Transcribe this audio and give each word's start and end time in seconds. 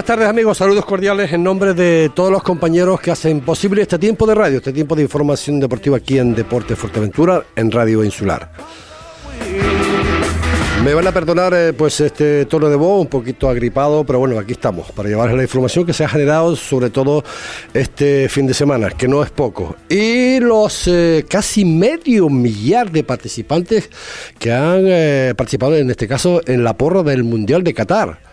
Buenas 0.00 0.16
tardes 0.16 0.28
amigos, 0.30 0.56
saludos 0.56 0.86
cordiales 0.86 1.30
en 1.30 1.42
nombre 1.42 1.74
de 1.74 2.10
todos 2.14 2.32
los 2.32 2.42
compañeros 2.42 3.02
que 3.02 3.10
hacen 3.10 3.42
posible 3.42 3.82
este 3.82 3.98
tiempo 3.98 4.26
de 4.26 4.34
radio, 4.34 4.56
este 4.56 4.72
tiempo 4.72 4.96
de 4.96 5.02
información 5.02 5.60
deportiva 5.60 5.98
aquí 5.98 6.16
en 6.16 6.34
Deporte 6.34 6.74
Fuerteventura, 6.74 7.44
en 7.54 7.70
Radio 7.70 8.02
Insular. 8.02 8.50
Me 10.82 10.94
van 10.94 11.06
a 11.06 11.12
perdonar 11.12 11.52
eh, 11.52 11.74
pues 11.74 12.00
este 12.00 12.46
tono 12.46 12.70
de 12.70 12.76
voz 12.76 13.02
un 13.02 13.08
poquito 13.08 13.50
agripado, 13.50 14.02
pero 14.04 14.20
bueno, 14.20 14.38
aquí 14.38 14.52
estamos 14.52 14.90
para 14.90 15.10
llevarles 15.10 15.36
la 15.36 15.42
información 15.42 15.84
que 15.84 15.92
se 15.92 16.02
ha 16.02 16.08
generado 16.08 16.56
sobre 16.56 16.88
todo 16.88 17.22
este 17.74 18.30
fin 18.30 18.46
de 18.46 18.54
semana, 18.54 18.88
que 18.88 19.06
no 19.06 19.22
es 19.22 19.30
poco. 19.30 19.76
Y 19.90 20.40
los 20.40 20.88
eh, 20.88 21.26
casi 21.28 21.66
medio 21.66 22.30
millar 22.30 22.90
de 22.90 23.04
participantes 23.04 23.90
que 24.38 24.50
han 24.50 24.84
eh, 24.86 25.34
participado 25.36 25.76
en 25.76 25.90
este 25.90 26.08
caso 26.08 26.40
en 26.46 26.64
la 26.64 26.72
porra 26.72 27.02
del 27.02 27.22
Mundial 27.22 27.62
de 27.62 27.74
Qatar 27.74 28.29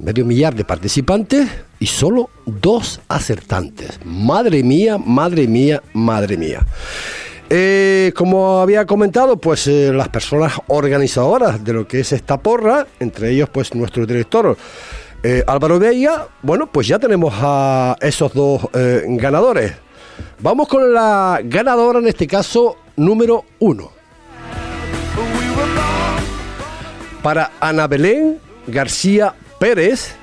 medio 0.00 0.24
millar 0.24 0.54
de 0.54 0.64
participantes 0.64 1.48
y 1.78 1.86
solo 1.86 2.30
dos 2.46 3.00
acertantes. 3.08 4.00
Madre 4.04 4.62
mía, 4.62 4.98
madre 4.98 5.46
mía, 5.46 5.82
madre 5.92 6.36
mía. 6.36 6.66
Eh, 7.48 8.12
como 8.14 8.60
había 8.60 8.86
comentado, 8.86 9.36
pues 9.36 9.66
eh, 9.66 9.92
las 9.92 10.08
personas 10.08 10.52
organizadoras 10.68 11.64
de 11.64 11.72
lo 11.72 11.88
que 11.88 12.00
es 12.00 12.12
esta 12.12 12.40
porra, 12.40 12.86
entre 13.00 13.30
ellos 13.30 13.48
pues 13.50 13.74
nuestro 13.74 14.06
director 14.06 14.56
eh, 15.22 15.42
Álvaro 15.46 15.78
Veiga, 15.78 16.28
bueno, 16.42 16.68
pues 16.70 16.86
ya 16.86 16.98
tenemos 16.98 17.34
a 17.36 17.96
esos 18.00 18.32
dos 18.32 18.68
ganadores. 18.72 19.72
Vamos 20.38 20.68
con 20.68 20.94
la 20.94 21.40
ganadora 21.42 21.98
en 21.98 22.06
este 22.06 22.26
caso 22.26 22.76
número 22.96 23.44
uno. 23.58 23.90
Para 27.22 27.52
Ana 27.60 27.86
Belén 27.86 28.38
García 28.66 29.34
Pérez, 29.60 30.14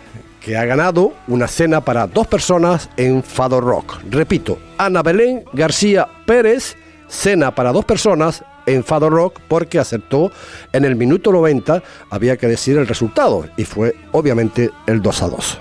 que 0.41 0.57
ha 0.57 0.65
ganado 0.65 1.13
una 1.27 1.47
cena 1.47 1.81
para 1.81 2.07
dos 2.07 2.25
personas 2.25 2.89
en 2.97 3.21
Fado 3.21 3.61
Rock. 3.61 3.99
Repito, 4.09 4.57
Ana 4.79 5.03
Belén 5.03 5.43
García 5.53 6.07
Pérez, 6.25 6.75
cena 7.07 7.53
para 7.53 7.71
dos 7.71 7.85
personas 7.85 8.43
en 8.65 8.83
Fado 8.83 9.11
Rock 9.11 9.39
porque 9.47 9.77
aceptó 9.77 10.31
en 10.73 10.85
el 10.85 10.95
minuto 10.95 11.31
90, 11.31 11.83
había 12.09 12.35
que 12.35 12.47
decir 12.47 12.79
el 12.79 12.87
resultado, 12.87 13.45
y 13.57 13.63
fue 13.63 13.95
obviamente 14.11 14.71
el 14.87 15.03
2 15.03 15.21
a 15.21 15.27
2. 15.27 15.57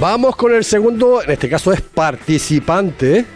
Vamos 0.00 0.34
con 0.34 0.54
el 0.54 0.64
segundo, 0.64 1.22
en 1.22 1.30
este 1.30 1.50
caso 1.50 1.74
es 1.74 1.82
participante. 1.82 3.26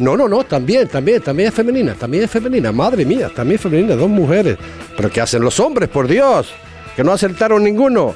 No, 0.00 0.16
no, 0.16 0.26
no, 0.26 0.44
también, 0.44 0.88
también, 0.88 1.20
también 1.20 1.50
es 1.50 1.54
femenina, 1.54 1.92
también 1.94 2.24
es 2.24 2.30
femenina, 2.30 2.72
madre 2.72 3.04
mía, 3.04 3.30
también 3.36 3.56
es 3.56 3.60
femenina, 3.60 3.94
dos 3.94 4.08
mujeres. 4.08 4.56
Pero 4.96 5.10
¿qué 5.10 5.20
hacen 5.20 5.42
los 5.42 5.60
hombres, 5.60 5.90
por 5.90 6.08
Dios? 6.08 6.54
Que 6.96 7.04
no 7.04 7.12
acertaron 7.12 7.62
ninguno. 7.62 8.14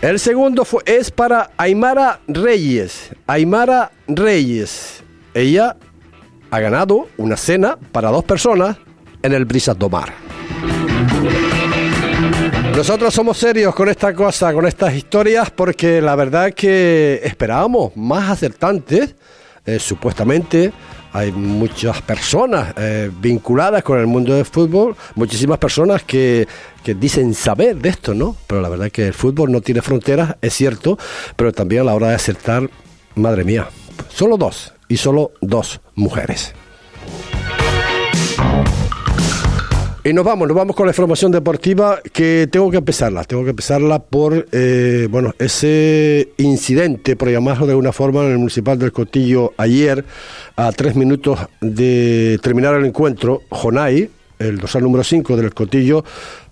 El 0.00 0.18
segundo 0.18 0.66
es 0.84 1.12
para 1.12 1.52
Aymara 1.56 2.18
Reyes. 2.26 3.10
Aymara 3.28 3.92
Reyes. 4.08 5.04
Ella 5.34 5.76
ha 6.50 6.58
ganado 6.58 7.06
una 7.16 7.36
cena 7.36 7.78
para 7.92 8.10
dos 8.10 8.24
personas 8.24 8.76
en 9.22 9.32
el 9.34 9.44
Brisas 9.44 9.78
do. 9.78 9.88
Nosotros 12.76 13.14
somos 13.14 13.38
serios 13.38 13.72
con 13.72 13.88
esta 13.88 14.12
cosa, 14.12 14.52
con 14.52 14.66
estas 14.66 14.92
historias, 14.94 15.48
porque 15.52 16.00
la 16.00 16.16
verdad 16.16 16.48
es 16.48 16.56
que 16.56 17.20
esperábamos 17.22 17.96
más 17.96 18.30
acertantes 18.30 19.14
eh, 19.64 19.78
supuestamente 19.78 20.72
hay 21.12 21.30
muchas 21.30 22.00
personas 22.02 22.72
eh, 22.76 23.10
vinculadas 23.20 23.82
con 23.82 23.98
el 23.98 24.06
mundo 24.06 24.34
del 24.34 24.46
fútbol, 24.46 24.96
muchísimas 25.14 25.58
personas 25.58 26.02
que, 26.04 26.48
que, 26.82 26.94
dicen 26.94 27.34
saber 27.34 27.76
de 27.76 27.90
esto, 27.90 28.14
¿no? 28.14 28.34
Pero 28.46 28.62
la 28.62 28.68
verdad 28.68 28.86
es 28.86 28.92
que 28.92 29.06
el 29.08 29.14
fútbol 29.14 29.52
no 29.52 29.60
tiene 29.60 29.82
fronteras, 29.82 30.36
es 30.40 30.54
cierto, 30.54 30.98
pero 31.36 31.52
también 31.52 31.82
a 31.82 31.84
la 31.84 31.94
hora 31.94 32.08
de 32.08 32.14
acertar, 32.14 32.70
madre 33.14 33.44
mía, 33.44 33.68
solo 34.08 34.38
dos 34.38 34.72
y 34.88 34.96
solo 34.96 35.32
dos 35.40 35.80
mujeres. 35.94 36.54
Y 40.04 40.12
nos 40.12 40.24
vamos, 40.24 40.48
nos 40.48 40.56
vamos 40.56 40.74
con 40.74 40.86
la 40.86 40.90
información 40.90 41.30
deportiva 41.30 42.00
que 42.12 42.48
tengo 42.50 42.72
que 42.72 42.78
empezarla, 42.78 43.22
tengo 43.22 43.44
que 43.44 43.50
empezarla 43.50 44.00
por, 44.00 44.48
eh, 44.50 45.06
bueno, 45.08 45.32
ese 45.38 46.30
incidente, 46.38 47.14
por 47.14 47.30
llamarlo 47.30 47.66
de 47.66 47.72
alguna 47.72 47.92
forma, 47.92 48.24
en 48.24 48.32
el 48.32 48.38
Municipal 48.38 48.76
del 48.80 48.90
Cotillo 48.90 49.52
ayer, 49.58 50.04
a 50.56 50.72
tres 50.72 50.96
minutos 50.96 51.38
de 51.60 52.40
terminar 52.42 52.74
el 52.74 52.84
encuentro, 52.84 53.42
Jonay, 53.48 54.10
el 54.40 54.58
dorsal 54.58 54.82
número 54.82 55.04
5 55.04 55.36
del 55.36 55.54
Cotillo, 55.54 56.04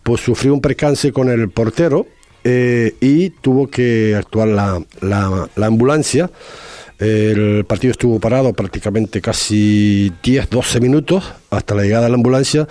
pues 0.04 0.20
sufrió 0.20 0.54
un 0.54 0.60
percance 0.60 1.10
con 1.10 1.28
el 1.28 1.50
portero 1.50 2.06
eh, 2.44 2.94
y 3.00 3.30
tuvo 3.30 3.66
que 3.66 4.14
actuar 4.14 4.46
la, 4.46 4.80
la 5.00 5.66
ambulancia. 5.66 6.30
El 7.00 7.64
partido 7.64 7.92
estuvo 7.92 8.20
parado 8.20 8.52
prácticamente 8.52 9.22
casi 9.22 10.12
10, 10.22 10.50
12 10.50 10.80
minutos 10.80 11.32
hasta 11.48 11.74
la 11.74 11.82
llegada 11.82 12.04
de 12.04 12.10
la 12.10 12.16
ambulancia 12.16 12.68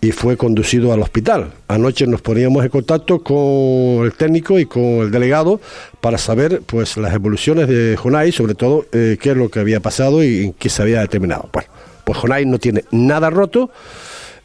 y 0.00 0.12
fue 0.12 0.36
conducido 0.36 0.92
al 0.92 1.02
hospital. 1.02 1.52
Anoche 1.66 2.06
nos 2.06 2.22
poníamos 2.22 2.62
en 2.62 2.70
contacto 2.70 3.24
con 3.24 4.04
el 4.04 4.12
técnico 4.16 4.60
y 4.60 4.66
con 4.66 4.82
el 4.82 5.10
delegado 5.10 5.60
para 6.00 6.16
saber 6.16 6.62
pues 6.64 6.96
las 6.96 7.12
evoluciones 7.12 7.66
de 7.66 7.96
Jonay, 7.96 8.30
sobre 8.30 8.54
todo 8.54 8.86
eh, 8.92 9.18
qué 9.20 9.32
es 9.32 9.36
lo 9.36 9.50
que 9.50 9.58
había 9.58 9.80
pasado 9.80 10.22
y 10.22 10.54
qué 10.60 10.68
se 10.68 10.80
había 10.82 11.00
determinado. 11.00 11.48
Bueno, 11.52 11.68
pues 12.04 12.18
Jonay 12.18 12.46
no 12.46 12.60
tiene 12.60 12.84
nada 12.92 13.30
roto. 13.30 13.70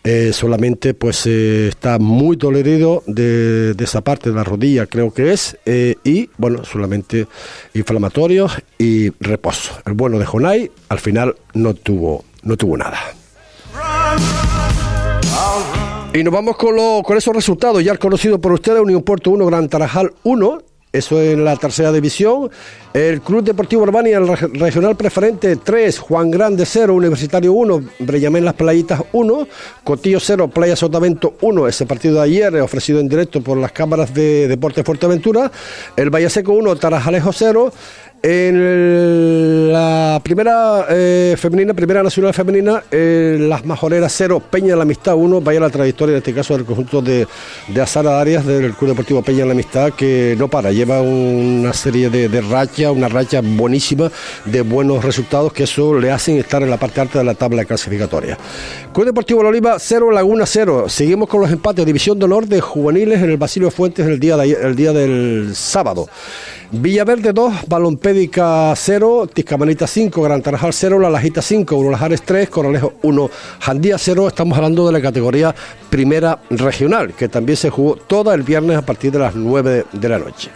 Eh, 0.10 0.32
solamente 0.32 0.94
pues 0.94 1.26
eh, 1.26 1.68
está 1.68 2.00
muy 2.00 2.38
dolorido 2.38 3.04
de, 3.08 3.76
esa 3.78 4.00
parte 4.00 4.30
de 4.30 4.38
la 4.38 4.46
rodilla, 4.46 4.86
creo 4.86 5.14
que 5.14 5.34
es, 5.34 5.58
eh, 5.66 5.96
y 6.06 6.30
bueno, 6.38 6.64
solamente 6.64 7.28
inflamatorios 7.74 8.54
y 8.78 9.10
reposo. 9.20 9.74
El 9.86 9.96
bueno 9.96 10.18
de 10.18 10.26
Jonay 10.26 10.72
al 10.88 11.00
final 11.00 11.36
no 11.56 11.74
tuvo, 11.74 12.24
no 12.44 12.56
tuvo 12.56 12.78
nada. 12.78 12.98
Y 16.14 16.24
nos 16.24 16.34
vamos 16.34 16.56
con, 16.56 16.74
lo, 16.74 17.04
con 17.04 17.18
esos 17.18 17.36
resultados, 17.36 17.84
ya 17.84 17.98
conocido 17.98 18.40
por 18.40 18.54
ustedes, 18.54 18.80
Unión 18.80 19.04
Puerto 19.04 19.32
1, 19.32 19.46
Gran 19.46 19.68
Tarajal 19.68 20.14
1, 20.24 20.62
eso 20.92 21.22
en 21.22 21.44
la 21.44 21.56
tercera 21.56 21.92
división. 21.92 22.50
El 22.94 23.22
Club 23.22 23.44
Deportivo 23.44 23.84
Urbania, 23.84 24.18
el 24.18 24.28
regional 24.60 24.96
preferente 24.96 25.56
3, 25.56 26.00
Juan 26.00 26.32
Grande 26.32 26.66
0, 26.66 26.96
Universitario 26.96 27.54
1, 27.54 27.84
Brellamén 28.00 28.44
Las 28.44 28.56
Playitas 28.56 29.04
1, 29.12 29.48
Cotillo 29.84 30.20
0, 30.20 30.48
Playa 30.48 30.76
Sotavento 30.76 31.36
1, 31.42 31.68
ese 31.68 31.86
partido 31.86 32.16
de 32.16 32.22
ayer 32.22 32.56
ofrecido 32.62 33.00
en 33.00 33.08
directo 33.08 33.42
por 33.42 33.58
las 33.58 33.72
cámaras 33.72 34.14
de 34.14 34.48
Deporte 34.48 34.84
Fuerteventura. 34.84 35.52
El 35.96 36.10
Vallaseco 36.10 36.54
1, 36.54 36.76
Tarajalejo 36.78 37.32
0, 37.32 37.72
en 38.24 39.72
la 39.72 40.20
primera 40.24 40.86
eh, 40.90 41.36
femenina, 41.38 41.74
primera 41.74 42.04
nacional 42.04 42.34
femenina, 42.34 42.84
eh, 42.92 43.38
las 43.40 43.66
majoreras 43.66 44.14
0, 44.16 44.42
Peña 44.50 44.70
de 44.70 44.76
la 44.76 44.84
Amistad 44.84 45.16
1, 45.16 45.42
vaya 45.42 45.60
la 45.60 45.70
trayectoria 45.70 46.14
en 46.14 46.18
este 46.18 46.34
caso 46.34 46.56
del 46.56 46.66
conjunto 46.66 47.02
de, 47.02 47.28
de 47.68 47.82
Azara 47.82 48.20
Arias 48.20 48.46
del 48.46 48.74
Club 48.74 48.92
Deportivo 48.92 49.22
Peña 49.22 49.40
de 49.40 49.46
la 49.46 49.52
Amistad, 49.52 49.94
que 49.94 50.36
no 50.38 50.48
para, 50.48 50.72
lleva 50.72 51.02
una 51.02 51.74
serie 51.74 52.10
de, 52.10 52.28
de 52.28 52.42
rachas, 52.42 52.92
una 52.92 53.08
racha 53.08 53.42
buenísima 53.42 54.12
de 54.46 54.62
buenos 54.62 55.04
resultados 55.04 55.54
que 55.54 55.64
eso 55.64 55.98
le 55.98 56.12
hacen 56.12 56.38
estar 56.38 56.64
en 56.64 56.70
la 56.70 56.78
parte 56.78 57.02
alta 57.02 57.20
de 57.20 57.26
la 57.26 57.36
tabla 57.36 57.66
clasificatoria. 57.66 58.38
Club 58.94 59.06
Deportivo 59.06 59.44
La 59.44 59.50
Oliva 59.50 59.78
0, 59.80 60.12
Laguna 60.12 60.46
0. 60.46 60.86
Seguimos 60.90 61.30
con 61.30 61.42
los 61.42 61.52
empates, 61.52 61.86
División 61.86 62.18
de 62.18 62.26
Honor 62.26 62.48
de 62.48 62.62
Juveniles 62.62 63.22
en 63.22 63.30
el 63.30 63.38
Basilio 63.38 63.70
Fuentes 63.70 64.06
el 64.08 64.20
día, 64.20 64.36
el 64.44 64.76
día 64.76 64.92
del 64.92 65.52
sábado. 65.54 66.08
Villaverde 66.72 67.32
2, 67.32 67.54
Balompédica 68.08 68.74
0, 68.74 69.28
Tiscamanita 69.34 69.86
5, 69.86 70.22
Gran 70.22 70.42
Tarajal 70.42 70.72
0, 70.72 70.98
La 70.98 71.10
Lajita 71.10 71.42
5, 71.42 71.76
Urolajares 71.76 72.22
3, 72.22 72.50
Coralejo 72.50 72.94
1, 73.02 73.30
Jandía 73.60 73.98
0. 73.98 74.30
Estamos 74.30 74.58
hablando 74.58 74.88
de 74.88 74.94
la 74.94 75.02
categoría 75.02 75.54
Primera 75.90 76.40
Regional, 76.50 77.14
que 77.14 77.28
también 77.28 77.58
se 77.58 77.70
jugó 77.70 77.98
todo 77.98 78.34
el 78.34 78.44
viernes 78.44 78.78
a 78.78 78.82
partir 78.82 79.12
de 79.12 79.20
las 79.20 79.36
9 79.36 79.88
de 79.92 80.08
la 80.10 80.20
noche. 80.20 80.50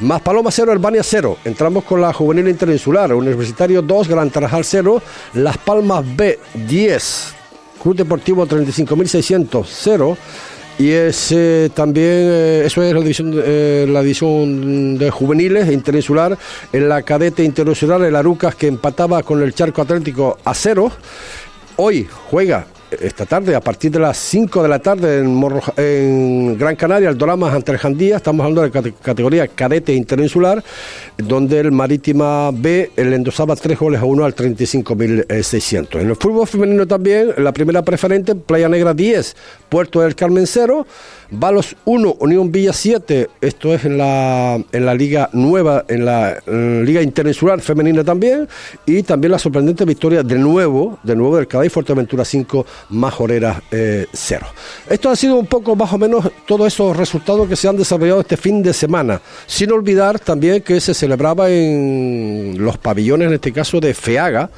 Más 0.00 0.22
Paloma 0.22 0.50
0, 0.50 0.72
Albania 0.72 1.02
0. 1.02 1.36
Entramos 1.44 1.84
con 1.84 2.00
la 2.00 2.10
Juvenil 2.10 2.48
Interinsular, 2.48 3.12
Universitario 3.12 3.82
2, 3.82 4.08
Gran 4.08 4.30
Tarajal 4.30 4.64
0, 4.64 5.02
Las 5.34 5.58
Palmas 5.58 6.02
B 6.16 6.38
10, 6.66 7.34
Club 7.82 7.96
Deportivo 7.96 8.46
35.600 8.46 9.66
0. 9.68 10.16
Y 10.78 10.90
ese 10.90 11.70
también, 11.72 12.06
eh, 12.08 12.62
eso 12.66 12.82
es 12.82 12.92
la 12.92 13.00
división, 13.00 13.32
eh, 13.44 14.96
de 14.98 15.10
juveniles 15.10 15.70
interinsular. 15.70 16.36
En 16.72 16.88
la 16.88 17.02
cadete 17.02 17.44
internacional, 17.44 18.04
el 18.04 18.16
Arucas 18.16 18.56
que 18.56 18.66
empataba 18.66 19.22
con 19.22 19.40
el 19.42 19.54
Charco 19.54 19.82
Atlético 19.82 20.38
a 20.44 20.52
cero. 20.52 20.90
Hoy 21.76 22.08
juega 22.30 22.66
esta 23.00 23.26
tarde, 23.26 23.54
a 23.54 23.60
partir 23.60 23.90
de 23.90 23.98
las 23.98 24.16
5 24.16 24.62
de 24.62 24.68
la 24.68 24.78
tarde 24.78 25.18
en, 25.18 26.58
Gran 26.58 26.76
Canaria, 26.76 27.08
el 27.08 27.18
Doramas 27.18 27.54
ante 27.54 27.72
el 27.72 27.78
Jandía, 27.78 28.16
estamos 28.16 28.44
hablando 28.44 28.62
de 28.62 28.92
categoría 28.92 29.48
cadete 29.48 29.92
interinsular, 29.94 30.62
donde 31.16 31.60
el 31.60 31.72
Marítima 31.72 32.50
B 32.52 32.90
le 32.96 33.16
endosaba 33.16 33.56
3 33.56 33.78
goles 33.78 34.00
a 34.00 34.04
1 34.04 34.24
al 34.24 34.34
35.600. 34.34 36.00
En 36.00 36.10
el 36.10 36.16
fútbol 36.16 36.46
femenino 36.46 36.86
también, 36.86 37.32
la 37.38 37.52
primera 37.52 37.82
preferente, 37.82 38.34
Playa 38.34 38.68
Negra 38.68 38.94
10, 38.94 39.36
Puerto 39.68 40.00
del 40.00 40.14
Carmen 40.14 40.46
0, 40.46 40.86
Balos 41.38 41.76
1, 41.84 42.16
Unión 42.20 42.52
Villa 42.52 42.72
7, 42.72 43.28
esto 43.40 43.74
es 43.74 43.84
en 43.84 43.98
la, 43.98 44.62
en 44.70 44.86
la 44.86 44.94
Liga 44.94 45.28
Nueva, 45.32 45.84
en 45.88 46.04
la, 46.04 46.38
Liga 46.46 47.02
Interinsular 47.02 47.60
Femenina 47.60 48.04
también, 48.04 48.48
y 48.86 49.02
también 49.02 49.32
la 49.32 49.38
sorprendente 49.38 49.84
victoria 49.84 50.22
de 50.22 50.38
nuevo, 50.38 50.98
de 51.02 51.16
nuevo 51.16 51.36
del 51.36 51.48
Cádiz 51.48 51.72
Fuerteventura 51.72 52.24
5, 52.24 52.66
Majoreras 52.90 53.62
0. 53.70 54.46
Esto 54.88 55.10
ha 55.10 55.16
sido 55.16 55.36
un 55.36 55.46
poco 55.46 55.74
más 55.74 55.92
o 55.92 55.98
menos 55.98 56.30
todos 56.46 56.66
esos 56.66 56.96
resultados 56.96 57.48
que 57.48 57.56
se 57.56 57.68
han 57.68 57.76
desarrollado 57.76 58.20
este 58.20 58.36
fin 58.36 58.62
de 58.62 58.72
semana, 58.72 59.20
sin 59.46 59.72
olvidar 59.72 60.20
también 60.20 60.62
que 60.62 60.80
se 60.80 60.94
celebraba 60.94 61.50
en 61.50 62.56
los 62.58 62.78
pabellones, 62.78 63.28
en 63.28 63.34
este 63.34 63.52
caso 63.52 63.80
de 63.80 63.92
Feaga, 63.94 64.50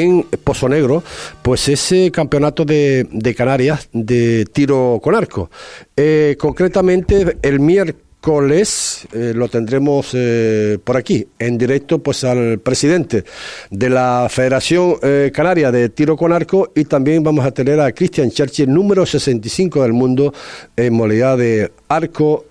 en 0.00 0.22
Pozo 0.44 0.68
Negro, 0.68 1.02
pues 1.42 1.68
ese 1.68 2.10
campeonato 2.10 2.64
de, 2.64 3.06
Canarias 3.36 3.88
de 3.92 4.46
tiro 4.52 5.00
con 5.02 5.14
arco. 5.14 5.50
Eh, 5.96 6.36
concretamente, 6.38 7.36
el 7.42 7.60
miércoles 7.60 9.06
eh, 9.12 9.32
lo 9.34 9.48
tendremos 9.48 10.10
eh, 10.14 10.78
por 10.82 10.96
aquí, 10.96 11.26
en 11.38 11.58
directo, 11.58 11.98
pues 11.98 12.24
al 12.24 12.58
presidente 12.60 13.24
de 13.70 13.90
la 13.90 14.28
Federación 14.30 14.96
Canaria 15.32 15.70
de 15.72 15.88
Tiro 15.88 16.16
con 16.16 16.32
Arco 16.32 16.72
y 16.74 16.84
también 16.84 17.22
vamos 17.22 17.44
a 17.44 17.50
tener 17.50 17.80
a 17.80 17.92
Christian 17.92 18.30
Churchill, 18.30 18.72
número 18.72 19.04
65 19.04 19.82
del 19.82 19.92
mundo 19.92 20.32
en 20.76 20.94
modalidad 20.94 21.36
de 21.36 21.72
arco 21.88 22.44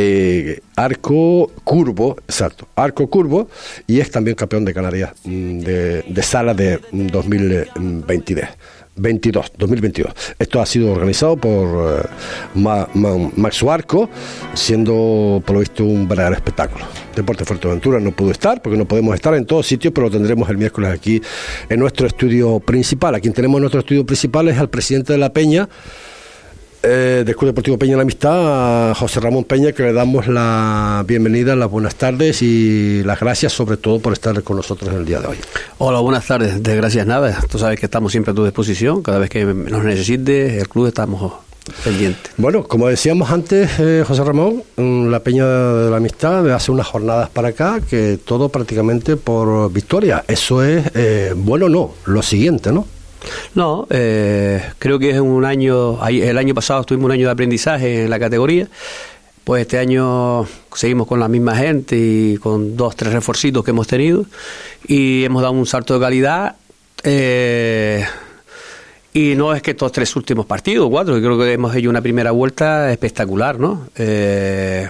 eh, 0.00 0.60
arco 0.76 1.50
curvo, 1.64 2.16
exacto, 2.28 2.68
arco 2.76 3.10
curvo, 3.10 3.48
y 3.88 3.98
es 3.98 4.12
también 4.12 4.36
campeón 4.36 4.64
de 4.64 4.72
Canarias 4.72 5.10
mm, 5.24 5.58
de, 5.58 6.22
sala 6.22 6.54
de 6.54 6.78
2022. 6.92 8.48
22, 8.94 9.52
2022. 9.58 10.12
Esto 10.38 10.60
ha 10.60 10.66
sido 10.66 10.92
organizado 10.92 11.36
por 11.36 12.00
eh, 12.00 12.08
Max 12.54 13.62
Arco, 13.64 14.08
siendo 14.54 15.42
por 15.44 15.54
lo 15.54 15.60
visto 15.60 15.84
un 15.84 16.06
verdadero 16.06 16.36
espectáculo. 16.36 16.84
Deporte 17.16 17.44
Fuerteventura 17.44 17.98
no 17.98 18.12
pudo 18.12 18.30
estar 18.30 18.62
porque 18.62 18.78
no 18.78 18.86
podemos 18.86 19.16
estar 19.16 19.34
en 19.34 19.46
todos 19.46 19.66
sitios, 19.66 19.92
pero 19.92 20.06
lo 20.06 20.12
tendremos 20.12 20.48
el 20.48 20.58
miércoles 20.58 20.92
aquí 20.92 21.20
en 21.68 21.80
nuestro 21.80 22.06
estudio 22.06 22.60
principal. 22.60 23.16
A 23.16 23.20
quien 23.20 23.34
tenemos 23.34 23.58
en 23.58 23.62
nuestro 23.62 23.80
estudio 23.80 24.06
principal 24.06 24.46
es 24.48 24.58
al 24.58 24.70
presidente 24.70 25.12
de 25.12 25.18
la 25.18 25.32
Peña, 25.32 25.68
eh, 26.82 27.22
del 27.24 27.36
Club 27.36 27.48
Deportivo 27.48 27.78
Peña 27.78 27.96
la 27.96 28.02
Amistad, 28.02 28.90
a 28.90 28.94
José 28.94 29.20
Ramón 29.20 29.44
Peña, 29.44 29.72
que 29.72 29.82
le 29.82 29.92
damos 29.92 30.28
la 30.28 31.04
bienvenida, 31.06 31.56
las 31.56 31.70
buenas 31.70 31.94
tardes 31.94 32.42
y 32.42 33.02
las 33.04 33.20
gracias 33.20 33.52
sobre 33.52 33.76
todo 33.76 33.98
por 33.98 34.12
estar 34.12 34.42
con 34.42 34.56
nosotros 34.56 34.90
en 34.90 34.98
el 34.98 35.04
día 35.04 35.20
de 35.20 35.28
hoy. 35.28 35.36
Hola, 35.78 36.00
buenas 36.00 36.26
tardes. 36.26 36.62
De 36.62 36.76
gracias 36.76 37.06
nada. 37.06 37.40
Tú 37.50 37.58
sabes 37.58 37.78
que 37.78 37.86
estamos 37.86 38.12
siempre 38.12 38.32
a 38.32 38.34
tu 38.34 38.44
disposición. 38.44 39.02
Cada 39.02 39.18
vez 39.18 39.30
que 39.30 39.44
nos 39.44 39.84
necesites, 39.84 40.54
el 40.54 40.68
club 40.68 40.86
estamos 40.86 41.32
pendientes. 41.84 42.32
Bueno, 42.36 42.64
como 42.64 42.88
decíamos 42.88 43.30
antes, 43.30 43.70
eh, 43.78 44.04
José 44.06 44.24
Ramón, 44.24 44.62
la 44.76 45.20
Peña 45.20 45.46
de 45.46 45.90
la 45.90 45.96
Amistad 45.98 46.50
hace 46.52 46.70
unas 46.70 46.86
jornadas 46.86 47.28
para 47.30 47.48
acá 47.48 47.80
que 47.88 48.18
todo 48.24 48.48
prácticamente 48.48 49.16
por 49.16 49.72
victoria. 49.72 50.24
Eso 50.28 50.62
es, 50.62 50.90
eh, 50.94 51.32
bueno, 51.36 51.68
no, 51.68 51.94
lo 52.06 52.22
siguiente, 52.22 52.72
¿no? 52.72 52.86
No, 53.54 53.86
eh, 53.90 54.62
creo 54.78 54.98
que 54.98 55.10
es 55.10 55.20
un 55.20 55.44
año, 55.44 55.98
el 56.06 56.38
año 56.38 56.54
pasado 56.54 56.84
tuvimos 56.84 57.06
un 57.06 57.12
año 57.12 57.26
de 57.26 57.32
aprendizaje 57.32 58.04
en 58.04 58.10
la 58.10 58.18
categoría, 58.18 58.68
pues 59.44 59.62
este 59.62 59.78
año 59.78 60.46
seguimos 60.74 61.06
con 61.06 61.20
la 61.20 61.28
misma 61.28 61.56
gente 61.56 61.96
y 61.96 62.36
con 62.36 62.76
dos, 62.76 62.94
tres 62.96 63.12
reforcitos 63.12 63.64
que 63.64 63.70
hemos 63.70 63.86
tenido 63.86 64.26
y 64.86 65.24
hemos 65.24 65.42
dado 65.42 65.54
un 65.54 65.66
salto 65.66 65.94
de 65.94 66.00
calidad. 66.00 66.56
Eh, 67.02 68.04
y 69.14 69.34
no 69.36 69.54
es 69.54 69.62
que 69.62 69.70
estos 69.70 69.90
tres 69.90 70.14
últimos 70.16 70.46
partidos, 70.46 70.88
cuatro, 70.90 71.16
creo 71.16 71.38
que 71.38 71.52
hemos 71.52 71.74
hecho 71.74 71.88
una 71.88 72.02
primera 72.02 72.30
vuelta 72.30 72.92
espectacular, 72.92 73.58
¿no? 73.58 73.88
Eh, 73.96 74.88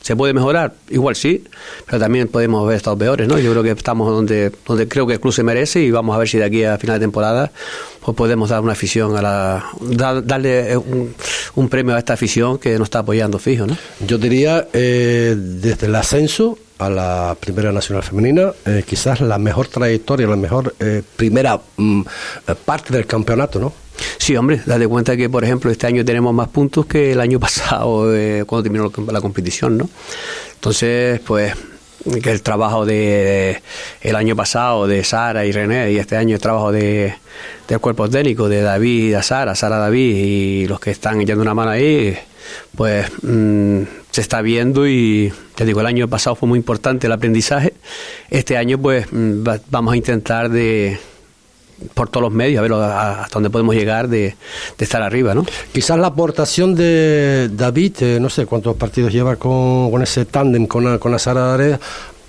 ¿Se 0.00 0.16
puede 0.16 0.32
mejorar? 0.32 0.72
Igual 0.88 1.14
sí, 1.14 1.44
pero 1.84 1.98
también 1.98 2.28
podemos 2.28 2.66
ver 2.66 2.76
estados 2.76 2.98
peores, 2.98 3.28
¿no? 3.28 3.38
Yo 3.38 3.50
creo 3.50 3.62
que 3.62 3.70
estamos 3.70 4.08
donde, 4.10 4.50
donde 4.66 4.88
creo 4.88 5.06
que 5.06 5.14
el 5.14 5.20
club 5.20 5.32
se 5.32 5.42
merece 5.42 5.82
y 5.82 5.90
vamos 5.90 6.16
a 6.16 6.18
ver 6.18 6.28
si 6.28 6.38
de 6.38 6.44
aquí 6.44 6.64
a 6.64 6.78
final 6.78 6.98
de 6.98 7.04
temporada 7.04 7.52
pues 8.00 8.16
podemos 8.16 8.48
dar 8.48 8.60
una 8.62 8.72
afición 8.72 9.14
a 9.16 9.22
la... 9.22 9.64
darle 10.24 10.76
un, 10.76 11.68
premio 11.68 11.94
a 11.94 11.98
esta 11.98 12.14
afición 12.14 12.58
que 12.58 12.78
nos 12.78 12.86
está 12.86 13.00
apoyando 13.00 13.38
fijo, 13.38 13.66
¿no? 13.66 13.76
Yo 14.06 14.16
diría, 14.16 14.68
eh, 14.72 15.36
desde 15.36 15.86
el 15.86 15.94
ascenso 15.94 16.58
a 16.80 16.90
la 16.90 17.36
Primera 17.38 17.72
Nacional 17.72 18.02
Femenina, 18.02 18.52
eh, 18.64 18.84
quizás 18.86 19.20
la 19.20 19.38
mejor 19.38 19.68
trayectoria, 19.68 20.26
la 20.26 20.36
mejor 20.36 20.74
eh, 20.80 21.02
primera 21.16 21.60
mm, 21.76 22.02
parte 22.64 22.94
del 22.94 23.06
campeonato, 23.06 23.58
¿no? 23.58 23.72
Sí, 24.18 24.34
hombre, 24.36 24.62
date 24.64 24.88
cuenta 24.88 25.16
que, 25.16 25.28
por 25.28 25.44
ejemplo, 25.44 25.70
este 25.70 25.86
año 25.86 26.04
tenemos 26.04 26.32
más 26.32 26.48
puntos 26.48 26.86
que 26.86 27.12
el 27.12 27.20
año 27.20 27.38
pasado, 27.46 28.14
eh, 28.14 28.44
cuando 28.46 28.62
terminó 28.62 28.90
la 29.12 29.20
competición, 29.20 29.76
¿no? 29.76 29.88
Entonces, 30.54 31.20
pues, 31.20 31.54
que 32.22 32.30
el 32.30 32.42
trabajo 32.42 32.86
de 32.86 33.60
el 34.00 34.16
año 34.16 34.34
pasado 34.34 34.86
de 34.86 35.04
Sara 35.04 35.44
y 35.44 35.52
René 35.52 35.92
y 35.92 35.98
este 35.98 36.16
año 36.16 36.34
el 36.34 36.40
trabajo 36.40 36.72
de 36.72 37.14
del 37.68 37.78
cuerpo 37.78 38.08
técnico 38.08 38.48
de 38.48 38.62
David 38.62 39.14
a 39.14 39.22
Sara, 39.22 39.54
Sara 39.54 39.76
David 39.76 40.16
y 40.16 40.66
los 40.66 40.80
que 40.80 40.92
están 40.92 41.20
echando 41.20 41.42
una 41.42 41.52
mano 41.52 41.72
ahí, 41.72 42.16
pues 42.74 43.06
mm, 43.22 43.82
se 44.10 44.20
está 44.20 44.42
viendo 44.42 44.88
y 44.88 45.32
te 45.54 45.64
digo, 45.64 45.80
el 45.80 45.86
año 45.86 46.08
pasado 46.08 46.36
fue 46.36 46.48
muy 46.48 46.58
importante 46.58 47.06
el 47.06 47.12
aprendizaje. 47.12 47.74
Este 48.30 48.56
año 48.56 48.78
pues 48.78 49.06
mm, 49.10 49.44
vamos 49.70 49.94
a 49.94 49.96
intentar 49.96 50.50
de 50.50 50.98
por 51.94 52.08
todos 52.08 52.24
los 52.24 52.32
medios, 52.32 52.58
a 52.58 52.62
ver 52.62 52.72
hasta 52.72 53.32
dónde 53.32 53.50
podemos 53.50 53.74
llegar 53.74 54.08
de, 54.08 54.36
estar 54.78 55.02
arriba, 55.02 55.34
¿no? 55.34 55.46
Quizás 55.72 55.98
la 55.98 56.08
aportación 56.08 56.74
de 56.74 57.48
David, 57.52 57.96
eh, 58.00 58.18
no 58.20 58.28
sé 58.28 58.46
cuántos 58.46 58.76
partidos 58.76 59.12
lleva 59.12 59.36
con, 59.36 60.02
ese 60.02 60.26
tándem 60.26 60.66
con, 60.66 60.98
con 60.98 61.12
la 61.12 61.18
Sara 61.18 61.78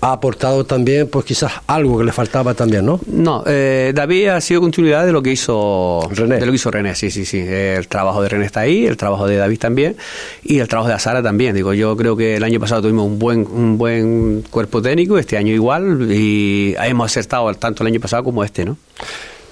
ha 0.02 0.12
aportado 0.12 0.66
también, 0.66 1.06
pues 1.06 1.24
quizás 1.24 1.52
algo 1.68 1.96
que 1.96 2.04
le 2.04 2.10
faltaba 2.10 2.54
también, 2.54 2.84
¿no? 2.84 2.98
No, 3.06 3.44
eh, 3.46 3.92
David 3.94 4.28
ha 4.28 4.40
sido 4.40 4.60
continuidad 4.60 5.06
de 5.06 5.12
lo 5.12 5.22
que 5.22 5.30
hizo 5.30 6.08
René. 6.10 6.40
De 6.40 6.46
lo 6.46 6.50
que 6.50 6.56
hizo 6.56 6.72
René, 6.72 6.96
sí, 6.96 7.08
sí, 7.08 7.24
sí. 7.24 7.38
El 7.38 7.86
trabajo 7.86 8.20
de 8.20 8.28
René 8.28 8.46
está 8.46 8.60
ahí, 8.60 8.84
el 8.84 8.96
trabajo 8.96 9.28
de 9.28 9.36
David 9.36 9.60
también 9.60 9.96
y 10.42 10.58
el 10.58 10.66
trabajo 10.66 10.90
de 10.90 10.98
Sara 10.98 11.22
también. 11.22 11.54
Digo, 11.54 11.72
yo 11.72 11.96
creo 11.96 12.16
que 12.16 12.34
el 12.34 12.42
año 12.42 12.58
pasado 12.58 12.82
tuvimos 12.82 13.06
un 13.06 13.20
buen, 13.20 13.46
un 13.46 13.78
buen 13.78 14.42
cuerpo 14.50 14.82
técnico, 14.82 15.18
este 15.18 15.36
año 15.36 15.54
igual 15.54 16.10
y 16.10 16.74
hemos 16.78 17.12
acertado 17.12 17.54
tanto 17.54 17.84
el 17.84 17.86
año 17.86 18.00
pasado 18.00 18.24
como 18.24 18.42
este, 18.42 18.64
¿no? 18.64 18.76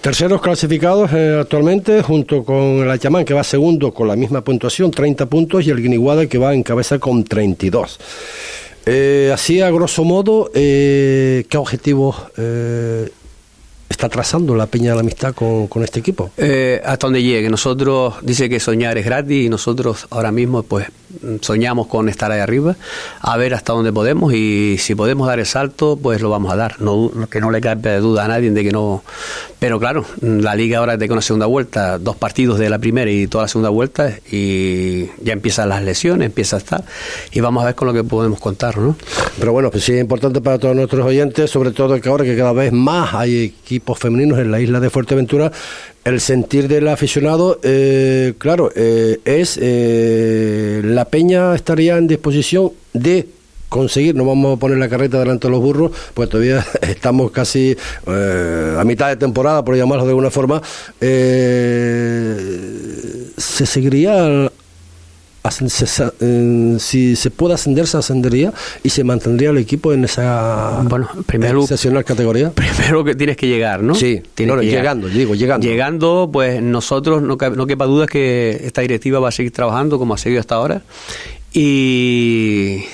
Terceros 0.00 0.40
clasificados 0.40 1.12
eh, 1.12 1.38
actualmente, 1.42 2.02
junto 2.02 2.42
con 2.42 2.56
el 2.56 2.90
Ayamán, 2.90 3.24
que 3.24 3.34
va 3.34 3.44
segundo 3.44 3.92
con 3.92 4.08
la 4.08 4.16
misma 4.16 4.40
puntuación, 4.40 4.90
30 4.90 5.26
puntos, 5.26 5.66
y 5.66 5.70
el 5.70 5.82
Guiniguada, 5.82 6.26
que 6.26 6.38
va 6.38 6.54
en 6.54 6.62
cabeza 6.62 6.98
con 6.98 7.22
32. 7.22 8.00
Eh, 8.86 9.30
así, 9.32 9.60
a 9.60 9.70
grosso 9.70 10.04
modo, 10.04 10.50
eh, 10.54 11.44
¿qué 11.48 11.56
objetivos 11.58 12.16
eh, 12.36 13.10
está 13.88 14.08
trazando 14.08 14.54
la 14.54 14.66
Peña 14.66 14.90
de 14.90 14.94
la 14.96 15.00
Amistad 15.00 15.34
con, 15.34 15.84
este 15.84 16.00
equipo? 16.00 16.30
Eh, 16.36 16.80
hasta 16.84 17.06
donde 17.06 17.22
llegue. 17.22 17.50
Nosotros, 17.50 18.14
dice 18.22 18.48
que 18.48 18.60
soñar 18.60 18.96
es 18.98 19.04
gratis 19.04 19.46
y 19.46 19.48
nosotros 19.48 20.06
ahora 20.10 20.32
mismo 20.32 20.62
pues 20.62 20.86
soñamos 21.40 21.86
con 21.86 22.08
estar 22.08 22.30
ahí 22.32 22.40
arriba, 22.40 22.76
a 23.20 23.36
ver 23.36 23.54
hasta 23.54 23.72
dónde 23.72 23.92
podemos 23.92 24.32
y 24.34 24.76
si 24.78 24.94
podemos 24.94 25.26
dar 25.26 25.38
el 25.38 25.46
salto, 25.46 25.98
pues 26.00 26.20
lo 26.20 26.30
vamos 26.30 26.52
a 26.52 26.56
dar. 26.56 26.80
No, 26.80 27.10
que 27.30 27.40
no 27.40 27.50
le 27.50 27.60
de 27.60 28.00
duda 28.00 28.24
a 28.24 28.28
nadie 28.28 28.50
de 28.50 28.64
que 28.64 28.72
no... 28.72 29.02
Pero 29.58 29.78
claro, 29.78 30.06
la 30.22 30.54
liga 30.54 30.78
ahora 30.78 30.96
de 30.96 31.06
una 31.06 31.20
segunda 31.20 31.46
vuelta, 31.46 31.98
dos 31.98 32.16
partidos 32.16 32.58
de 32.58 32.70
la 32.70 32.78
primera 32.78 33.10
y 33.10 33.26
toda 33.26 33.44
la 33.44 33.48
segunda 33.48 33.68
vuelta 33.68 34.10
y 34.30 35.06
ya 35.22 35.34
empiezan 35.34 35.68
las 35.68 35.82
lesiones, 35.82 36.26
empieza 36.26 36.56
a 36.56 36.58
estar 36.60 36.84
y 37.32 37.40
vamos 37.40 37.62
a 37.62 37.66
ver 37.66 37.74
con 37.74 37.86
lo 37.86 37.92
que 37.92 38.02
podemos 38.02 38.40
contar, 38.40 38.78
¿no? 38.78 38.96
Pero 39.38 39.52
bueno, 39.52 39.70
pues 39.70 39.84
sí 39.84 39.92
es 39.92 40.00
importante 40.00 40.40
para 40.40 40.58
todos 40.58 40.74
nuestros 40.74 41.04
oyentes, 41.04 41.50
sobre 41.50 41.72
todo 41.72 42.00
que 42.00 42.08
ahora 42.08 42.24
que 42.24 42.36
cada 42.36 42.52
vez 42.52 42.72
más 42.72 43.12
hay 43.12 43.44
equipos 43.44 43.98
femeninos 43.98 44.38
en 44.38 44.50
la 44.50 44.60
isla 44.60 44.80
de 44.80 44.88
Fuerteventura, 44.88 45.52
el 46.04 46.20
sentir 46.20 46.68
del 46.68 46.88
aficionado, 46.88 47.58
eh, 47.62 48.34
claro, 48.38 48.70
eh, 48.74 49.20
es 49.24 49.58
eh, 49.60 50.80
la 50.84 51.04
peña 51.04 51.54
estaría 51.54 51.98
en 51.98 52.06
disposición 52.06 52.72
de 52.92 53.28
conseguir, 53.68 54.14
no 54.14 54.24
vamos 54.24 54.56
a 54.56 54.60
poner 54.60 54.78
la 54.78 54.88
carreta 54.88 55.18
delante 55.18 55.46
de 55.46 55.52
los 55.52 55.60
burros, 55.60 55.92
pues 56.14 56.28
todavía 56.28 56.66
estamos 56.82 57.30
casi 57.30 57.76
a 58.06 58.82
mitad 58.84 59.08
de 59.08 59.16
temporada, 59.16 59.64
por 59.64 59.76
llamarlo 59.76 60.04
de 60.04 60.10
alguna 60.10 60.30
forma, 60.30 60.62
se 61.00 61.06
seguiría 63.66 64.50
si 66.78 67.16
se 67.16 67.30
puede 67.30 67.54
ascender, 67.54 67.86
se 67.86 67.96
ascendería 67.96 68.52
y 68.82 68.90
se 68.90 69.04
mantendría 69.04 69.50
el 69.50 69.58
equipo 69.58 69.92
en 69.92 70.04
esa 70.04 70.82
bueno, 70.84 71.08
primero, 71.26 71.64
categoría. 72.04 72.50
Primero 72.54 73.04
que 73.04 73.14
tienes 73.14 73.36
que 73.36 73.46
llegar, 73.46 73.82
¿no? 73.82 73.94
Sí, 73.94 74.22
llegando, 74.36 75.08
digo, 75.08 75.34
llegando. 75.34 75.66
Llegando, 75.66 76.30
pues 76.32 76.62
nosotros, 76.62 77.22
no, 77.22 77.36
no 77.36 77.66
quepa 77.66 77.86
duda 77.86 78.06
que 78.06 78.60
esta 78.64 78.82
directiva 78.82 79.18
va 79.18 79.28
a 79.28 79.32
seguir 79.32 79.52
trabajando 79.52 79.98
como 79.98 80.14
ha 80.14 80.18
seguido 80.18 80.40
hasta 80.40 80.56
ahora 80.56 80.82
y 81.52 82.84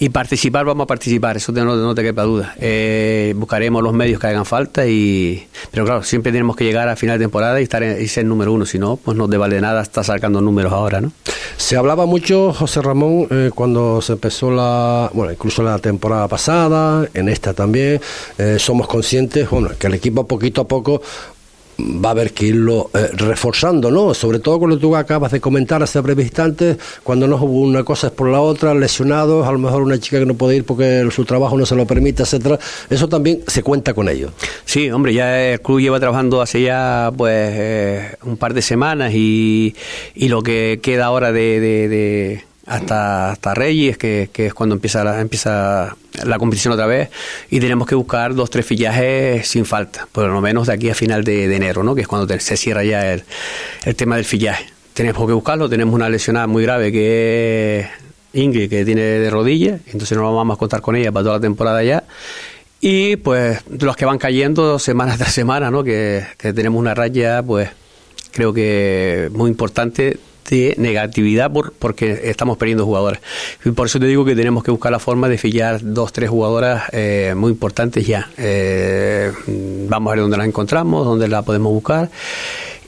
y 0.00 0.08
participar, 0.08 0.64
vamos 0.64 0.84
a 0.84 0.86
participar, 0.86 1.36
eso 1.36 1.52
no, 1.52 1.76
no 1.76 1.94
te 1.94 2.02
quepa 2.02 2.22
duda. 2.22 2.54
Eh, 2.58 3.34
buscaremos 3.36 3.82
los 3.82 3.92
medios 3.92 4.18
que 4.18 4.28
hagan 4.28 4.46
falta, 4.46 4.86
y 4.86 5.46
pero 5.70 5.84
claro, 5.84 6.02
siempre 6.02 6.32
tenemos 6.32 6.56
que 6.56 6.64
llegar 6.64 6.88
a 6.88 6.96
final 6.96 7.18
de 7.18 7.26
temporada 7.26 7.60
y 7.60 7.64
estar 7.64 7.82
en, 7.82 8.02
y 8.02 8.08
ser 8.08 8.24
número 8.24 8.50
uno, 8.50 8.64
si 8.64 8.78
no, 8.78 8.96
pues 8.96 9.18
no 9.18 9.28
te 9.28 9.36
vale 9.36 9.60
nada 9.60 9.82
estar 9.82 10.02
sacando 10.02 10.40
números 10.40 10.72
ahora, 10.72 11.02
¿no? 11.02 11.12
Se 11.58 11.76
hablaba 11.76 12.06
mucho, 12.06 12.54
José 12.54 12.80
Ramón, 12.80 13.26
eh, 13.30 13.50
cuando 13.54 14.00
se 14.00 14.14
empezó 14.14 14.50
la, 14.50 15.10
bueno, 15.12 15.32
incluso 15.32 15.62
la 15.62 15.78
temporada 15.78 16.26
pasada, 16.28 17.06
en 17.12 17.28
esta 17.28 17.52
también, 17.52 18.00
eh, 18.38 18.56
somos 18.58 18.88
conscientes, 18.88 19.50
bueno, 19.50 19.68
que 19.78 19.86
el 19.86 19.92
equipo 19.92 20.26
poquito 20.26 20.62
a 20.62 20.66
poco 20.66 21.02
va 22.04 22.10
a 22.10 22.12
haber 22.12 22.32
que 22.32 22.46
irlo 22.46 22.90
eh, 22.94 23.10
reforzando, 23.12 23.90
¿no? 23.90 24.14
Sobre 24.14 24.38
todo 24.38 24.58
cuando 24.58 24.78
tú 24.78 24.94
acabas 24.96 25.32
de 25.32 25.40
comentar 25.40 25.82
hace 25.82 26.00
breves 26.00 26.26
instantes, 26.26 26.78
cuando 27.02 27.26
no 27.26 27.36
hubo 27.36 27.60
una 27.60 27.84
cosa 27.84 28.08
es 28.08 28.12
por 28.12 28.28
la 28.28 28.40
otra, 28.40 28.74
lesionados, 28.74 29.46
a 29.46 29.52
lo 29.52 29.58
mejor 29.58 29.82
una 29.82 29.98
chica 29.98 30.18
que 30.18 30.26
no 30.26 30.34
puede 30.34 30.56
ir 30.56 30.64
porque 30.64 31.08
su 31.10 31.24
trabajo 31.24 31.56
no 31.56 31.66
se 31.66 31.74
lo 31.74 31.86
permite, 31.86 32.22
etcétera. 32.22 32.58
Eso 32.88 33.08
también 33.08 33.40
se 33.46 33.62
cuenta 33.62 33.94
con 33.94 34.08
ello. 34.08 34.30
Sí, 34.64 34.90
hombre, 34.90 35.14
ya 35.14 35.52
el 35.52 35.60
club 35.60 35.80
lleva 35.80 36.00
trabajando 36.00 36.40
hace 36.40 36.62
ya 36.62 37.12
pues 37.16 37.52
eh, 37.52 38.16
un 38.22 38.36
par 38.36 38.54
de 38.54 38.62
semanas 38.62 39.12
y, 39.14 39.74
y 40.14 40.28
lo 40.28 40.42
que 40.42 40.80
queda 40.82 41.06
ahora 41.06 41.32
de 41.32 42.44
hasta, 42.70 43.32
hasta 43.32 43.54
Reyes, 43.54 43.98
que, 43.98 44.30
que 44.32 44.46
es 44.46 44.54
cuando 44.54 44.76
empieza 44.76 45.02
la, 45.02 45.20
empieza 45.20 45.96
la 46.24 46.38
competición 46.38 46.72
otra 46.72 46.86
vez, 46.86 47.10
y 47.50 47.60
tenemos 47.60 47.86
que 47.86 47.94
buscar 47.94 48.34
dos, 48.34 48.50
tres 48.50 48.66
fillajes 48.66 49.46
sin 49.46 49.64
falta, 49.64 50.06
por 50.12 50.28
lo 50.28 50.40
menos 50.40 50.66
de 50.66 50.72
aquí 50.72 50.90
a 50.90 50.94
final 50.94 51.24
de, 51.24 51.54
enero, 51.54 51.82
¿no? 51.82 51.94
que 51.94 52.02
es 52.02 52.08
cuando 52.08 52.38
se 52.38 52.56
cierra 52.56 52.84
ya 52.84 53.12
el, 53.12 53.24
el, 53.84 53.96
tema 53.96 54.16
del 54.16 54.24
fillaje. 54.24 54.66
Tenemos 54.94 55.26
que 55.26 55.32
buscarlo, 55.32 55.68
tenemos 55.68 55.94
una 55.94 56.08
lesionada 56.08 56.46
muy 56.46 56.62
grave 56.62 56.92
que 56.92 57.80
es 57.80 57.86
Ingrid, 58.32 58.68
que 58.68 58.84
tiene 58.84 59.02
de 59.02 59.30
rodilla, 59.30 59.78
entonces 59.86 60.16
no 60.16 60.34
vamos 60.34 60.56
a 60.56 60.58
contar 60.58 60.80
con 60.80 60.96
ella 60.96 61.12
para 61.12 61.24
toda 61.24 61.36
la 61.36 61.40
temporada 61.40 61.82
ya. 61.82 62.04
Y 62.80 63.16
pues 63.16 63.60
los 63.68 63.96
que 63.96 64.04
van 64.06 64.18
cayendo 64.18 64.78
semana 64.78 65.16
tras 65.16 65.32
semana, 65.32 65.70
¿no? 65.70 65.84
que, 65.84 66.24
que 66.38 66.52
tenemos 66.52 66.78
una 66.78 66.94
raya, 66.94 67.42
pues 67.42 67.68
creo 68.32 68.52
que 68.52 69.28
muy 69.32 69.50
importante 69.50 70.18
de 70.48 70.74
negatividad 70.78 71.50
por, 71.52 71.72
porque 71.72 72.20
estamos 72.24 72.56
perdiendo 72.56 72.84
jugadoras. 72.84 73.20
Y 73.64 73.70
por 73.70 73.86
eso 73.86 73.98
te 74.00 74.06
digo 74.06 74.24
que 74.24 74.34
tenemos 74.34 74.64
que 74.64 74.70
buscar 74.70 74.92
la 74.92 74.98
forma 74.98 75.28
de 75.28 75.38
fillar 75.38 75.80
dos, 75.82 76.12
tres 76.12 76.30
jugadoras 76.30 76.84
eh, 76.92 77.34
muy 77.36 77.52
importantes 77.52 78.06
ya. 78.06 78.30
Eh, 78.36 79.32
vamos 79.88 80.10
a 80.10 80.14
ver 80.14 80.22
dónde 80.22 80.36
las 80.36 80.46
encontramos, 80.46 81.04
dónde 81.04 81.28
la 81.28 81.42
podemos 81.42 81.72
buscar 81.72 82.10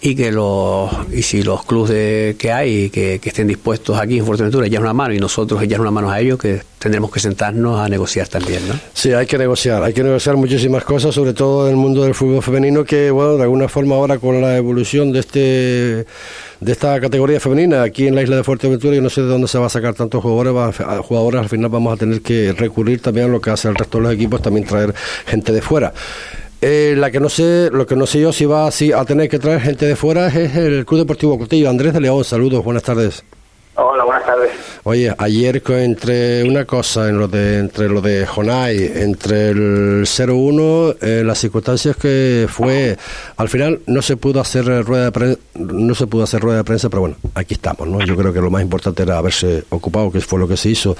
y 0.04 0.16
que 0.16 0.32
los 0.32 0.90
y 1.12 1.22
si 1.22 1.44
los 1.44 1.64
clubes 1.64 2.34
que 2.34 2.50
hay 2.50 2.90
que, 2.90 3.20
que, 3.20 3.28
estén 3.28 3.46
dispuestos 3.46 3.96
aquí 3.96 4.18
en 4.18 4.26
Fuerteventura 4.26 4.66
echar 4.66 4.82
una 4.82 4.92
mano 4.92 5.14
y 5.14 5.18
nosotros 5.20 5.62
echar 5.62 5.80
una 5.80 5.92
mano 5.92 6.10
a 6.10 6.18
ellos 6.20 6.40
que 6.40 6.60
tendremos 6.80 7.12
que 7.12 7.20
sentarnos 7.20 7.78
a 7.78 7.88
negociar 7.88 8.26
también 8.26 8.66
¿no? 8.66 8.74
Sí, 8.92 9.12
hay 9.12 9.26
que 9.26 9.38
negociar, 9.38 9.80
hay 9.84 9.92
que 9.92 10.02
negociar 10.02 10.36
muchísimas 10.36 10.82
cosas, 10.82 11.14
sobre 11.14 11.34
todo 11.34 11.66
en 11.66 11.74
el 11.74 11.76
mundo 11.76 12.02
del 12.02 12.14
fútbol 12.14 12.42
femenino 12.42 12.82
que 12.82 13.12
bueno, 13.12 13.36
de 13.36 13.44
alguna 13.44 13.68
forma 13.68 13.94
ahora 13.94 14.18
con 14.18 14.40
la 14.40 14.56
evolución 14.56 15.12
de 15.12 15.20
este 15.20 16.06
de 16.62 16.70
esta 16.70 17.00
categoría 17.00 17.40
femenina 17.40 17.82
aquí 17.82 18.06
en 18.06 18.14
la 18.14 18.22
isla 18.22 18.36
de 18.36 18.44
Fuerteventura. 18.44 18.94
Yo 18.94 19.02
no 19.02 19.10
sé 19.10 19.20
de 19.22 19.26
dónde 19.26 19.48
se 19.48 19.58
va 19.58 19.66
a 19.66 19.68
sacar 19.68 19.94
tantos 19.94 20.22
jugadores. 20.22 20.76
Jugadores 21.00 21.40
al 21.40 21.48
final 21.48 21.68
vamos 21.70 21.92
a 21.92 21.96
tener 21.96 22.22
que 22.22 22.52
recurrir 22.52 23.02
también 23.02 23.26
a 23.26 23.28
lo 23.30 23.40
que 23.40 23.50
hace 23.50 23.68
el 23.68 23.74
resto 23.74 23.98
de 23.98 24.04
los 24.04 24.14
equipos, 24.14 24.40
también 24.40 24.64
traer 24.64 24.94
gente 25.26 25.52
de 25.52 25.60
fuera. 25.60 25.92
Eh, 26.64 26.94
la 26.96 27.10
que 27.10 27.18
no 27.18 27.28
sé, 27.28 27.70
lo 27.72 27.88
que 27.88 27.96
no 27.96 28.06
sé 28.06 28.20
yo 28.20 28.32
si 28.32 28.46
va 28.46 28.68
así 28.68 28.92
a 28.92 29.04
tener 29.04 29.28
que 29.28 29.40
traer 29.40 29.60
gente 29.60 29.84
de 29.84 29.96
fuera 29.96 30.28
es 30.28 30.54
el 30.54 30.86
Club 30.86 31.00
Deportivo 31.00 31.36
Cotillo. 31.36 31.68
Andrés 31.68 31.92
de 31.92 32.00
León, 32.00 32.22
saludos, 32.22 32.62
buenas 32.62 32.84
tardes. 32.84 33.24
Hola, 33.74 34.04
buenas 34.04 34.24
tardes. 34.24 34.52
Oye, 34.84 35.12
ayer 35.18 35.60
entre 35.66 36.44
una 36.44 36.64
cosa, 36.64 37.08
en 37.08 37.18
lo 37.18 37.26
de, 37.26 37.58
entre 37.58 37.88
lo 37.88 38.00
de 38.00 38.26
Jonay, 38.26 38.92
entre 38.94 39.48
el 39.48 40.02
0-1, 40.02 40.98
eh, 41.00 41.22
las 41.24 41.38
circunstancias 41.38 41.96
que 41.96 42.46
fue, 42.48 42.96
al 43.38 43.48
final 43.48 43.80
no 43.86 44.00
se 44.00 44.16
pudo 44.16 44.40
hacer 44.40 44.66
rueda 44.84 45.06
de 45.06 45.12
prensa, 45.12 45.40
no 45.54 45.96
se 45.96 46.06
pudo 46.06 46.22
hacer 46.22 46.42
rueda 46.42 46.58
de 46.58 46.64
prensa, 46.64 46.88
pero 46.90 47.00
bueno, 47.00 47.16
aquí 47.34 47.54
estamos, 47.54 47.88
¿no? 47.88 48.04
Yo 48.04 48.14
creo 48.14 48.32
que 48.32 48.40
lo 48.40 48.50
más 48.50 48.62
importante 48.62 49.02
era 49.02 49.18
haberse 49.18 49.64
ocupado, 49.70 50.12
que 50.12 50.20
fue 50.20 50.38
lo 50.38 50.46
que 50.46 50.56
se 50.56 50.68
hizo 50.68 50.94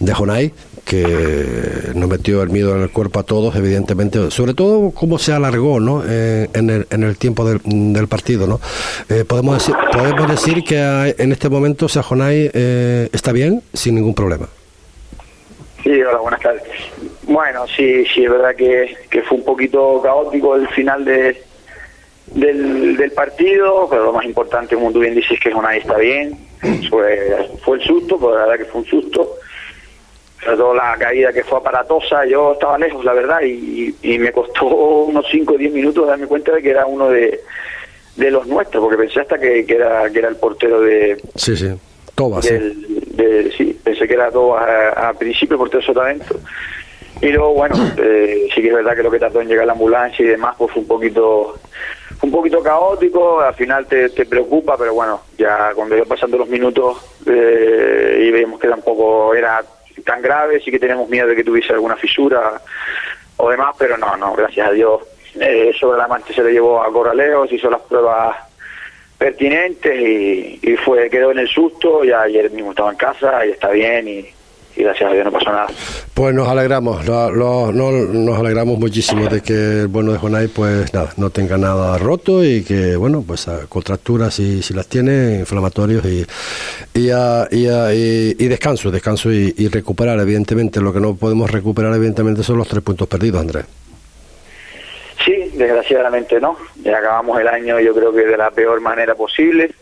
de 0.00 0.12
Jonay, 0.12 0.52
que 0.84 1.92
nos 1.94 2.08
metió 2.08 2.42
el 2.42 2.50
miedo 2.50 2.76
en 2.76 2.82
el 2.82 2.90
cuerpo 2.90 3.20
a 3.20 3.22
todos, 3.22 3.56
evidentemente, 3.56 4.30
sobre 4.30 4.54
todo 4.54 4.90
cómo 4.90 5.18
se 5.18 5.32
alargó, 5.32 5.80
¿no? 5.80 6.02
Eh, 6.06 6.48
en, 6.52 6.70
el, 6.70 6.86
en 6.90 7.02
el 7.02 7.16
tiempo 7.16 7.44
del, 7.48 7.60
del 7.64 8.06
partido, 8.06 8.46
¿no? 8.46 8.60
Eh, 9.08 9.24
podemos 9.24 9.58
decir, 9.58 9.74
podemos 9.92 10.30
decir 10.30 10.62
que 10.62 11.14
en 11.16 11.32
este 11.32 11.48
momento 11.48 11.88
se 11.88 12.00
eh, 12.20 13.08
está 13.12 13.32
bien, 13.32 13.62
sin 13.72 13.94
ningún 13.94 14.14
problema. 14.14 14.48
Sí, 15.82 16.02
hola, 16.02 16.18
buenas 16.18 16.40
tardes. 16.40 16.62
Bueno, 17.24 17.66
sí, 17.66 18.04
sí, 18.06 18.24
es 18.24 18.30
verdad 18.30 18.54
que, 18.54 18.96
que 19.10 19.22
fue 19.22 19.38
un 19.38 19.44
poquito 19.44 20.00
caótico 20.02 20.56
el 20.56 20.68
final 20.68 21.04
de, 21.04 21.42
del, 22.26 22.96
del 22.96 23.12
partido, 23.12 23.86
pero 23.90 24.04
lo 24.04 24.12
más 24.12 24.24
importante, 24.24 24.74
como 24.74 24.92
tú 24.92 25.00
bien 25.00 25.14
dices, 25.14 25.38
que 25.40 25.52
Jonay 25.52 25.80
está 25.80 25.96
bien. 25.98 26.38
Fue, 26.88 27.48
fue 27.62 27.76
el 27.76 27.82
susto, 27.82 28.18
pero 28.18 28.38
la 28.38 28.46
verdad 28.46 28.64
que 28.64 28.70
fue 28.70 28.80
un 28.80 28.86
susto. 28.86 29.36
Sobre 30.44 30.56
todo 30.56 30.74
la 30.74 30.96
caída 30.98 31.32
que 31.32 31.42
fue 31.42 31.58
aparatosa, 31.58 32.26
yo 32.26 32.52
estaba 32.52 32.78
lejos, 32.78 33.04
la 33.04 33.14
verdad, 33.14 33.40
y, 33.42 33.94
y 34.02 34.18
me 34.18 34.30
costó 34.30 34.66
unos 35.06 35.26
5 35.30 35.54
o 35.54 35.58
10 35.58 35.72
minutos 35.72 36.06
darme 36.06 36.26
cuenta 36.26 36.52
de 36.52 36.62
que 36.62 36.70
era 36.70 36.86
uno 36.86 37.08
de, 37.08 37.40
de 38.16 38.30
los 38.30 38.46
nuestros, 38.46 38.82
porque 38.82 38.98
pensé 38.98 39.20
hasta 39.20 39.38
que, 39.38 39.64
que, 39.64 39.74
era, 39.74 40.10
que 40.10 40.18
era 40.18 40.28
el 40.28 40.36
portero 40.36 40.80
de... 40.80 41.20
Sí, 41.34 41.56
sí 41.56 41.72
Tobas. 42.14 42.44
sí. 42.44 43.80
pensé 43.82 44.06
que 44.06 44.14
era 44.14 44.30
Tobas 44.30 44.62
a, 44.68 45.08
a, 45.08 45.14
principio 45.14 45.58
por 45.58 45.68
todo 45.70 45.82
Sotavento. 45.82 46.38
Y 47.20 47.28
luego, 47.28 47.54
bueno, 47.54 47.74
eh, 47.98 48.48
sí 48.54 48.60
que 48.60 48.68
es 48.68 48.74
verdad 48.74 48.94
que 48.94 49.02
lo 49.02 49.10
que 49.10 49.18
tardó 49.18 49.40
en 49.40 49.48
llegar 49.48 49.66
la 49.66 49.72
ambulancia 49.72 50.24
y 50.24 50.28
demás, 50.28 50.54
pues 50.58 50.72
fue 50.72 50.82
un 50.82 50.88
poquito 50.88 51.58
un 52.22 52.30
poquito 52.30 52.62
caótico, 52.62 53.40
al 53.40 53.54
final 53.54 53.86
te, 53.86 54.08
te 54.08 54.24
preocupa, 54.24 54.76
pero 54.78 54.94
bueno, 54.94 55.20
ya 55.36 55.72
cuando 55.74 55.96
iba 55.96 56.06
pasando 56.06 56.38
los 56.38 56.48
minutos 56.48 56.96
eh, 57.26 58.24
y 58.26 58.30
veíamos 58.30 58.58
que 58.58 58.68
tampoco 58.68 59.34
era 59.34 59.62
tan 60.02 60.22
grave, 60.22 60.60
sí 60.60 60.70
que 60.70 60.78
tenemos 60.78 61.08
miedo 61.08 61.28
de 61.28 61.36
que 61.36 61.44
tuviese 61.44 61.72
alguna 61.72 61.96
fisura 61.96 62.60
o 63.36 63.50
demás, 63.50 63.74
pero 63.78 63.96
no, 63.96 64.16
no, 64.16 64.34
gracias 64.34 64.68
a 64.68 64.72
Dios. 64.72 65.02
Eh, 65.40 65.72
sobre 65.78 65.98
la 65.98 66.04
amante 66.04 66.32
se 66.32 66.42
le 66.42 66.52
llevó 66.52 66.82
a 66.82 66.92
Corraleos, 66.92 67.52
hizo 67.52 67.68
las 67.68 67.82
pruebas 67.82 68.36
pertinentes 69.18 70.00
y, 70.00 70.60
y, 70.62 70.76
fue 70.76 71.08
quedó 71.10 71.30
en 71.30 71.38
el 71.38 71.48
susto, 71.48 72.04
ya 72.04 72.22
ayer 72.22 72.50
mismo 72.50 72.70
estaba 72.70 72.90
en 72.90 72.96
casa 72.96 73.44
y 73.46 73.50
está 73.50 73.70
bien 73.70 74.08
y, 74.08 74.33
y 74.76 74.82
gracias 74.82 75.10
a 75.10 75.12
Dios 75.12 75.24
no 75.24 75.32
pasó 75.32 75.50
nada. 75.50 75.66
Pues 76.14 76.34
nos 76.34 76.48
alegramos, 76.48 77.04
no, 77.06 77.72
nos 77.72 78.38
alegramos 78.38 78.78
muchísimo 78.78 79.28
de 79.28 79.40
que 79.40 79.80
el 79.82 79.88
bueno 79.88 80.12
de 80.12 80.18
Jonay 80.18 80.48
pues 80.48 80.92
nada, 80.92 81.10
no 81.16 81.30
tenga 81.30 81.56
nada 81.56 81.98
roto 81.98 82.44
y 82.44 82.64
que 82.64 82.96
bueno, 82.96 83.22
pues 83.26 83.48
contracturas 83.68 84.34
si, 84.34 84.62
si 84.62 84.74
las 84.74 84.86
tiene, 84.86 85.38
inflamatorios 85.40 86.04
y, 86.04 86.26
y, 86.94 87.10
a, 87.10 87.46
y, 87.50 87.68
a, 87.68 87.94
y, 87.94 88.36
y 88.38 88.48
descanso, 88.48 88.90
descanso 88.90 89.32
y, 89.32 89.54
y 89.56 89.68
recuperar 89.68 90.18
evidentemente, 90.18 90.80
lo 90.80 90.92
que 90.92 91.00
no 91.00 91.14
podemos 91.14 91.50
recuperar 91.50 91.94
evidentemente 91.94 92.42
son 92.42 92.58
los 92.58 92.68
tres 92.68 92.82
puntos 92.82 93.06
perdidos, 93.08 93.40
Andrés. 93.40 93.64
Sí, 95.24 95.52
desgraciadamente 95.54 96.38
no. 96.40 96.56
Ya 96.82 96.98
acabamos 96.98 97.40
el 97.40 97.48
año 97.48 97.80
yo 97.80 97.94
creo 97.94 98.12
que 98.12 98.26
de 98.26 98.36
la 98.36 98.50
peor 98.50 98.80
manera 98.80 99.14
posible, 99.14 99.72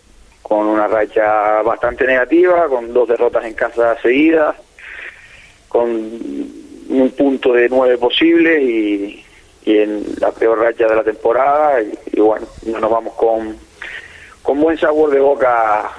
con 0.41 0.67
una 0.67 0.87
racha 0.87 1.63
bastante 1.63 2.07
negativa, 2.07 2.69
con 2.69 2.93
dos 2.93 3.09
derrotas 3.09 3.45
en 3.45 3.55
casa 3.55 3.97
seguidas, 4.01 4.55
con 5.73 5.89
un 5.89 7.11
punto 7.17 7.55
de 7.55 7.69
nueve 7.71 7.97
posible 7.97 8.63
y, 8.63 9.25
y 9.65 9.79
en 9.79 10.05
la 10.21 10.31
peor 10.31 10.59
racha 10.59 10.87
de 10.87 10.95
la 10.95 11.03
temporada 11.03 11.81
y, 11.81 11.99
y 12.13 12.21
bueno, 12.21 12.47
nos 12.67 12.91
vamos 12.91 13.15
con, 13.15 13.57
con 14.43 14.61
buen 14.61 14.77
sabor 14.77 15.11
de 15.11 15.21
boca 15.21 15.91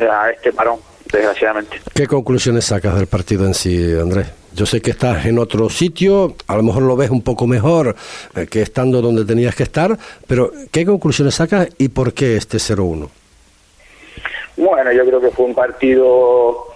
a 0.00 0.30
este 0.30 0.52
parón, 0.52 0.80
desgraciadamente. 1.12 1.80
¿Qué 1.94 2.08
conclusiones 2.08 2.64
sacas 2.64 2.96
del 2.96 3.06
partido 3.06 3.46
en 3.46 3.54
sí, 3.54 3.94
Andrés? 4.00 4.26
Yo 4.52 4.66
sé 4.66 4.80
que 4.80 4.90
estás 4.90 5.24
en 5.26 5.38
otro 5.38 5.70
sitio, 5.70 6.34
a 6.48 6.56
lo 6.56 6.64
mejor 6.64 6.82
lo 6.82 6.96
ves 6.96 7.10
un 7.10 7.22
poco 7.22 7.46
mejor 7.46 7.94
eh, 8.34 8.48
que 8.50 8.62
estando 8.62 9.00
donde 9.00 9.24
tenías 9.24 9.54
que 9.54 9.62
estar, 9.62 9.96
pero 10.26 10.50
¿qué 10.72 10.84
conclusiones 10.84 11.36
sacas 11.36 11.68
y 11.78 11.88
por 11.88 12.12
qué 12.12 12.36
este 12.36 12.56
0-1? 12.58 13.08
Bueno, 14.56 14.90
yo 14.90 15.04
creo 15.06 15.20
que 15.20 15.30
fue 15.30 15.46
un 15.46 15.54
partido 15.54 16.66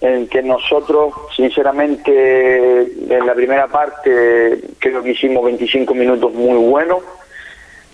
en 0.00 0.28
que 0.28 0.42
nosotros, 0.42 1.14
sinceramente, 1.34 2.80
en 2.82 3.26
la 3.26 3.34
primera 3.34 3.66
parte 3.66 4.60
creo 4.78 5.02
que 5.02 5.10
hicimos 5.10 5.44
25 5.44 5.94
minutos 5.94 6.32
muy 6.32 6.58
buenos, 6.58 7.02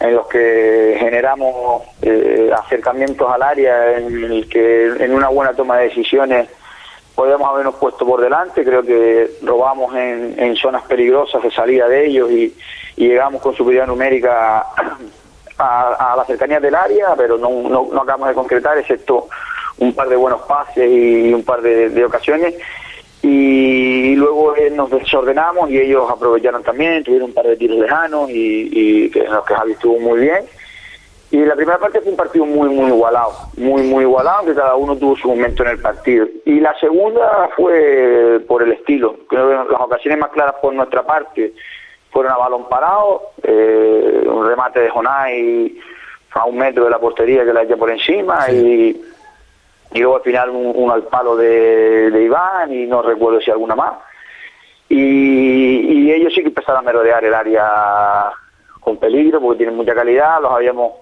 en 0.00 0.14
los 0.14 0.26
que 0.26 0.96
generamos 0.98 1.82
eh, 2.02 2.50
acercamientos 2.52 3.30
al 3.30 3.42
área, 3.42 3.98
en 3.98 4.24
el 4.24 4.48
que 4.48 4.86
en 4.86 5.14
una 5.14 5.28
buena 5.28 5.52
toma 5.54 5.78
de 5.78 5.84
decisiones 5.84 6.48
podíamos 7.14 7.48
habernos 7.48 7.76
puesto 7.76 8.04
por 8.04 8.20
delante, 8.20 8.64
creo 8.64 8.82
que 8.82 9.30
robamos 9.42 9.94
en, 9.94 10.34
en 10.38 10.56
zonas 10.56 10.82
peligrosas 10.84 11.42
de 11.42 11.50
salida 11.50 11.86
de 11.88 12.06
ellos 12.06 12.30
y, 12.30 12.56
y 12.96 13.08
llegamos 13.08 13.40
con 13.42 13.54
superioridad 13.54 13.86
numérica 13.86 14.66
a, 15.58 16.12
a 16.12 16.16
la 16.16 16.24
cercanía 16.24 16.58
del 16.58 16.74
área, 16.74 17.14
pero 17.16 17.38
no, 17.38 17.48
no, 17.68 17.88
no, 17.92 18.00
acabamos 18.00 18.28
de 18.28 18.34
concretar, 18.34 18.78
excepto 18.78 19.28
un 19.78 19.92
par 19.94 20.08
de 20.08 20.16
buenos 20.16 20.42
pases 20.42 20.90
y 20.90 21.32
un 21.32 21.44
par 21.44 21.62
de, 21.62 21.90
de 21.90 22.04
ocasiones. 22.04 22.54
y 23.22 24.14
luego 24.16 24.56
eh, 24.56 24.70
nos 24.70 24.90
desordenamos 24.90 25.70
y 25.70 25.78
ellos 25.78 26.10
aprovecharon 26.10 26.62
también, 26.62 27.04
tuvieron 27.04 27.28
un 27.28 27.34
par 27.34 27.46
de 27.46 27.56
tiros 27.56 27.78
lejanos 27.78 28.30
y, 28.30 28.68
y 28.72 29.18
en 29.18 29.32
los 29.32 29.44
que 29.44 29.54
Javi 29.54 29.72
estuvo 29.72 29.98
muy 29.98 30.20
bien. 30.20 30.44
Y 31.32 31.38
la 31.46 31.56
primera 31.56 31.78
parte 31.78 32.02
fue 32.02 32.10
un 32.10 32.16
partido 32.18 32.44
muy, 32.44 32.68
muy 32.68 32.88
igualado, 32.88 33.32
muy, 33.56 33.82
muy 33.84 34.04
igualado, 34.04 34.44
que 34.44 34.54
cada 34.54 34.74
uno 34.76 34.94
tuvo 34.96 35.16
su 35.16 35.28
momento 35.28 35.62
en 35.62 35.70
el 35.70 35.78
partido. 35.80 36.26
Y 36.44 36.60
la 36.60 36.78
segunda 36.78 37.48
fue 37.56 38.38
por 38.46 38.62
el 38.62 38.72
estilo. 38.72 39.16
Creo 39.28 39.48
que 39.48 39.72
las 39.72 39.80
ocasiones 39.80 40.20
más 40.20 40.30
claras 40.30 40.56
por 40.60 40.74
nuestra 40.74 41.02
parte 41.04 41.54
fueron 42.10 42.32
a 42.32 42.36
balón 42.36 42.68
parado, 42.68 43.22
eh, 43.42 44.24
un 44.26 44.46
remate 44.46 44.80
de 44.80 44.90
Jonay 44.90 45.80
a 46.32 46.44
un 46.44 46.58
metro 46.58 46.84
de 46.84 46.90
la 46.90 46.98
portería 46.98 47.46
que 47.46 47.52
la 47.54 47.62
echa 47.62 47.76
por 47.78 47.90
encima 47.90 48.50
y 48.50 49.00
luego 50.00 50.16
al 50.16 50.22
final 50.22 50.50
uno 50.50 50.92
al 50.92 51.04
palo 51.04 51.36
de, 51.36 52.10
de, 52.10 52.22
Iván 52.24 52.72
y 52.72 52.86
no 52.86 53.02
recuerdo 53.02 53.40
si 53.40 53.50
alguna 53.50 53.74
más. 53.74 53.94
Y, 54.88 56.10
ellos 56.10 56.34
sí 56.34 56.42
que 56.42 56.48
empezaron 56.48 56.80
a 56.80 56.82
merodear 56.82 57.24
el 57.24 57.32
área 57.32 58.32
con 58.80 58.98
peligro 58.98 59.40
porque 59.40 59.58
tienen 59.58 59.76
mucha 59.76 59.94
calidad, 59.94 60.42
los 60.42 60.52
habíamos 60.52 60.92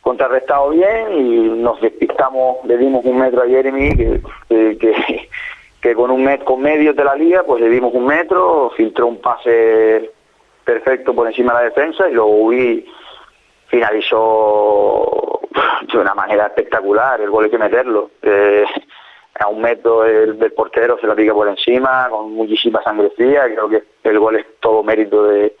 contrarrestado 0.00 0.70
bien 0.70 1.12
y 1.12 1.48
nos 1.48 1.80
despistamos, 1.80 2.58
le 2.64 2.76
dimos 2.76 3.04
un 3.04 3.18
metro 3.18 3.42
a 3.42 3.48
Jeremy 3.48 3.96
que, 3.96 5.28
que, 5.80 5.94
con 5.94 6.12
un 6.12 6.22
metro, 6.22 6.44
con 6.44 6.62
medio 6.62 6.94
de 6.94 7.04
la 7.04 7.16
liga, 7.16 7.42
pues 7.42 7.60
le 7.60 7.68
dimos 7.68 7.92
un 7.92 8.06
metro, 8.06 8.70
filtró 8.76 9.08
un 9.08 9.20
pase 9.20 10.12
perfecto 10.64 11.12
por 11.12 11.26
encima 11.26 11.54
de 11.54 11.58
la 11.58 11.64
defensa 11.64 12.08
y 12.08 12.12
luego 12.12 12.30
Ubi 12.30 12.86
finalizó 13.66 15.40
de 15.92 15.98
una 15.98 16.14
manera 16.14 16.46
espectacular, 16.46 17.20
el 17.20 17.30
gol 17.30 17.44
hay 17.44 17.50
que 17.50 17.58
meterlo. 17.58 18.10
Eh, 18.22 18.64
a 19.38 19.48
un 19.48 19.60
metro 19.60 20.02
del, 20.02 20.38
del, 20.38 20.52
portero 20.52 20.98
se 20.98 21.06
la 21.06 21.14
pica 21.14 21.34
por 21.34 21.46
encima, 21.46 22.08
con 22.08 22.32
muchísima 22.32 22.82
sangre 22.82 23.10
fría, 23.10 23.44
creo 23.44 23.68
que 23.68 23.82
el 24.04 24.18
gol 24.18 24.36
es 24.36 24.46
todo 24.60 24.82
mérito 24.82 25.24
de, 25.24 25.54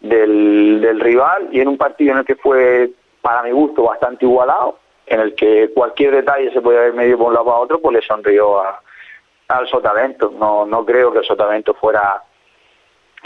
del, 0.00 0.80
del 0.82 1.00
rival 1.00 1.48
y 1.50 1.60
en 1.60 1.68
un 1.68 1.78
partido 1.78 2.12
en 2.12 2.18
el 2.18 2.24
que 2.24 2.36
fue 2.36 2.90
para 3.22 3.42
mi 3.42 3.52
gusto, 3.52 3.84
bastante 3.84 4.24
igualado, 4.24 4.78
en 5.06 5.20
el 5.20 5.34
que 5.34 5.70
cualquier 5.74 6.14
detalle 6.14 6.52
se 6.52 6.60
podía 6.60 6.80
ver 6.80 6.92
medio 6.92 7.16
por 7.18 7.28
un 7.28 7.34
lado 7.34 7.46
para 7.46 7.58
otro, 7.58 7.80
pues 7.80 7.96
le 7.96 8.02
sonrió 8.02 8.60
a, 8.60 8.80
al 9.48 9.66
Sotavento. 9.68 10.32
No, 10.38 10.66
no 10.66 10.84
creo 10.84 11.12
que 11.12 11.18
el 11.18 11.24
Sotavento 11.24 11.74
fuera 11.74 12.22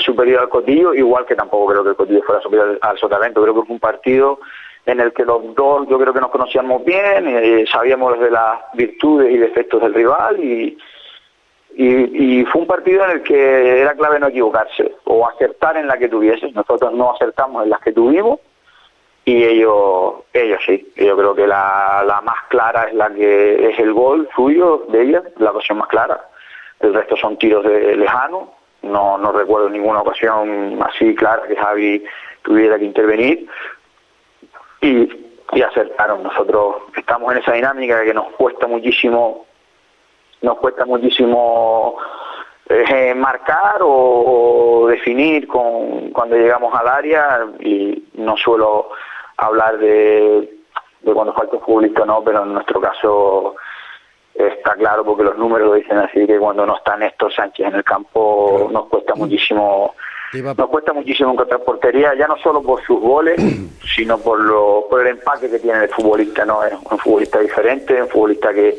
superior 0.00 0.40
al 0.40 0.48
Cotillo, 0.48 0.94
igual 0.94 1.26
que 1.26 1.36
tampoco 1.36 1.72
creo 1.72 1.84
que 1.84 1.90
el 1.90 1.96
Cotillo 1.96 2.22
fuera 2.22 2.40
superior 2.40 2.78
al 2.80 2.98
Sotavento. 2.98 3.42
Creo 3.42 3.54
que 3.54 3.66
fue 3.66 3.74
un 3.74 3.80
partido 3.80 4.40
en 4.86 5.00
el 5.00 5.12
que 5.12 5.24
los 5.24 5.54
dos 5.54 5.88
yo 5.88 5.98
creo 5.98 6.12
que 6.12 6.20
nos 6.20 6.30
conocíamos 6.30 6.84
bien, 6.84 7.26
eh, 7.28 7.64
sabíamos 7.70 8.18
de 8.18 8.30
las 8.30 8.60
virtudes 8.74 9.32
y 9.32 9.36
defectos 9.36 9.80
del 9.82 9.94
rival 9.94 10.42
y, 10.42 10.78
y, 11.76 12.44
fue 12.46 12.62
un 12.62 12.66
partido 12.66 13.04
en 13.04 13.10
el 13.12 13.22
que 13.22 13.80
era 13.80 13.94
clave 13.94 14.18
no 14.18 14.28
equivocarse 14.28 14.96
o 15.04 15.28
acertar 15.28 15.76
en 15.76 15.86
la 15.86 15.98
que 15.98 16.08
tuvieses. 16.08 16.52
Nosotros 16.54 16.92
no 16.92 17.12
acertamos 17.12 17.62
en 17.62 17.70
las 17.70 17.80
que 17.80 17.92
tuvimos 17.92 18.40
y 19.24 19.44
ellos, 19.44 20.14
ellos 20.32 20.60
sí. 20.66 20.92
Yo 20.96 21.16
creo 21.16 21.34
que 21.34 21.46
la, 21.46 22.02
la 22.06 22.20
más 22.22 22.46
clara 22.48 22.84
es 22.84 22.94
la 22.94 23.10
que 23.10 23.70
es 23.70 23.78
el 23.78 23.92
gol 23.92 24.28
suyo 24.34 24.86
de 24.88 25.02
ella, 25.02 25.22
la 25.38 25.52
ocasión 25.52 25.78
más 25.78 25.88
clara. 25.88 26.20
El 26.80 26.94
resto 26.94 27.16
son 27.16 27.36
tiros 27.36 27.64
de 27.64 27.96
lejano. 27.96 28.59
No, 28.82 29.18
no 29.18 29.32
recuerdo 29.32 29.68
ninguna 29.68 30.00
ocasión 30.00 30.78
así 30.82 31.14
clara 31.14 31.46
que 31.46 31.56
Javi 31.56 32.04
tuviera 32.42 32.78
que 32.78 32.84
intervenir. 32.84 33.48
Y, 34.80 35.08
y 35.52 35.62
acertaron. 35.62 36.22
Nosotros 36.22 36.76
estamos 36.96 37.32
en 37.32 37.38
esa 37.38 37.52
dinámica 37.52 38.02
que 38.04 38.14
nos 38.14 38.32
cuesta 38.32 38.66
muchísimo, 38.66 39.46
nos 40.42 40.58
cuesta 40.58 40.86
muchísimo 40.86 41.96
eh, 42.68 43.14
marcar 43.14 43.82
o, 43.82 44.84
o, 44.84 44.86
definir 44.86 45.46
con, 45.48 46.10
cuando 46.10 46.36
llegamos 46.36 46.72
al 46.74 46.88
área 46.88 47.46
y 47.58 48.04
no 48.14 48.36
suelo 48.36 48.90
hablar 49.36 49.78
de, 49.78 50.48
de 51.00 51.12
cuando 51.12 51.34
falta 51.34 51.56
un 51.56 51.62
futbolista 51.62 52.04
no, 52.04 52.22
pero 52.22 52.44
en 52.44 52.54
nuestro 52.54 52.80
caso 52.80 53.56
está 54.48 54.74
claro 54.74 55.04
porque 55.04 55.24
los 55.24 55.36
números 55.36 55.68
lo 55.68 55.74
dicen 55.74 55.98
así 55.98 56.26
que 56.26 56.38
cuando 56.38 56.66
no 56.66 56.76
está 56.76 56.96
Néstor 56.96 57.32
Sánchez 57.32 57.66
en 57.66 57.74
el 57.74 57.84
campo 57.84 58.56
claro. 58.56 58.70
nos 58.70 58.86
cuesta 58.86 59.14
muchísimo 59.14 59.94
nos 60.32 60.68
cuesta 60.68 60.92
muchísimo 60.92 61.32
encontrar 61.32 61.60
portería 61.60 62.14
ya 62.14 62.26
no 62.26 62.36
solo 62.38 62.62
por 62.62 62.82
sus 62.84 63.00
goles 63.00 63.40
sino 63.96 64.18
por 64.18 64.40
lo 64.40 64.86
por 64.88 65.00
el 65.00 65.08
empaque 65.08 65.50
que 65.50 65.58
tiene 65.58 65.84
el 65.84 65.90
futbolista 65.90 66.44
no 66.44 66.64
es 66.64 66.72
un 66.72 66.98
futbolista 66.98 67.38
diferente 67.40 68.00
un 68.00 68.08
futbolista 68.08 68.52
que 68.52 68.78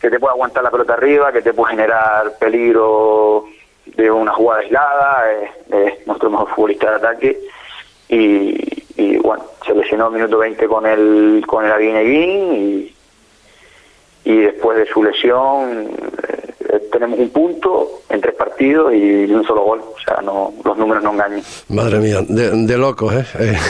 que 0.00 0.10
te 0.10 0.20
puede 0.20 0.32
aguantar 0.32 0.62
la 0.62 0.70
pelota 0.70 0.94
arriba 0.94 1.32
que 1.32 1.42
te 1.42 1.52
puede 1.52 1.72
generar 1.72 2.38
peligro 2.38 3.46
de 3.86 4.10
una 4.10 4.32
jugada 4.32 4.60
aislada 4.60 5.32
es, 5.32 5.50
es 5.72 6.06
nuestro 6.06 6.30
mejor 6.30 6.48
futbolista 6.48 6.90
de 6.90 6.96
ataque 6.96 7.40
y, 8.08 8.84
y 8.96 9.18
bueno, 9.18 9.44
se 9.64 9.74
lesionó 9.74 10.10
minuto 10.10 10.38
20 10.38 10.66
con 10.68 10.86
el 10.86 11.44
con 11.46 11.64
el 11.64 11.72
Aguineguín 11.72 12.54
y, 12.54 12.95
y 14.26 14.38
después 14.38 14.76
de 14.76 14.86
su 14.86 15.04
lesión 15.04 15.88
eh, 16.68 16.80
tenemos 16.90 17.18
un 17.18 17.30
punto 17.30 18.02
en 18.10 18.20
tres 18.20 18.34
partidos 18.34 18.92
y 18.92 19.24
un 19.32 19.44
solo 19.44 19.62
gol, 19.62 19.80
o 19.80 19.98
sea, 20.04 20.20
no 20.20 20.52
los 20.64 20.76
números 20.76 21.04
no 21.04 21.12
engañan. 21.12 21.42
Madre 21.68 22.00
mía, 22.00 22.22
de, 22.28 22.50
de 22.50 22.76
locos, 22.76 23.14
¿eh? 23.14 23.24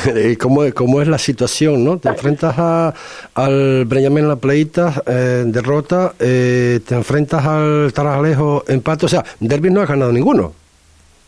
eh 0.08 0.30
¿Y 0.32 0.36
cómo, 0.36 0.62
cómo 0.74 1.02
es 1.02 1.08
la 1.08 1.18
situación, 1.18 1.84
no? 1.84 1.98
Te 1.98 2.08
enfrentas 2.08 2.54
a, 2.56 2.94
al 3.34 3.84
Breñamén 3.84 4.26
La 4.26 4.36
Pleita, 4.36 5.02
eh, 5.06 5.44
derrota, 5.46 6.14
eh, 6.18 6.80
te 6.88 6.94
enfrentas 6.94 7.44
al 7.44 7.92
Tarajalejo, 7.92 8.64
empate, 8.66 9.04
o 9.04 9.08
sea, 9.10 9.24
Derby 9.38 9.68
no 9.68 9.82
has 9.82 9.88
ganado 9.90 10.10
ninguno, 10.10 10.54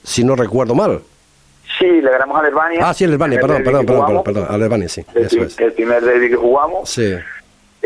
si 0.03 0.25
no 0.25 0.37
recuerdo 0.37 0.75
mal. 0.75 1.03
Sí, 1.79 1.85
le 1.85 2.11
ganamos 2.11 2.35
a 2.35 2.47
Albania. 2.47 2.81
Ah, 2.83 2.95
sí, 2.95 3.05
Albania, 3.05 3.39
perdón, 3.41 3.63
perdón, 3.63 3.87
perdón, 3.87 4.23
perdón, 4.25 4.47
Albania, 4.49 4.89
sí. 4.89 5.05
El, 5.15 5.27
eso 5.27 5.43
es. 5.43 5.61
el 5.61 5.73
primer 5.75 6.03
derby 6.03 6.31
que 6.31 6.37
jugamos. 6.37 6.89
Sí. 6.89 7.15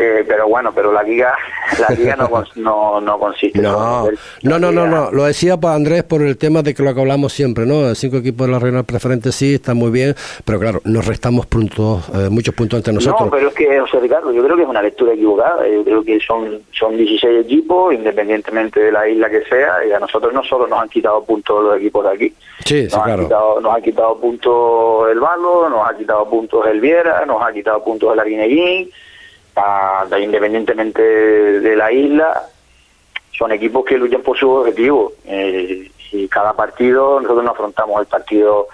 Eh, 0.03 0.25
pero 0.27 0.47
bueno, 0.47 0.71
pero 0.73 0.91
la 0.91 1.01
liga, 1.01 1.33
la 1.79 1.95
liga 1.95 2.15
no, 2.15 2.29
no, 2.55 3.01
no 3.01 3.19
consiste. 3.19 3.61
No, 3.61 4.09
no, 4.41 4.59
no, 4.59 4.71
no, 4.71 4.85
no, 4.85 5.11
lo 5.11 5.23
decía 5.23 5.57
para 5.57 5.75
Andrés 5.75 6.03
por 6.03 6.21
el 6.21 6.37
tema 6.37 6.61
de 6.61 6.73
que 6.73 6.83
lo 6.83 6.93
que 6.93 6.99
hablamos 6.99 7.31
siempre, 7.31 7.65
¿no? 7.65 7.95
Cinco 7.95 8.17
equipos 8.17 8.47
de 8.47 8.53
la 8.53 8.59
regional 8.59 8.83
preferente 8.83 9.31
sí, 9.31 9.55
está 9.55 9.73
muy 9.73 9.91
bien, 9.91 10.13
pero 10.43 10.59
claro, 10.59 10.81
nos 10.83 11.05
restamos 11.05 11.45
puntos, 11.45 12.09
eh, 12.09 12.29
muchos 12.29 12.53
puntos 12.53 12.79
entre 12.79 12.93
nosotros. 12.93 13.21
No, 13.21 13.31
pero 13.31 13.47
es 13.47 13.53
que, 13.53 13.65
sea, 13.65 13.99
Ricardo, 14.01 14.31
yo 14.31 14.43
creo 14.43 14.57
que 14.57 14.63
es 14.63 14.67
una 14.67 14.81
lectura 14.81 15.13
equivocada. 15.13 15.67
Yo 15.67 15.83
creo 15.83 16.03
que 16.03 16.19
son, 16.19 16.59
son 16.71 16.97
16 16.97 17.45
equipos, 17.45 17.93
independientemente 17.93 18.79
de 18.81 18.91
la 18.91 19.07
isla 19.07 19.29
que 19.29 19.43
sea, 19.45 19.85
y 19.87 19.91
a 19.91 19.99
nosotros 19.99 20.33
no 20.33 20.43
solo 20.43 20.67
nos 20.67 20.81
han 20.81 20.89
quitado 20.89 21.23
puntos 21.23 21.63
los 21.63 21.77
equipos 21.77 22.03
de 22.03 22.11
aquí. 22.11 22.33
Sí, 22.65 22.89
sí, 22.89 22.95
nos 22.95 23.03
claro. 23.03 23.21
Han 23.21 23.27
quitado, 23.27 23.61
nos 23.61 23.77
ha 23.77 23.81
quitado 23.81 24.17
puntos 24.17 25.11
el 25.11 25.19
Balo, 25.19 25.69
nos 25.69 25.89
ha 25.89 25.97
quitado 25.97 26.29
puntos 26.29 26.65
el 26.67 26.81
Viera, 26.81 27.25
nos 27.25 27.41
ha 27.41 27.53
quitado 27.53 27.83
puntos 27.83 28.13
el 28.13 28.19
Arguineguín 28.19 28.89
independientemente 30.19 31.01
de 31.01 31.75
la 31.75 31.91
isla, 31.91 32.43
son 33.37 33.51
equipos 33.51 33.85
que 33.85 33.97
luchan 33.97 34.21
por 34.21 34.37
sus 34.37 34.49
objetivos. 34.49 35.13
Eh, 35.25 35.91
y 36.11 36.27
cada 36.27 36.53
partido, 36.53 37.19
nosotros 37.19 37.43
nos 37.43 37.53
afrontamos 37.53 37.99
el 38.01 38.07
partido 38.07 38.67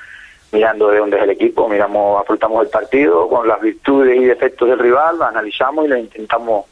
mirando 0.52 0.90
de 0.90 1.00
dónde 1.00 1.18
es 1.18 1.24
el 1.24 1.30
equipo, 1.30 1.70
miramos, 1.70 2.22
afrontamos 2.22 2.64
el 2.64 2.70
partido 2.70 3.28
con 3.30 3.48
las 3.48 3.62
virtudes 3.62 4.18
y 4.18 4.26
defectos 4.26 4.68
del 4.70 4.80
rival, 4.80 5.18
lo 5.18 5.26
analizamos 5.26 5.86
y 5.86 5.88
lo 5.90 5.98
intentamos 5.98 6.66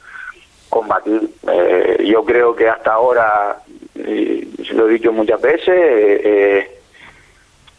combatir. 0.70 1.30
Eh, 1.48 2.06
yo 2.06 2.24
creo 2.26 2.56
que 2.56 2.68
hasta 2.68 2.94
ahora, 2.94 3.60
eh, 3.96 4.48
lo 4.72 4.90
he 4.90 4.94
dicho 4.94 5.12
muchas 5.12 5.40
veces, 5.42 5.68
eh, 5.68 6.80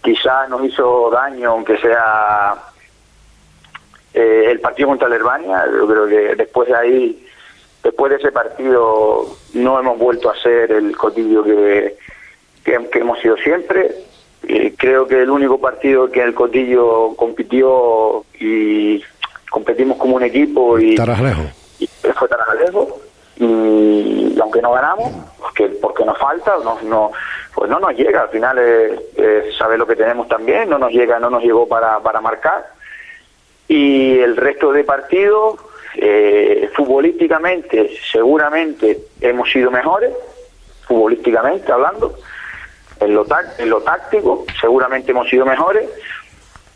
quizás 0.03 0.49
nos 0.49 0.64
hizo 0.64 1.11
daño, 1.11 1.51
aunque 1.51 1.77
sea 1.79 2.55
eh, 4.14 4.47
el 4.51 4.61
partido 4.61 4.88
contra 4.88 5.09
la 5.09 5.16
Albania, 5.16 5.64
yo 5.66 5.87
creo 5.87 6.09
que 6.09 6.35
después 6.35 6.68
de 6.68 6.75
ahí, 6.75 7.27
después 7.83 8.11
de 8.11 8.16
ese 8.16 8.33
partido, 8.33 9.27
no 9.55 9.79
hemos 9.79 9.99
vuelto 9.99 10.31
a 10.31 10.37
ser 10.37 10.73
el 10.73 10.97
cotillo 10.97 11.44
que, 11.44 11.97
que, 12.64 12.88
que 12.90 12.99
hemos 12.99 13.18
sido 13.21 13.37
siempre. 13.37 13.90
Eh, 14.44 14.75
creo 14.79 15.07
que 15.07 15.23
el 15.23 15.31
único 15.31 15.61
partido 15.61 16.11
que 16.11 16.23
el 16.23 16.35
cotillo 16.35 17.14
compitió 17.16 18.25
y 18.40 19.03
competimos 19.51 19.99
como 19.99 20.16
un 20.16 20.23
equipo 20.23 20.79
y, 20.79 20.94
Tarajalejo. 20.94 21.42
y 21.79 21.87
fue 21.87 22.29
Tarajalejo. 22.29 23.01
Y, 23.37 24.37
aunque 24.40 24.62
no 24.62 24.73
ganamos, 24.73 25.12
porque, 25.38 25.66
porque 25.81 26.05
nos 26.05 26.18
falta, 26.18 26.57
no, 26.64 26.79
no, 26.83 27.12
pues 27.55 27.71
no 27.71 27.79
nos 27.79 27.92
llega. 27.94 28.23
Al 28.23 28.29
final 28.31 28.59
es, 28.59 29.01
es 29.16 29.57
saber 29.57 29.79
lo 29.79 29.87
que 29.87 29.97
tenemos 29.97 30.27
también, 30.29 30.71
no 30.71 30.79
nos 30.79 30.90
llega, 30.90 31.18
no 31.21 31.31
nos 31.31 31.42
llegó 31.42 31.68
para, 31.68 32.01
para 32.01 32.21
marcar 32.21 32.78
y 33.68 34.18
el 34.18 34.37
resto 34.37 34.72
de 34.72 34.83
partidos, 34.83 35.61
eh, 35.94 36.70
futbolísticamente, 36.74 37.90
seguramente 38.11 38.98
hemos 39.20 39.50
sido 39.50 39.70
mejores, 39.70 40.12
futbolísticamente 40.87 41.70
hablando, 41.70 42.14
en 43.00 43.14
lo, 43.14 43.26
en 43.59 43.70
lo 43.70 43.81
táctico, 43.83 44.44
seguramente 44.61 45.11
hemos 45.12 45.28
sido 45.28 45.44
mejores, 45.44 45.88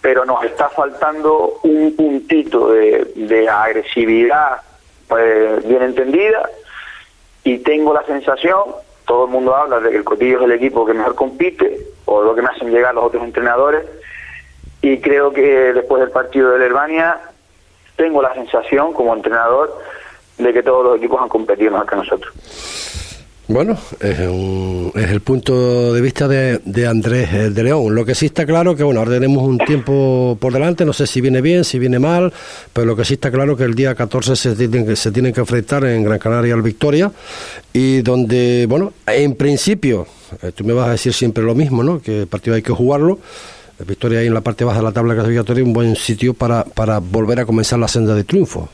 pero 0.00 0.24
nos 0.24 0.44
está 0.44 0.68
faltando 0.68 1.60
un 1.62 1.96
puntito 1.96 2.72
de, 2.72 3.48
agresividad 3.48 4.60
pues, 5.08 5.66
bien 5.66 5.82
entendida 5.82 6.48
y 7.44 7.58
tengo 7.58 7.94
la 7.94 8.04
sensación 8.04 8.64
todo 9.06 9.24
el 9.24 9.30
mundo 9.30 9.54
habla 9.54 9.80
de 9.80 9.90
que 9.90 9.96
el 9.96 10.04
Cotillo 10.04 10.38
es 10.38 10.44
el 10.44 10.52
equipo 10.52 10.86
que 10.86 10.94
mejor 10.94 11.14
compite, 11.14 11.86
o 12.04 12.22
lo 12.22 12.34
que 12.34 12.42
me 12.42 12.48
hacen 12.48 12.70
llegar 12.70 12.94
los 12.94 13.04
otros 13.04 13.22
entrenadores, 13.24 13.84
y 14.82 14.98
creo 14.98 15.32
que 15.32 15.72
después 15.72 16.00
del 16.00 16.10
partido 16.10 16.50
de 16.50 16.66
Herbania 16.66 17.18
tengo 17.96 18.20
la 18.20 18.34
sensación 18.34 18.92
como 18.92 19.14
entrenador 19.14 19.78
de 20.38 20.52
que 20.52 20.62
todos 20.62 20.84
los 20.84 20.96
equipos 20.98 21.22
han 21.22 21.28
competido 21.28 21.70
mejor 21.70 21.88
que 21.88 21.96
nosotros. 21.96 22.34
Bueno, 23.48 23.76
es, 24.00 24.18
el 25.10 25.20
punto 25.20 25.92
de 25.92 26.00
vista 26.00 26.26
de, 26.26 26.86
Andrés 26.86 27.28
eh, 27.32 27.50
de 27.50 27.62
León. 27.62 27.94
Lo 27.94 28.04
que 28.04 28.14
sí 28.14 28.26
está 28.26 28.46
claro 28.46 28.74
que, 28.74 28.82
bueno, 28.82 29.00
ahora 29.00 29.12
tenemos 29.12 29.42
un 29.42 29.58
tiempo 29.58 30.38
por 30.40 30.52
delante, 30.52 30.84
no 30.84 30.92
sé 30.92 31.06
si 31.06 31.20
viene 31.20 31.42
bien, 31.42 31.64
si 31.64 31.78
viene 31.78 31.98
mal, 31.98 32.32
pero 32.72 32.86
lo 32.86 32.96
que 32.96 33.04
sí 33.04 33.14
está 33.14 33.30
claro 33.30 33.56
que 33.56 33.64
el 33.64 33.74
día 33.74 33.94
14 33.94 34.36
se 34.36 34.56
tienen, 34.56 34.96
se 34.96 35.12
tienen 35.12 35.34
que 35.34 35.40
enfrentar 35.40 35.84
en 35.84 36.02
Gran 36.02 36.18
Canaria 36.18 36.54
al 36.54 36.62
Victoria 36.62 37.10
y 37.72 38.00
donde, 38.00 38.66
bueno, 38.68 38.94
en 39.06 39.34
principio, 39.34 40.06
eh, 40.40 40.52
tú 40.52 40.64
me 40.64 40.72
vas 40.72 40.88
a 40.88 40.92
decir 40.92 41.12
siempre 41.12 41.44
lo 41.44 41.54
mismo, 41.54 41.82
¿no? 41.82 42.00
Que 42.00 42.22
el 42.22 42.26
partido 42.28 42.56
hay 42.56 42.62
que 42.62 42.72
jugarlo. 42.72 43.18
Victoria 43.84 44.20
ahí 44.20 44.26
en 44.26 44.34
la 44.34 44.40
parte 44.40 44.64
baja 44.64 44.78
de 44.78 44.84
la 44.84 44.92
tabla 44.92 45.14
clasificatoria, 45.14 45.64
un 45.64 45.72
buen 45.72 45.96
sitio 45.96 46.34
para, 46.34 46.64
para 46.64 46.98
volver 46.98 47.40
a 47.40 47.46
comenzar 47.46 47.78
la 47.78 47.88
senda 47.88 48.14
de 48.14 48.24
triunfo. 48.24 48.68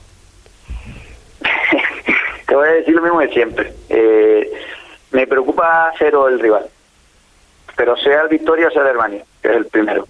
Te 2.47 2.55
voy 2.55 2.69
a 2.69 2.73
decir 2.73 2.95
lo 2.95 3.03
mismo 3.03 3.21
de 3.21 3.29
siempre. 3.29 3.73
Eh, 3.89 4.51
me 5.13 5.27
preocupa 5.27 5.93
cero 5.99 6.29
el 6.29 6.39
rival, 6.39 6.67
pero 7.77 7.97
sea 7.97 8.23
el 8.23 8.29
Victoria 8.29 8.69
o 8.69 8.71
sea 8.71 8.83
el 8.83 8.89
Hermania, 8.89 9.25
que 9.43 9.49
es 9.49 9.57
el 9.57 9.67
primero. 9.67 10.07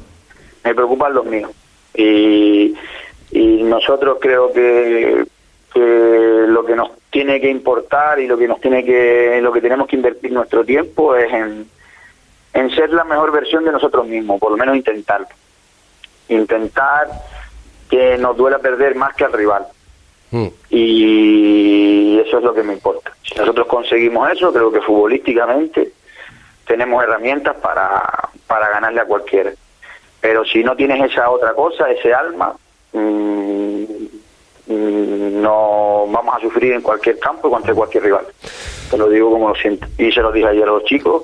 Me 0.65 0.75
preocupan 0.75 1.15
los 1.15 1.25
míos. 1.25 1.51
Y, 1.95 2.75
y 3.31 3.63
nosotros 3.63 4.19
creo 4.21 4.53
que, 4.53 5.25
que 5.73 6.45
lo 6.49 6.65
que 6.65 6.77
nos 6.77 6.91
tiene 7.11 7.41
que 7.41 7.49
importar 7.49 8.21
y 8.21 8.27
lo 8.27 8.37
que 8.37 8.49
nos 8.49 8.61
tiene 8.61 8.85
que 8.85 9.41
lo 9.41 9.53
que 9.53 9.61
tenemos 9.61 9.89
que 9.89 9.97
invertir 9.97 10.33
nuestro 10.33 10.65
tiempo 10.65 11.17
es 11.17 11.33
en, 11.33 11.67
en 12.53 12.71
ser 12.71 12.91
la 12.91 13.05
mejor 13.05 13.33
versión 13.33 13.65
de 13.65 13.73
nosotros 13.73 14.07
mismos, 14.07 14.41
por 14.41 14.51
lo 14.51 14.57
menos 14.57 14.77
intentarlo. 14.77 15.29
Intentar 16.29 17.09
que 17.89 18.19
nos 18.19 18.37
duela 18.37 18.59
perder 18.59 18.95
más 18.95 19.15
que 19.15 19.25
al 19.25 19.33
rival. 19.33 19.67
Mm. 20.31 20.47
Y 20.71 22.19
eso 22.21 22.39
es 22.39 22.45
lo 22.45 22.55
que 22.55 22.63
me 22.63 22.75
importa. 22.75 23.13
Si 23.23 23.35
nosotros 23.35 23.67
conseguimos 23.67 24.31
eso, 24.31 24.53
creo 24.53 24.71
que 24.71 24.81
futbolísticamente 24.81 25.93
tenemos 26.67 27.03
herramientas 27.03 27.57
para, 27.57 28.03
para 28.47 28.69
ganarle 28.69 29.01
a 29.01 29.07
cualquiera. 29.07 29.53
Pero 30.21 30.45
si 30.45 30.63
no 30.63 30.77
tienes 30.77 31.11
esa 31.11 31.31
otra 31.31 31.55
cosa, 31.55 31.91
ese 31.91 32.13
alma, 32.13 32.55
mm, 32.93 33.85
mm, 34.67 35.41
no 35.41 36.07
vamos 36.09 36.37
a 36.37 36.41
sufrir 36.41 36.73
en 36.73 36.83
cualquier 36.83 37.19
campo 37.19 37.51
contra 37.51 37.75
cualquier 37.75 38.05
rival. 38.05 38.27
Te 38.91 38.99
lo 38.99 39.09
digo 39.09 39.31
como 39.31 39.49
lo 39.49 39.55
siento. 39.55 39.87
Y 39.97 40.13
se 40.13 40.21
lo 40.21 40.33
dije 40.33 40.49
ayer 40.49 40.65
a 40.65 40.73
los 40.73 40.85
chicos. 40.85 41.23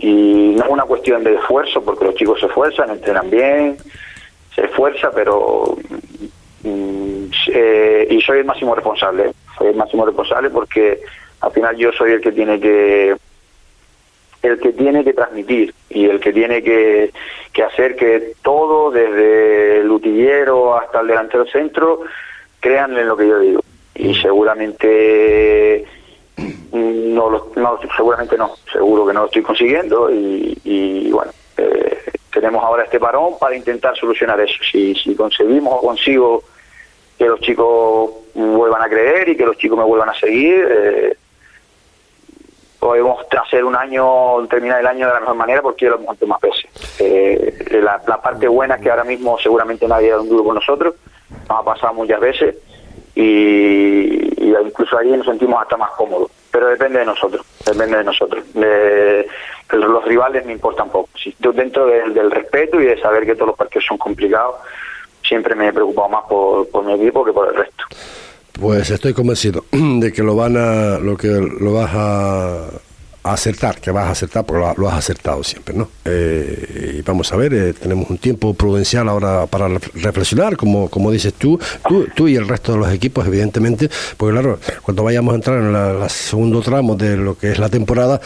Y 0.00 0.54
no 0.56 0.64
es 0.64 0.70
una 0.70 0.84
cuestión 0.84 1.22
de 1.22 1.34
esfuerzo, 1.34 1.82
porque 1.82 2.04
los 2.06 2.14
chicos 2.14 2.40
se 2.40 2.46
esfuerzan, 2.46 2.90
entrenan 2.90 3.30
bien, 3.30 3.76
se 4.54 4.64
esfuerza, 4.64 5.10
pero 5.14 5.76
Mm, 6.64 7.24
eh, 7.48 8.06
y 8.10 8.20
soy 8.20 8.38
el 8.38 8.44
máximo 8.44 8.74
responsable. 8.74 9.32
Soy 9.58 9.68
el 9.68 9.76
máximo 9.76 10.06
responsable 10.06 10.50
porque 10.50 11.00
al 11.40 11.52
final 11.52 11.76
yo 11.76 11.92
soy 11.92 12.12
el 12.12 12.20
que 12.20 12.32
tiene 12.32 12.60
que 12.60 13.16
el 14.42 14.58
que 14.58 14.72
tiene 14.72 15.04
que 15.04 15.12
transmitir 15.12 15.72
y 15.88 16.06
el 16.06 16.18
que 16.18 16.32
tiene 16.32 16.62
que, 16.62 17.12
que 17.52 17.62
hacer 17.62 17.94
que 17.94 18.32
todo, 18.42 18.90
desde 18.90 19.80
el 19.80 19.90
utillero 19.90 20.76
hasta 20.76 21.00
el 21.00 21.08
delantero 21.08 21.46
centro, 21.46 22.00
crean 22.58 22.96
en 22.96 23.06
lo 23.06 23.16
que 23.16 23.28
yo 23.28 23.38
digo. 23.38 23.60
Y 23.94 24.08
mm. 24.08 24.14
seguramente 24.14 25.84
mm, 25.84 26.01
no, 26.72 27.30
lo, 27.30 27.52
no 27.56 27.78
seguramente 27.96 28.36
no, 28.36 28.52
seguro 28.72 29.06
que 29.06 29.12
no 29.12 29.20
lo 29.20 29.26
estoy 29.26 29.42
consiguiendo 29.42 30.10
y, 30.10 31.10
bueno, 31.12 31.32
eh, 31.56 31.98
tenemos 32.32 32.62
ahora 32.62 32.84
este 32.84 32.98
parón 32.98 33.38
para 33.38 33.56
intentar 33.56 33.96
solucionar 33.96 34.40
eso. 34.40 34.54
Si, 34.70 34.94
si 34.94 35.14
conseguimos 35.14 35.74
o 35.74 35.86
consigo 35.86 36.42
que 37.18 37.26
los 37.26 37.40
chicos 37.40 38.10
vuelvan 38.34 38.82
a 38.82 38.88
creer 38.88 39.28
y 39.28 39.36
que 39.36 39.46
los 39.46 39.56
chicos 39.56 39.78
me 39.78 39.84
vuelvan 39.84 40.08
a 40.08 40.14
seguir. 40.14 40.66
Eh, 40.70 41.16
podemos 42.82 43.24
hacer 43.40 43.64
un 43.64 43.76
año, 43.76 44.44
terminar 44.48 44.80
el 44.80 44.86
año 44.88 45.06
de 45.06 45.12
la 45.12 45.20
mejor 45.20 45.36
manera 45.36 45.62
porque 45.62 45.86
lo 45.86 46.00
hemos 46.00 46.20
más 46.26 46.40
veces. 46.40 46.64
Eh, 46.98 47.80
la, 47.80 48.00
parte 48.20 48.48
buena 48.48 48.74
es 48.74 48.82
que 48.82 48.90
ahora 48.90 49.04
mismo 49.04 49.38
seguramente 49.38 49.86
nadie 49.86 50.08
ha 50.08 50.12
dado 50.12 50.22
un 50.24 50.28
duro 50.28 50.42
con 50.42 50.56
nosotros, 50.56 50.96
nos 51.48 51.60
ha 51.60 51.62
pasado 51.62 51.94
muchas 51.94 52.18
veces 52.18 52.56
y, 53.14 54.31
incluso 54.46 54.98
ahí 54.98 55.10
nos 55.10 55.26
sentimos 55.26 55.62
hasta 55.62 55.76
más 55.76 55.90
cómodos. 55.92 56.30
Pero 56.50 56.68
depende 56.68 56.98
de 56.98 57.06
nosotros, 57.06 57.46
depende 57.64 57.98
de 57.98 58.04
nosotros. 58.04 58.44
los 58.54 60.04
rivales 60.04 60.44
me 60.44 60.52
importan 60.52 60.90
poco. 60.90 61.08
Si, 61.16 61.34
dentro 61.54 61.86
del 61.86 62.30
respeto 62.30 62.80
y 62.80 62.86
de 62.86 63.00
saber 63.00 63.24
que 63.24 63.34
todos 63.34 63.48
los 63.48 63.56
partidos 63.56 63.86
son 63.86 63.98
complicados, 63.98 64.56
siempre 65.26 65.54
me 65.54 65.68
he 65.68 65.72
preocupado 65.72 66.08
más 66.08 66.24
por 66.24 66.84
mi 66.84 66.92
equipo 66.94 67.24
que 67.24 67.32
por 67.32 67.48
el 67.48 67.54
resto. 67.54 67.84
Pues 68.60 68.90
estoy 68.90 69.14
convencido 69.14 69.64
de 69.72 70.12
que 70.12 70.22
lo 70.22 70.36
van 70.36 70.56
a, 70.56 70.98
lo 70.98 71.16
que 71.16 71.28
lo 71.28 71.72
vas 71.72 71.90
a 71.94 72.68
acertar, 73.22 73.80
que 73.80 73.90
vas 73.90 74.06
a 74.06 74.10
acertar, 74.10 74.44
porque 74.44 74.74
lo, 74.76 74.88
has 74.88 74.94
acertado 74.94 75.44
siempre, 75.44 75.74
¿no? 75.74 75.88
Eh, 76.04 77.02
vamos 77.06 77.32
a 77.32 77.36
ver, 77.36 77.54
eh, 77.54 77.72
tenemos 77.72 78.10
un 78.10 78.18
tiempo 78.18 78.52
prudencial 78.54 79.08
ahora 79.08 79.46
para 79.46 79.68
reflexionar, 79.68 80.56
como, 80.56 80.88
como 80.88 81.10
dices 81.10 81.34
tú, 81.34 81.58
tú, 81.88 82.08
tú 82.14 82.26
y 82.26 82.36
el 82.36 82.48
resto 82.48 82.72
de 82.72 82.78
los 82.78 82.92
equipos, 82.92 83.26
evidentemente, 83.26 83.88
porque 84.16 84.32
claro, 84.32 84.58
cuando 84.82 85.04
vayamos 85.04 85.32
a 85.32 85.36
entrar 85.36 85.58
en 85.58 85.74
el 85.74 86.10
segundo 86.10 86.60
tramo 86.62 86.96
de 86.96 87.16
lo 87.16 87.38
que 87.38 87.52
es 87.52 87.58
la 87.58 87.68
temporada, 87.68 88.20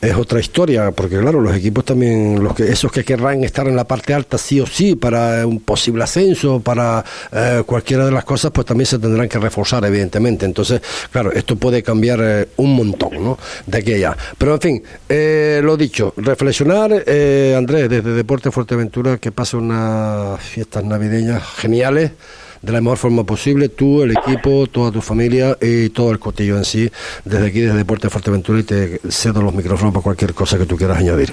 es 0.00 0.14
otra 0.14 0.38
historia, 0.38 0.92
porque 0.92 1.18
claro, 1.18 1.40
los 1.40 1.54
equipos 1.56 1.84
también, 1.84 2.42
los 2.42 2.54
que 2.54 2.70
esos 2.70 2.92
que 2.92 3.04
querrán 3.04 3.42
estar 3.42 3.66
en 3.66 3.74
la 3.74 3.84
parte 3.84 4.14
alta 4.14 4.38
sí 4.38 4.60
o 4.60 4.66
sí 4.66 4.94
para 4.94 5.46
un 5.46 5.60
posible 5.60 6.04
ascenso, 6.04 6.60
para 6.60 7.04
eh, 7.32 7.62
cualquiera 7.66 8.04
de 8.04 8.12
las 8.12 8.24
cosas, 8.24 8.52
pues 8.52 8.66
también 8.66 8.86
se 8.86 8.98
tendrán 8.98 9.28
que 9.28 9.38
reforzar, 9.38 9.84
evidentemente. 9.84 10.46
Entonces, 10.46 10.80
claro, 11.10 11.32
esto 11.32 11.56
puede 11.56 11.82
cambiar 11.82 12.46
un 12.56 12.76
montón, 12.76 13.24
¿no? 13.24 13.38
De 13.66 13.78
aquí 13.78 13.92
a 13.94 13.96
allá. 13.96 14.16
Pero 14.38 14.54
en 14.54 14.60
fin, 14.60 14.82
eh, 15.08 15.60
lo 15.62 15.76
dicho, 15.76 16.12
reflexionar, 16.16 16.90
eh, 17.06 17.54
Andrés, 17.56 17.88
desde 17.88 18.12
Deporte 18.12 18.50
Fuerteventura, 18.50 19.16
que 19.16 19.32
pase 19.32 19.56
unas 19.56 20.40
fiestas 20.40 20.84
navideñas 20.84 21.42
geniales 21.56 22.12
de 22.60 22.72
la 22.72 22.80
mejor 22.80 22.98
forma 22.98 23.24
posible, 23.24 23.68
tú, 23.68 24.02
el 24.02 24.10
equipo, 24.10 24.66
toda 24.66 24.90
tu 24.90 25.00
familia 25.00 25.56
y 25.60 25.88
todo 25.90 26.10
el 26.10 26.18
cotillo 26.18 26.56
en 26.56 26.64
sí, 26.64 26.90
desde 27.24 27.46
aquí, 27.46 27.60
desde 27.60 27.78
Deporte 27.78 28.10
Fuerteventura, 28.10 28.58
y 28.58 28.64
te 28.64 29.00
cedo 29.08 29.40
los 29.40 29.54
micrófonos 29.54 29.94
para 29.94 30.02
cualquier 30.02 30.34
cosa 30.34 30.58
que 30.58 30.66
tú 30.66 30.76
quieras 30.76 30.98
añadir. 30.98 31.32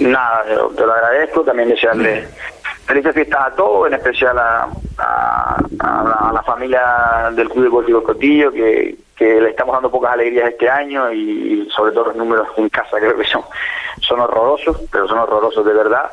Nada, 0.00 0.44
te 0.44 0.86
lo 0.86 0.92
agradezco, 0.92 1.42
también 1.42 1.68
desearle 1.68 2.26
felices 2.86 3.14
fiestas 3.14 3.40
a 3.46 3.54
todos, 3.54 3.88
en 3.88 3.94
especial 3.94 4.38
a, 4.38 4.68
a, 4.98 6.32
la, 6.32 6.42
familia 6.42 7.30
del 7.34 7.48
Club 7.48 7.64
Deportivo 7.64 8.02
Cotillo, 8.02 8.52
que, 8.52 8.96
que 9.16 9.40
le 9.40 9.50
estamos 9.50 9.74
dando 9.74 9.90
pocas 9.90 10.12
alegrías 10.12 10.50
este 10.50 10.68
año 10.68 11.12
y, 11.12 11.68
sobre 11.74 11.92
todo 11.92 12.06
los 12.06 12.16
números 12.16 12.48
en 12.56 12.68
casa 12.68 12.98
creo 12.98 13.16
que 13.16 13.24
son, 13.24 13.42
son 14.00 14.20
horrorosos, 14.20 14.80
pero 14.90 15.06
son 15.08 15.18
horrorosos 15.18 15.64
de 15.64 15.72
verdad. 15.72 16.10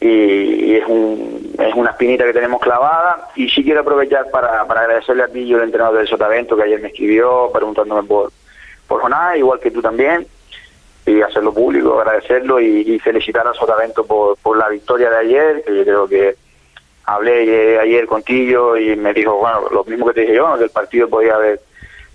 Y, 0.00 0.74
es, 0.74 0.84
un, 0.86 1.54
es 1.58 1.74
una 1.74 1.90
espinita 1.90 2.24
que 2.24 2.32
tenemos 2.32 2.60
clavada. 2.60 3.28
Y 3.36 3.48
sí 3.48 3.62
quiero 3.62 3.80
aprovechar 3.80 4.30
para, 4.30 4.66
para 4.66 4.82
agradecerle 4.82 5.22
a 5.22 5.28
Pillo, 5.28 5.58
el 5.58 5.64
entrenador 5.64 5.98
del 5.98 6.08
Sotavento, 6.08 6.56
que 6.56 6.64
ayer 6.64 6.80
me 6.80 6.88
escribió 6.88 7.50
preguntándome 7.52 8.02
por, 8.02 8.32
por 8.88 9.00
Jonás, 9.00 9.36
igual 9.36 9.60
que 9.60 9.70
tú 9.70 9.80
también, 9.80 10.26
y 11.06 11.20
hacerlo 11.20 11.52
público, 11.52 12.00
agradecerlo 12.00 12.60
y, 12.60 12.98
felicitar 12.98 13.46
a 13.46 13.54
Sotavento 13.54 14.04
por, 14.04 14.36
por 14.38 14.56
la 14.56 14.68
victoria 14.68 15.10
de 15.10 15.16
ayer, 15.18 15.62
que 15.64 15.76
yo 15.76 15.84
creo 15.84 16.08
que 16.08 16.36
hablé 17.04 17.78
ayer 17.78 18.06
contigo 18.06 18.76
y 18.76 18.96
me 18.96 19.12
dijo, 19.12 19.36
bueno, 19.36 19.68
lo 19.70 19.84
mismo 19.84 20.06
que 20.06 20.14
te 20.14 20.20
dije 20.22 20.34
yo, 20.34 20.56
que 20.56 20.64
el 20.64 20.70
partido 20.70 21.08
podía 21.08 21.34
haber 21.34 21.60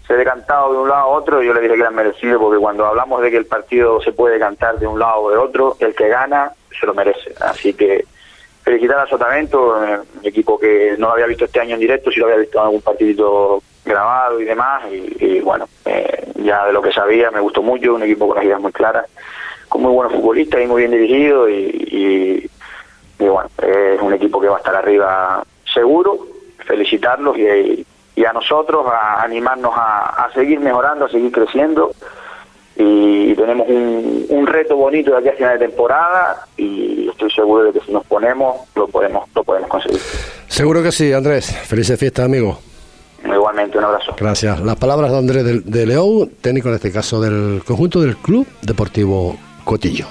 se 0.08 0.14
ha 0.14 0.18
decantado 0.18 0.72
de 0.72 0.80
un 0.80 0.90
lado 0.90 1.02
a 1.02 1.08
otro, 1.08 1.44
yo 1.44 1.54
le 1.54 1.60
dije 1.60 1.74
que 1.74 1.82
era 1.82 1.92
merecido, 1.92 2.40
porque 2.40 2.60
cuando 2.60 2.86
hablamos 2.86 3.22
de 3.22 3.30
que 3.30 3.38
el 3.38 3.46
partido 3.46 4.02
se 4.02 4.14
puede 4.14 4.40
cantar 4.40 4.80
de 4.80 4.88
un 4.88 4.98
lado 4.98 5.24
o 5.24 5.32
de 5.32 5.38
otro, 5.38 5.76
el 5.80 5.94
que 5.94 6.08
gana 6.08 6.54
se 6.80 6.86
lo 6.86 6.94
merece. 6.94 7.34
Así 7.42 7.74
que 7.74 8.06
felicitar 8.64 9.00
a 9.00 9.08
Sotavento, 9.08 9.76
un 9.76 10.26
equipo 10.26 10.58
que 10.58 10.96
no 10.98 11.08
lo 11.08 11.14
había 11.14 11.28
visto 11.28 11.46
este 11.46 11.60
año 11.60 11.74
en 11.74 11.82
directo, 11.82 12.10
si 12.10 12.22
lo 12.22 12.28
había 12.28 12.40
visto 12.40 12.58
en 12.58 12.66
algún 12.66 12.82
partidito 12.82 13.62
grabado 13.84 14.40
y 14.40 14.46
demás, 14.46 14.84
y, 14.92 15.40
bueno, 15.42 15.68
eh, 15.86 16.32
ya 16.36 16.66
de 16.66 16.74
lo 16.74 16.82
que 16.82 16.92
sabía 16.92 17.30
me 17.30 17.42
gustó 17.42 17.62
mucho, 17.62 17.96
un 17.96 18.04
equipo 18.04 18.28
con 18.28 18.38
las 18.38 18.46
ideas 18.46 18.62
muy 18.62 18.72
claras, 18.72 19.06
con 19.68 19.82
muy 19.82 19.92
buenos 19.92 20.14
futbolistas 20.14 20.62
y 20.62 20.68
muy 20.68 20.84
bien 20.84 20.92
dirigido, 20.92 21.50
y, 21.50 22.50
y 23.20 23.26
bueno, 23.26 23.50
es 23.62 24.02
un 24.02 24.14
equipo 24.14 24.40
que 24.40 24.48
va 24.48 24.56
a 24.56 24.60
estar 24.60 24.76
arriba 24.76 25.44
seguro, 25.74 26.18
felicitarlos 26.66 27.38
y 27.38 27.86
y 28.18 28.26
a 28.26 28.34
nosotros 28.34 28.86
a 28.92 29.22
animarnos 29.22 29.72
a, 29.76 30.28
seguir 30.34 30.60
mejorando, 30.60 31.06
a 31.06 31.10
seguir 31.10 31.32
creciendo 31.32 31.92
y 32.76 33.36
tenemos 33.36 33.68
un, 33.70 34.48
reto 34.48 34.76
bonito 34.76 35.12
de 35.12 35.18
aquí 35.18 35.30
a 35.30 35.34
final 35.34 35.60
de 35.60 35.68
temporada 35.68 36.48
y 36.58 37.08
estoy 37.10 37.30
seguro 37.32 37.66
de 37.66 37.74
que 37.74 37.86
si 37.86 37.92
nos 37.92 38.04
ponemos 38.06 38.62
lo 38.76 38.88
podemos 38.88 39.30
lo 39.36 39.44
podemos 39.44 39.70
conseguir. 39.70 40.00
Seguro 40.48 40.82
que 40.82 40.92
sí, 40.92 41.14
Andrés. 41.14 41.56
Felices 41.68 42.00
fiestas, 42.00 42.26
amigo. 42.26 42.60
Igualmente, 43.24 43.78
un 43.78 43.84
abrazo. 43.84 44.16
Gracias. 44.18 44.62
Las 44.62 44.78
palabras 44.78 45.12
de 45.12 45.18
Andrés 45.18 45.44
de, 45.44 45.60
de 45.60 45.86
León, 45.86 46.32
técnico 46.42 46.70
en 46.70 46.76
este 46.76 46.92
caso 46.92 47.22
del 47.22 47.62
conjunto 47.66 48.02
del 48.02 48.18
Club 48.18 48.48
Deportivo 48.64 49.38
Cotillo. 49.64 50.08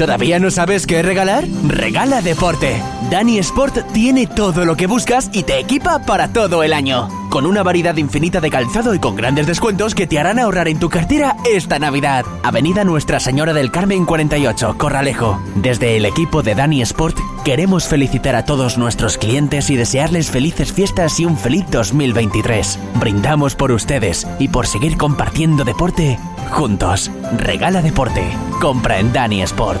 ¿Todavía 0.00 0.38
no 0.38 0.50
sabes 0.50 0.86
qué 0.86 1.02
regalar? 1.02 1.44
Regala 1.68 2.22
deporte. 2.22 2.82
Dani 3.10 3.38
Sport 3.40 3.92
tiene 3.92 4.26
todo 4.26 4.64
lo 4.64 4.74
que 4.74 4.86
buscas 4.86 5.28
y 5.30 5.42
te 5.42 5.58
equipa 5.58 6.06
para 6.06 6.32
todo 6.32 6.62
el 6.62 6.72
año. 6.72 7.19
Con 7.30 7.46
una 7.46 7.62
variedad 7.62 7.96
infinita 7.96 8.40
de 8.40 8.50
calzado 8.50 8.92
y 8.92 8.98
con 8.98 9.14
grandes 9.14 9.46
descuentos 9.46 9.94
que 9.94 10.08
te 10.08 10.18
harán 10.18 10.40
ahorrar 10.40 10.66
en 10.66 10.80
tu 10.80 10.88
cartera 10.90 11.36
esta 11.48 11.78
Navidad. 11.78 12.26
Avenida 12.42 12.82
Nuestra 12.84 13.20
Señora 13.20 13.52
del 13.52 13.70
Carmen 13.70 14.04
48, 14.04 14.74
Corralejo. 14.76 15.40
Desde 15.54 15.96
el 15.96 16.06
equipo 16.06 16.42
de 16.42 16.56
Dani 16.56 16.82
Sport 16.82 17.18
queremos 17.44 17.86
felicitar 17.86 18.34
a 18.34 18.44
todos 18.44 18.78
nuestros 18.78 19.16
clientes 19.16 19.70
y 19.70 19.76
desearles 19.76 20.28
felices 20.28 20.72
fiestas 20.72 21.20
y 21.20 21.24
un 21.24 21.38
feliz 21.38 21.64
2023. 21.70 22.80
Brindamos 22.98 23.54
por 23.54 23.70
ustedes 23.70 24.26
y 24.40 24.48
por 24.48 24.66
seguir 24.66 24.96
compartiendo 24.96 25.64
deporte 25.64 26.18
juntos. 26.50 27.10
Regala 27.38 27.80
deporte. 27.80 28.24
Compra 28.60 28.98
en 28.98 29.12
Dani 29.12 29.42
Sport. 29.42 29.80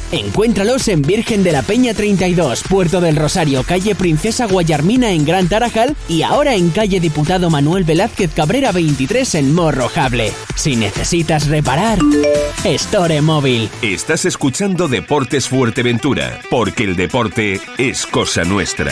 Encuéntralos 0.11 0.89
en 0.89 1.01
Virgen 1.01 1.41
de 1.41 1.53
la 1.53 1.61
Peña 1.61 1.93
32, 1.93 2.63
Puerto 2.69 2.99
del 2.99 3.15
Rosario, 3.15 3.63
calle 3.63 3.95
Princesa 3.95 4.45
Guayarmina 4.45 5.11
en 5.11 5.23
Gran 5.23 5.47
Tarajal 5.47 5.95
y 6.09 6.23
ahora 6.23 6.53
en 6.55 6.69
calle 6.69 6.99
Diputado 6.99 7.49
Manuel 7.49 7.85
Velázquez 7.85 8.33
Cabrera 8.33 8.73
23 8.73 9.35
en 9.35 9.53
Morrojable. 9.53 10.33
Si 10.55 10.75
necesitas 10.75 11.47
reparar, 11.47 11.99
Store 12.65 13.21
Móvil. 13.21 13.69
Estás 13.81 14.25
escuchando 14.25 14.89
Deportes 14.89 15.47
Fuerteventura, 15.47 16.41
porque 16.49 16.83
el 16.83 16.97
deporte 16.97 17.61
es 17.77 18.05
cosa 18.05 18.43
nuestra. 18.43 18.91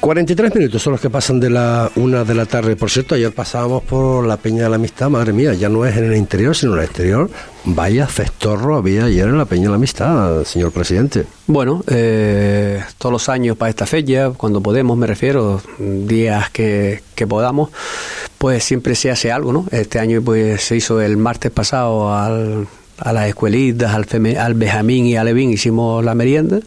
43 0.00 0.54
minutos 0.54 0.82
son 0.82 0.92
los 0.92 1.00
que 1.00 1.10
pasan 1.10 1.38
de 1.40 1.50
la 1.50 1.90
una 1.96 2.24
de 2.24 2.34
la 2.34 2.46
tarde. 2.46 2.74
Por 2.74 2.90
cierto, 2.90 3.14
ayer 3.14 3.32
pasábamos 3.34 3.82
por 3.82 4.26
la 4.26 4.38
Peña 4.38 4.64
de 4.64 4.70
la 4.70 4.76
Amistad, 4.76 5.10
madre 5.10 5.32
mía, 5.34 5.52
ya 5.52 5.68
no 5.68 5.84
es 5.84 5.94
en 5.96 6.04
el 6.04 6.16
interior, 6.16 6.56
sino 6.56 6.72
en 6.72 6.78
el 6.78 6.84
exterior. 6.86 7.30
Vaya 7.64 8.06
cestorro 8.06 8.76
había 8.76 9.04
ayer 9.04 9.28
en 9.28 9.36
la 9.36 9.44
Peña 9.44 9.64
de 9.64 9.68
la 9.68 9.74
Amistad, 9.74 10.44
señor 10.44 10.72
presidente. 10.72 11.26
Bueno, 11.46 11.84
eh, 11.86 12.82
todos 12.96 13.12
los 13.12 13.28
años 13.28 13.58
para 13.58 13.68
esta 13.68 13.84
fecha, 13.84 14.30
cuando 14.30 14.62
podemos, 14.62 14.96
me 14.96 15.06
refiero, 15.06 15.60
días 15.78 16.48
que, 16.48 17.02
que 17.14 17.26
podamos, 17.26 17.70
pues 18.38 18.64
siempre 18.64 18.94
se 18.94 19.10
hace 19.10 19.30
algo, 19.30 19.52
¿no? 19.52 19.66
Este 19.70 19.98
año 19.98 20.22
pues 20.22 20.62
se 20.62 20.76
hizo 20.76 21.02
el 21.02 21.18
martes 21.18 21.50
pasado 21.50 22.14
al, 22.14 22.66
a 23.00 23.12
las 23.12 23.28
escuelitas, 23.28 23.94
al, 23.94 24.36
al 24.36 24.54
Benjamín 24.54 25.06
y 25.06 25.16
al 25.16 25.26
Levín 25.26 25.50
hicimos 25.50 26.04
la 26.04 26.14
merienda. 26.14 26.60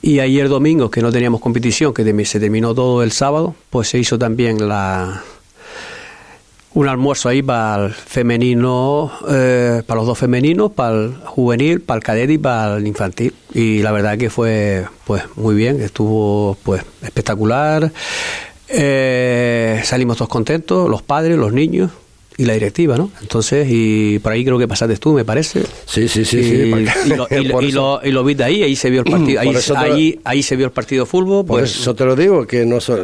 Y 0.00 0.20
ayer 0.20 0.48
domingo, 0.48 0.90
que 0.90 1.00
no 1.00 1.12
teníamos 1.12 1.40
competición, 1.40 1.94
que 1.94 2.24
se 2.24 2.40
terminó 2.40 2.74
todo 2.74 3.02
el 3.02 3.12
sábado, 3.12 3.54
pues 3.70 3.88
se 3.88 3.98
hizo 3.98 4.18
también 4.18 4.68
la, 4.68 5.22
un 6.74 6.88
almuerzo 6.88 7.28
ahí 7.28 7.42
para 7.42 7.86
el 7.86 7.92
femenino, 7.92 9.12
eh, 9.28 9.82
para 9.86 9.98
los 9.98 10.06
dos 10.06 10.18
femeninos, 10.18 10.72
para 10.72 10.96
el 10.96 11.14
juvenil, 11.24 11.80
para 11.80 11.98
el 11.98 12.04
cadete 12.04 12.32
y 12.34 12.38
para 12.38 12.76
el 12.76 12.86
infantil. 12.86 13.34
Y 13.54 13.82
la 13.82 13.92
verdad 13.92 14.18
que 14.18 14.30
fue 14.30 14.84
pues 15.04 15.22
muy 15.36 15.54
bien, 15.54 15.80
estuvo 15.80 16.56
pues 16.62 16.82
espectacular. 17.02 17.92
Eh, 18.68 19.80
salimos 19.84 20.16
todos 20.16 20.30
contentos, 20.30 20.88
los 20.88 21.02
padres, 21.02 21.36
los 21.36 21.52
niños 21.52 21.90
y 22.36 22.44
la 22.44 22.54
directiva, 22.54 22.96
¿no? 22.96 23.10
Entonces, 23.20 23.66
y 23.70 24.18
por 24.20 24.32
ahí 24.32 24.44
creo 24.44 24.58
que 24.58 24.66
pasaste 24.68 24.96
tú, 24.96 25.12
me 25.12 25.24
parece. 25.24 25.62
Sí, 25.86 26.08
sí, 26.08 26.24
sí, 26.24 26.38
y, 26.38 26.42
sí, 26.44 26.70
porque- 26.70 26.90
y 27.06 27.08
lo, 27.10 27.26
y 27.30 27.72
lo- 28.10 28.22
lo- 28.32 28.44
ahí, 28.44 28.62
ahí 28.62 28.74
se 28.76 28.90
vio 28.90 29.02
el 29.04 29.10
partido, 29.10 29.40
ahí, 29.40 29.50
te 29.52 29.76
ahí, 29.76 30.20
ahí 30.24 30.42
se 30.42 30.56
vio 30.56 30.66
el 30.66 30.72
partido 30.72 31.04
fútbol, 31.06 31.44
Por 31.46 31.60
pues 31.60 31.70
eso 31.78 31.94
te 31.94 32.04
lo 32.04 32.16
digo, 32.16 32.46
que 32.46 32.64
no 32.64 32.80
so- 32.80 32.98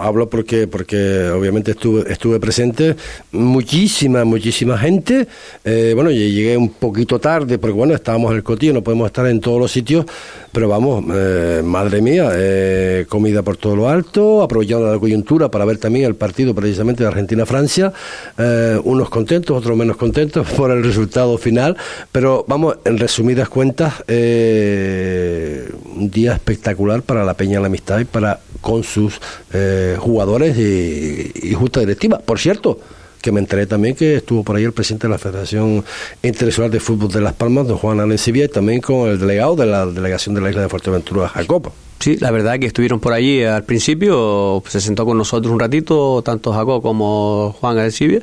hablo 0.00 0.28
porque 0.28 0.66
porque 0.66 1.28
obviamente 1.28 1.72
estuve 1.72 2.10
estuve 2.10 2.40
presente, 2.40 2.96
muchísima, 3.32 4.24
muchísima 4.24 4.78
gente. 4.78 5.26
Eh, 5.64 5.92
bueno, 5.94 6.10
yo 6.10 6.16
llegué 6.18 6.56
un 6.56 6.70
poquito 6.70 7.18
tarde, 7.18 7.58
porque 7.58 7.74
bueno, 7.74 7.94
estábamos 7.94 8.30
en 8.30 8.38
el 8.38 8.42
cotillo, 8.42 8.72
no 8.72 8.82
podemos 8.82 9.06
estar 9.06 9.26
en 9.26 9.40
todos 9.40 9.60
los 9.60 9.70
sitios, 9.70 10.04
pero 10.52 10.68
vamos, 10.68 11.04
eh, 11.14 11.60
madre 11.64 12.00
mía, 12.00 12.30
eh, 12.34 13.06
comida 13.08 13.42
por 13.42 13.56
todo 13.56 13.76
lo 13.76 13.88
alto, 13.88 14.42
aprovechando 14.42 14.90
la 14.92 14.98
coyuntura 14.98 15.50
para 15.50 15.64
ver 15.64 15.78
también 15.78 16.06
el 16.06 16.14
partido 16.14 16.54
precisamente 16.54 17.02
de 17.02 17.08
Argentina-Francia, 17.08 17.92
eh, 18.38 18.53
unos 18.84 19.08
contentos, 19.08 19.56
otros 19.56 19.76
menos 19.76 19.96
contentos 19.96 20.46
por 20.50 20.70
el 20.70 20.82
resultado 20.82 21.38
final, 21.38 21.76
pero 22.12 22.44
vamos, 22.48 22.76
en 22.84 22.98
resumidas 22.98 23.48
cuentas, 23.48 24.04
eh, 24.08 25.68
un 25.96 26.10
día 26.10 26.34
espectacular 26.34 27.02
para 27.02 27.24
la 27.24 27.34
Peña 27.34 27.60
la 27.60 27.66
Amistad 27.66 28.00
y 28.00 28.04
para 28.04 28.40
con 28.60 28.82
sus 28.82 29.20
eh, 29.52 29.96
jugadores 29.98 30.56
y, 30.56 31.52
justa 31.54 31.80
directiva. 31.80 32.18
Por 32.18 32.38
cierto, 32.38 32.78
que 33.20 33.30
me 33.30 33.40
enteré 33.40 33.66
también 33.66 33.94
que 33.94 34.16
estuvo 34.16 34.42
por 34.42 34.56
ahí 34.56 34.64
el 34.64 34.72
presidente 34.72 35.06
de 35.06 35.12
la 35.12 35.18
Federación 35.18 35.84
Internacional 36.22 36.70
de 36.70 36.80
Fútbol 36.80 37.10
de 37.10 37.20
Las 37.20 37.34
Palmas, 37.34 37.68
don 37.68 37.76
Juan 37.76 38.00
Alencibia, 38.00 38.46
y 38.46 38.48
también 38.48 38.80
con 38.80 39.10
el 39.10 39.18
delegado 39.18 39.54
de 39.56 39.66
la 39.66 39.86
delegación 39.86 40.34
de 40.34 40.40
la 40.40 40.50
isla 40.50 40.62
de 40.62 40.68
Fuerteventura, 40.68 41.28
Jacob. 41.28 41.72
Sí, 42.04 42.18
la 42.20 42.30
verdad 42.30 42.58
que 42.58 42.66
estuvieron 42.66 43.00
por 43.00 43.14
allí 43.14 43.42
al 43.44 43.64
principio, 43.64 44.62
se 44.68 44.78
sentó 44.82 45.06
con 45.06 45.16
nosotros 45.16 45.50
un 45.50 45.58
ratito, 45.58 46.20
tanto 46.22 46.52
Jacob 46.52 46.82
como 46.82 47.56
Juan 47.58 47.78
Alcibia, 47.78 48.20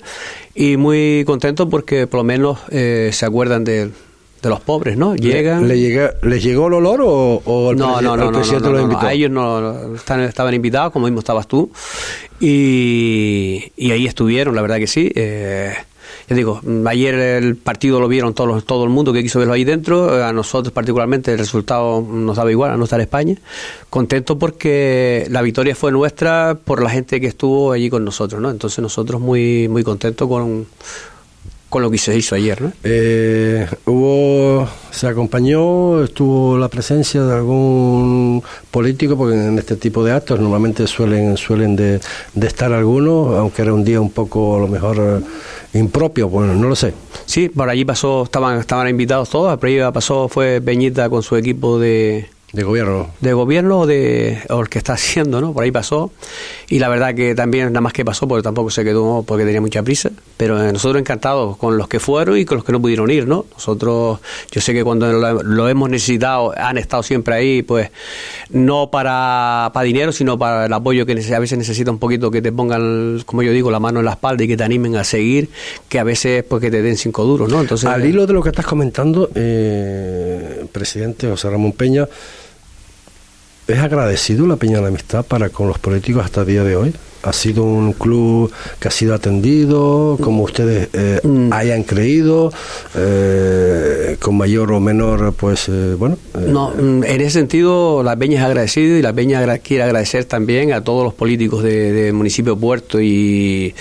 y 0.53 0.77
muy 0.77 1.23
contento 1.25 1.67
porque 1.67 2.05
por 2.05 2.19
lo 2.19 2.23
menos 2.23 2.59
eh, 2.69 3.09
se 3.11 3.25
acuerdan 3.25 3.63
de, 3.63 3.85
de 3.87 4.49
los 4.49 4.59
pobres, 4.59 4.97
¿no? 4.97 5.15
Llegan... 5.15 5.67
¿Le, 5.67 5.79
llega- 5.79 6.13
¿Les 6.21 6.43
llegó 6.43 6.67
el 6.67 6.73
olor 6.75 7.01
o, 7.01 7.41
o 7.43 7.71
el, 7.71 7.77
no, 7.77 7.97
presi- 7.97 8.01
no, 8.03 8.17
no, 8.17 8.17
no, 8.17 8.31
no, 8.31 8.37
presidente 8.37 8.65
no, 8.67 8.71
los 8.73 8.81
no, 8.81 8.87
no, 8.87 8.93
invitó? 8.93 9.07
a 9.07 9.13
ellos 9.13 9.31
no, 9.31 9.61
no, 9.61 9.95
están- 9.95 10.21
estaban 10.21 10.53
invitados, 10.53 10.93
como 10.93 11.05
mismo 11.07 11.19
estabas 11.19 11.47
tú, 11.47 11.71
y, 12.39 13.71
y 13.77 13.91
ahí 13.91 14.05
estuvieron, 14.05 14.55
la 14.55 14.61
verdad 14.61 14.77
que 14.77 14.87
sí. 14.87 15.11
Eh, 15.15 15.73
ya 16.31 16.37
digo, 16.37 16.61
ayer 16.87 17.13
el 17.13 17.57
partido 17.57 17.99
lo 17.99 18.07
vieron 18.07 18.33
todos 18.33 18.63
todo 18.63 18.85
el 18.85 18.89
mundo 18.89 19.11
que 19.11 19.21
quiso 19.21 19.39
verlo 19.39 19.53
ahí 19.53 19.65
dentro, 19.65 20.17
eh, 20.17 20.23
a 20.23 20.31
nosotros 20.31 20.71
particularmente 20.71 21.33
el 21.33 21.37
resultado 21.37 22.01
nos 22.01 22.37
daba 22.37 22.49
igual, 22.49 22.71
a 22.71 22.77
no 22.77 22.85
estar 22.85 23.01
España. 23.01 23.35
Contento 23.89 24.39
porque 24.39 25.27
la 25.29 25.41
victoria 25.41 25.75
fue 25.75 25.91
nuestra 25.91 26.57
por 26.63 26.81
la 26.81 26.89
gente 26.89 27.19
que 27.19 27.27
estuvo 27.27 27.73
allí 27.73 27.89
con 27.89 28.05
nosotros, 28.05 28.41
¿no? 28.41 28.49
Entonces 28.49 28.79
nosotros 28.79 29.19
muy, 29.19 29.67
muy 29.67 29.83
contentos 29.83 30.25
con, 30.29 30.67
con 31.71 31.81
lo 31.81 31.89
que 31.89 31.97
se 31.97 32.17
hizo 32.17 32.35
ayer, 32.35 32.61
¿no? 32.61 32.73
Eh, 32.83 33.65
hubo, 33.85 34.67
se 34.91 35.07
acompañó, 35.07 36.03
estuvo 36.03 36.57
la 36.57 36.67
presencia 36.67 37.23
de 37.23 37.33
algún 37.33 38.43
político, 38.69 39.17
porque 39.17 39.35
en 39.35 39.57
este 39.57 39.77
tipo 39.77 40.03
de 40.03 40.11
actos 40.11 40.41
normalmente 40.41 40.85
suelen 40.85 41.37
suelen 41.37 41.77
de, 41.77 42.01
de 42.33 42.47
estar 42.47 42.73
algunos, 42.73 43.39
aunque 43.39 43.61
era 43.61 43.73
un 43.73 43.85
día 43.85 44.01
un 44.01 44.11
poco 44.11 44.57
a 44.57 44.59
lo 44.59 44.67
mejor 44.67 44.97
eh, 44.99 45.79
impropio, 45.79 46.27
bueno, 46.27 46.53
no 46.53 46.67
lo 46.67 46.75
sé. 46.75 46.93
Sí, 47.25 47.47
por 47.47 47.69
allí 47.69 47.85
pasó, 47.85 48.23
estaban, 48.23 48.59
estaban 48.59 48.89
invitados 48.89 49.29
todos, 49.29 49.57
por 49.57 49.69
ahí 49.69 49.79
pasó, 49.93 50.27
fue 50.27 50.59
Peñita 50.59 51.09
con 51.09 51.23
su 51.23 51.37
equipo 51.37 51.79
de, 51.79 52.27
De 52.53 52.63
gobierno. 52.63 53.09
De 53.21 53.31
gobierno 53.31 53.79
o, 53.79 53.87
de, 53.87 54.39
o 54.49 54.59
el 54.59 54.67
que 54.67 54.77
está 54.77 54.93
haciendo, 54.93 55.39
¿no? 55.39 55.53
Por 55.53 55.63
ahí 55.63 55.71
pasó. 55.71 56.11
Y 56.67 56.79
la 56.79 56.89
verdad 56.89 57.15
que 57.15 57.33
también, 57.33 57.67
nada 57.67 57.79
más 57.79 57.93
que 57.93 58.03
pasó, 58.03 58.27
porque 58.27 58.43
tampoco 58.43 58.69
se 58.69 58.83
quedó 58.83 59.23
porque 59.23 59.45
tenía 59.45 59.61
mucha 59.61 59.81
prisa. 59.83 60.11
Pero 60.35 60.61
eh, 60.61 60.73
nosotros 60.73 60.99
encantados 60.99 61.55
con 61.55 61.77
los 61.77 61.87
que 61.87 62.01
fueron 62.01 62.37
y 62.37 62.43
con 62.43 62.57
los 62.57 62.65
que 62.65 62.73
no 62.73 62.81
pudieron 62.81 63.09
ir, 63.09 63.25
¿no? 63.25 63.45
Nosotros, 63.53 64.19
yo 64.51 64.59
sé 64.59 64.73
que 64.73 64.83
cuando 64.83 65.09
lo, 65.13 65.43
lo 65.43 65.69
hemos 65.69 65.89
necesitado, 65.89 66.53
han 66.57 66.77
estado 66.77 67.03
siempre 67.03 67.35
ahí, 67.35 67.61
pues, 67.61 67.89
no 68.49 68.91
para, 68.91 69.71
para 69.73 69.85
dinero, 69.85 70.11
sino 70.11 70.37
para 70.37 70.65
el 70.65 70.73
apoyo 70.73 71.05
que 71.05 71.13
a 71.33 71.39
veces 71.39 71.57
necesita 71.57 71.89
un 71.89 71.99
poquito 71.99 72.31
que 72.31 72.41
te 72.41 72.51
pongan, 72.51 73.21
como 73.25 73.43
yo 73.43 73.53
digo, 73.53 73.71
la 73.71 73.79
mano 73.79 73.99
en 73.99 74.05
la 74.05 74.11
espalda 74.11 74.43
y 74.43 74.47
que 74.49 74.57
te 74.57 74.63
animen 74.65 74.97
a 74.97 75.05
seguir, 75.05 75.49
que 75.87 75.99
a 75.99 76.03
veces, 76.03 76.43
pues, 76.43 76.61
que 76.61 76.69
te 76.69 76.81
den 76.81 76.97
cinco 76.97 77.23
duros, 77.23 77.49
¿no? 77.49 77.61
Entonces. 77.61 77.89
Al 77.89 78.05
hilo 78.05 78.27
de 78.27 78.33
lo 78.33 78.43
que 78.43 78.49
estás 78.49 78.65
comentando, 78.65 79.29
eh, 79.35 80.65
presidente 80.73 81.29
José 81.29 81.49
Ramón 81.49 81.71
Peña, 81.71 82.07
¿Es 83.67 83.79
agradecido 83.79 84.47
la 84.47 84.55
Peña 84.55 84.77
de 84.77 84.81
la 84.81 84.87
Amistad 84.87 85.23
para 85.25 85.49
con 85.49 85.67
los 85.67 85.77
políticos 85.77 86.25
hasta 86.25 86.41
el 86.41 86.47
día 86.47 86.63
de 86.63 86.75
hoy? 86.75 86.93
¿Ha 87.23 87.33
sido 87.33 87.63
un 87.63 87.93
club 87.93 88.51
que 88.79 88.87
ha 88.87 88.91
sido 88.91 89.13
atendido 89.13 90.17
como 90.19 90.41
ustedes 90.43 90.89
eh, 90.93 91.19
mm. 91.23 91.53
hayan 91.53 91.83
creído, 91.83 92.51
eh, 92.95 94.17
con 94.19 94.37
mayor 94.37 94.71
o 94.71 94.79
menor, 94.79 95.33
pues 95.33 95.69
eh, 95.69 95.93
bueno? 95.97 96.17
no, 96.33 96.71
mm, 96.71 97.03
en 97.03 97.21
ese 97.21 97.29
sentido 97.29 98.01
la 98.01 98.15
Peña 98.15 98.39
es 98.39 98.45
agradecida 98.45 98.97
y 98.97 99.01
la 99.03 99.13
Peña 99.13 99.57
quiere 99.59 99.83
agradecer 99.83 100.25
también 100.25 100.73
a 100.73 100.83
todos 100.83 101.03
los 101.03 101.13
políticos 101.13 101.61
del 101.61 101.93
de 101.93 102.11
municipio 102.11 102.57
Puerto 102.57 102.99
y, 102.99 103.75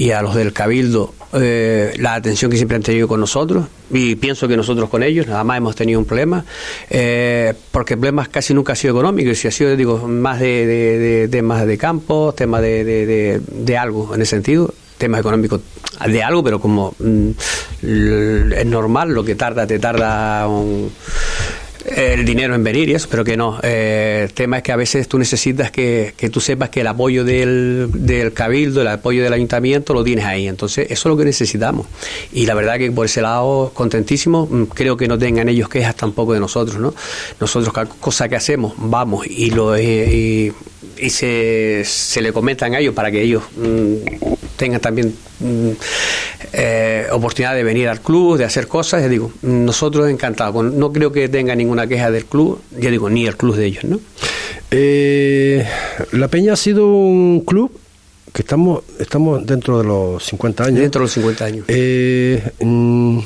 y 0.00 0.12
a 0.12 0.22
los 0.22 0.34
del 0.34 0.54
Cabildo 0.54 1.12
eh, 1.34 1.92
la 1.98 2.14
atención 2.14 2.50
que 2.50 2.56
siempre 2.56 2.74
han 2.74 2.82
tenido 2.82 3.06
con 3.06 3.20
nosotros 3.20 3.66
y 3.90 4.14
pienso 4.14 4.48
que 4.48 4.56
nosotros 4.56 4.88
con 4.88 5.02
ellos 5.02 5.26
nada 5.26 5.44
más 5.44 5.58
hemos 5.58 5.76
tenido 5.76 5.98
un 5.98 6.06
problema 6.06 6.42
eh, 6.88 7.52
porque 7.70 7.94
el 7.94 8.00
problema 8.00 8.24
casi 8.24 8.54
nunca 8.54 8.72
ha 8.72 8.76
sido 8.76 8.94
económico 8.94 9.34
si 9.34 9.46
ha 9.46 9.50
sido 9.50 9.76
digo 9.76 10.08
más 10.08 10.40
de, 10.40 11.28
temas 11.30 11.66
de 11.66 11.76
campo 11.76 12.32
temas 12.34 12.62
de, 12.62 13.42
de, 13.46 13.76
algo 13.76 14.14
en 14.14 14.22
ese 14.22 14.30
sentido 14.30 14.72
temas 14.96 15.20
económicos 15.20 15.60
de 16.06 16.22
algo 16.22 16.42
pero 16.42 16.62
como 16.62 16.94
mm, 16.98 17.30
es 17.82 18.66
normal 18.66 19.10
lo 19.10 19.22
que 19.22 19.34
tarda 19.34 19.66
te 19.66 19.78
tarda 19.78 20.48
un, 20.48 20.90
el 21.86 22.24
dinero 22.24 22.54
en 22.54 22.64
venir 22.64 22.88
y 22.88 22.94
eso, 22.94 23.08
pero 23.10 23.24
que 23.24 23.36
no. 23.36 23.58
Eh, 23.62 24.22
el 24.24 24.32
tema 24.32 24.58
es 24.58 24.62
que 24.62 24.72
a 24.72 24.76
veces 24.76 25.08
tú 25.08 25.18
necesitas 25.18 25.70
que, 25.70 26.14
que 26.16 26.30
tú 26.30 26.40
sepas 26.40 26.70
que 26.70 26.80
el 26.82 26.86
apoyo 26.86 27.24
del, 27.24 27.88
del, 27.92 28.32
cabildo, 28.32 28.82
el 28.82 28.88
apoyo 28.88 29.22
del 29.22 29.32
ayuntamiento 29.32 29.94
lo 29.94 30.04
tienes 30.04 30.24
ahí. 30.24 30.48
Entonces, 30.48 30.86
eso 30.90 31.08
es 31.08 31.10
lo 31.10 31.16
que 31.16 31.24
necesitamos. 31.24 31.86
Y 32.32 32.46
la 32.46 32.54
verdad 32.54 32.78
que 32.78 32.90
por 32.90 33.06
ese 33.06 33.22
lado, 33.22 33.70
contentísimo, 33.74 34.46
mm, 34.50 34.64
creo 34.64 34.96
que 34.96 35.08
no 35.08 35.18
tengan 35.18 35.48
ellos 35.48 35.68
quejas 35.68 35.96
tampoco 35.96 36.32
de 36.34 36.40
nosotros, 36.40 36.78
¿no? 36.78 36.94
Nosotros, 37.40 37.72
cada 37.72 37.88
cosa 37.88 38.28
que 38.28 38.36
hacemos, 38.36 38.74
vamos 38.76 39.26
y 39.26 39.50
lo... 39.50 39.78
y, 39.78 40.52
y 41.00 41.10
se, 41.10 41.82
se 41.84 42.20
le 42.20 42.32
comentan 42.32 42.74
a 42.74 42.78
ellos 42.78 42.94
para 42.94 43.10
que 43.10 43.22
ellos 43.22 43.42
mm, 43.56 43.94
tengan 44.56 44.80
también 44.80 45.14
mm, 45.40 45.70
eh, 46.52 47.06
oportunidad 47.12 47.54
de 47.54 47.64
venir 47.64 47.88
al 47.88 48.00
club, 48.00 48.36
de 48.36 48.44
hacer 48.44 48.66
cosas. 48.66 49.02
Ya 49.02 49.08
digo, 49.08 49.32
nosotros 49.42 50.08
encantados. 50.08 50.64
No 50.72 50.92
creo 50.92 51.12
que 51.12 51.28
tenga 51.28 51.54
ninguna 51.54 51.86
queja 51.86 52.10
del 52.10 52.26
club, 52.26 52.60
ya 52.78 52.90
digo, 52.90 53.08
ni 53.08 53.26
el 53.26 53.36
club 53.36 53.56
de 53.56 53.66
ellos, 53.66 53.84
¿no? 53.84 54.00
Eh, 54.70 55.66
la 56.12 56.28
Peña 56.28 56.52
ha 56.52 56.56
sido 56.56 56.86
un 56.86 57.40
club 57.40 57.72
que 58.32 58.42
estamos 58.42 58.84
estamos 59.00 59.44
dentro 59.44 59.78
de 59.78 59.84
los 59.84 60.22
50 60.24 60.64
años. 60.64 60.80
Dentro 60.80 61.00
de 61.00 61.04
los 61.04 61.12
50 61.12 61.44
años. 61.44 61.64
Eh, 61.68 62.42
mm, 62.60 63.18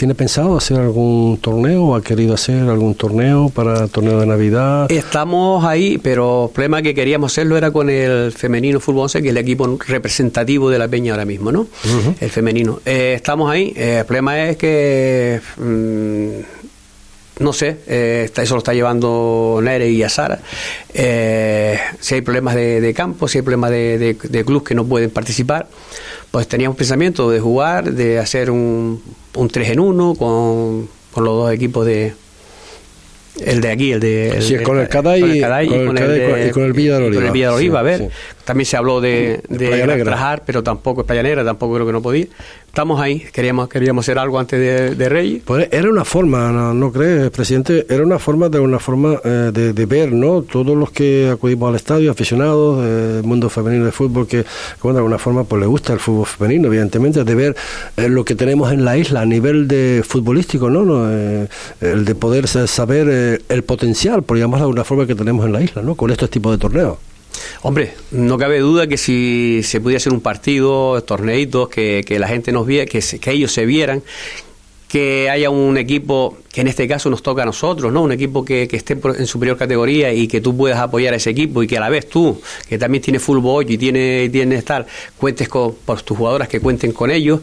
¿Tiene 0.00 0.14
pensado 0.14 0.56
hacer 0.56 0.78
algún 0.78 1.36
torneo 1.42 1.84
o 1.84 1.94
ha 1.94 2.02
querido 2.02 2.32
hacer 2.32 2.62
algún 2.62 2.94
torneo 2.94 3.50
para 3.50 3.84
el 3.84 3.90
torneo 3.90 4.18
de 4.18 4.24
Navidad? 4.24 4.90
Estamos 4.90 5.62
ahí, 5.62 5.98
pero 5.98 6.46
el 6.46 6.52
problema 6.52 6.80
que 6.80 6.94
queríamos 6.94 7.30
hacerlo 7.30 7.54
era 7.58 7.70
con 7.70 7.90
el 7.90 8.32
femenino 8.32 8.80
fútbol 8.80 9.02
11, 9.02 9.20
que 9.20 9.28
es 9.28 9.32
el 9.32 9.36
equipo 9.36 9.78
representativo 9.86 10.70
de 10.70 10.78
la 10.78 10.88
Peña 10.88 11.12
ahora 11.12 11.26
mismo, 11.26 11.52
¿no? 11.52 11.66
El 12.18 12.30
femenino. 12.30 12.80
Eh, 12.86 13.12
estamos 13.14 13.50
ahí, 13.50 13.74
eh, 13.76 13.98
el 13.98 14.06
problema 14.06 14.42
es 14.48 14.56
que... 14.56 15.38
Mm, 15.58 17.40
no 17.40 17.52
sé, 17.52 17.80
eh, 17.86 18.30
eso 18.34 18.54
lo 18.54 18.58
está 18.58 18.72
llevando 18.72 19.60
Nere 19.62 19.90
y 19.90 20.02
Azara. 20.02 20.40
si 20.94 22.14
hay 22.14 22.22
problemas 22.22 22.54
de, 22.54 22.94
campo, 22.96 23.28
si 23.28 23.36
hay 23.36 23.42
problemas 23.42 23.70
de, 23.70 23.98
de, 23.98 24.14
de 24.14 24.44
clubes 24.46 24.66
que 24.66 24.74
no 24.74 24.86
pueden 24.86 25.10
participar, 25.10 25.68
pues 26.30 26.48
teníamos 26.48 26.78
pensamiento 26.78 27.30
de 27.30 27.40
jugar, 27.40 27.92
de 27.92 28.18
hacer 28.18 28.50
un, 28.50 29.02
un 29.34 29.48
3 29.48 29.70
en 29.70 29.80
1 29.80 30.14
con, 30.14 30.88
con 31.12 31.24
los 31.24 31.34
dos 31.34 31.52
equipos 31.52 31.86
de, 31.86 32.14
el 33.38 33.60
de 33.60 33.70
aquí, 33.70 33.92
el 33.92 34.00
de. 34.00 34.42
sí, 34.42 34.56
con 34.58 34.78
el 34.78 34.88
Caday 34.88 35.20
y, 35.20 35.40
con 35.40 35.96
el, 35.96 36.50
con 36.52 36.64
el 36.64 36.72
Villa 36.72 36.98
de 36.98 37.04
Oliva. 37.04 37.20
Con 37.20 37.26
el 37.26 37.32
Villa 37.32 37.48
de 37.50 37.54
Oliva, 37.54 37.80
a 37.80 37.82
ver. 37.82 38.10
También 38.44 38.66
se 38.66 38.76
habló 38.76 39.00
de, 39.00 39.40
de, 39.48 39.86
de 39.86 40.40
pero 40.44 40.62
tampoco 40.62 41.06
es 41.08 41.22
Negra, 41.22 41.44
tampoco 41.44 41.74
creo 41.74 41.86
que 41.86 41.92
no 41.92 42.02
podía. 42.02 42.26
Estamos 42.70 43.00
ahí, 43.00 43.24
queríamos 43.32 43.68
queríamos 43.68 44.04
hacer 44.04 44.16
algo 44.16 44.38
antes 44.38 44.56
de, 44.60 44.94
de 44.94 45.08
Reyes. 45.08 45.42
Pues 45.44 45.68
era 45.72 45.90
una 45.90 46.04
forma, 46.04 46.52
¿no, 46.52 46.72
no 46.72 46.92
crees, 46.92 47.28
presidente? 47.30 47.84
Era 47.88 48.04
una 48.04 48.20
forma 48.20 48.48
de 48.48 48.60
una 48.60 48.78
forma 48.78 49.20
eh, 49.24 49.50
de, 49.52 49.86
ver, 49.86 50.12
¿no? 50.12 50.42
Todos 50.42 50.76
los 50.76 50.92
que 50.92 51.30
acudimos 51.32 51.68
al 51.68 51.74
estadio, 51.74 52.12
aficionados 52.12 52.84
del 52.84 53.24
mundo 53.24 53.50
femenino 53.50 53.86
de 53.86 53.90
fútbol, 53.90 54.28
que, 54.28 54.44
bueno, 54.84 54.94
de 54.94 54.98
alguna 55.00 55.18
forma 55.18 55.42
pues 55.42 55.60
le 55.60 55.66
gusta 55.66 55.92
el 55.94 55.98
fútbol 55.98 56.26
femenino, 56.26 56.68
evidentemente, 56.68 57.24
de 57.24 57.34
ver 57.34 57.56
eh, 57.96 58.08
lo 58.08 58.24
que 58.24 58.36
tenemos 58.36 58.72
en 58.72 58.84
la 58.84 58.96
isla 58.96 59.22
a 59.22 59.26
nivel 59.26 59.66
de 59.66 60.04
futbolístico, 60.06 60.70
¿no? 60.70 60.84
¿No? 60.84 61.10
Eh, 61.10 61.48
el 61.80 62.04
de 62.04 62.14
poder 62.14 62.46
saber 62.46 63.42
el 63.48 63.62
potencial, 63.64 64.22
por 64.22 64.38
llamarlo 64.38 64.66
de 64.66 64.68
alguna 64.68 64.84
forma, 64.84 65.08
que 65.08 65.16
tenemos 65.16 65.44
en 65.44 65.52
la 65.52 65.60
isla, 65.60 65.82
¿no? 65.82 65.96
Con 65.96 66.12
estos 66.12 66.30
tipos 66.30 66.52
de 66.52 66.58
torneos. 66.58 66.98
Hombre, 67.62 67.94
no 68.10 68.38
cabe 68.38 68.58
duda 68.60 68.86
que 68.86 68.96
si 68.96 69.60
se 69.62 69.80
pudiera 69.80 69.98
hacer 69.98 70.12
un 70.12 70.20
partido, 70.20 71.02
torneitos, 71.02 71.68
que, 71.68 72.02
que 72.06 72.18
la 72.18 72.28
gente 72.28 72.52
nos 72.52 72.66
viera, 72.66 72.86
que, 72.86 73.00
que 73.00 73.30
ellos 73.30 73.52
se 73.52 73.66
vieran, 73.66 74.02
que 74.90 75.30
haya 75.30 75.50
un 75.50 75.78
equipo 75.78 76.36
que 76.52 76.62
en 76.62 76.66
este 76.66 76.88
caso 76.88 77.10
nos 77.10 77.22
toca 77.22 77.42
a 77.42 77.46
nosotros, 77.46 77.92
¿no? 77.92 78.02
Un 78.02 78.10
equipo 78.10 78.44
que, 78.44 78.66
que, 78.66 78.76
esté 78.76 78.98
en 79.18 79.26
superior 79.28 79.56
categoría 79.56 80.12
y 80.12 80.26
que 80.26 80.40
tú 80.40 80.56
puedas 80.56 80.80
apoyar 80.80 81.14
a 81.14 81.16
ese 81.16 81.30
equipo 81.30 81.62
y 81.62 81.68
que 81.68 81.76
a 81.76 81.80
la 81.80 81.88
vez 81.88 82.08
tú, 82.08 82.40
que 82.68 82.76
también 82.76 83.00
tienes 83.00 83.22
fútbol 83.22 83.70
y 83.70 83.78
tiene, 83.78 84.28
tiene 84.30 84.56
estar, 84.56 84.84
cuentes 85.16 85.48
con 85.48 85.76
por 85.84 86.02
tus 86.02 86.18
jugadoras 86.18 86.48
que 86.48 86.58
cuenten 86.58 86.90
con 86.90 87.12
ellos. 87.12 87.40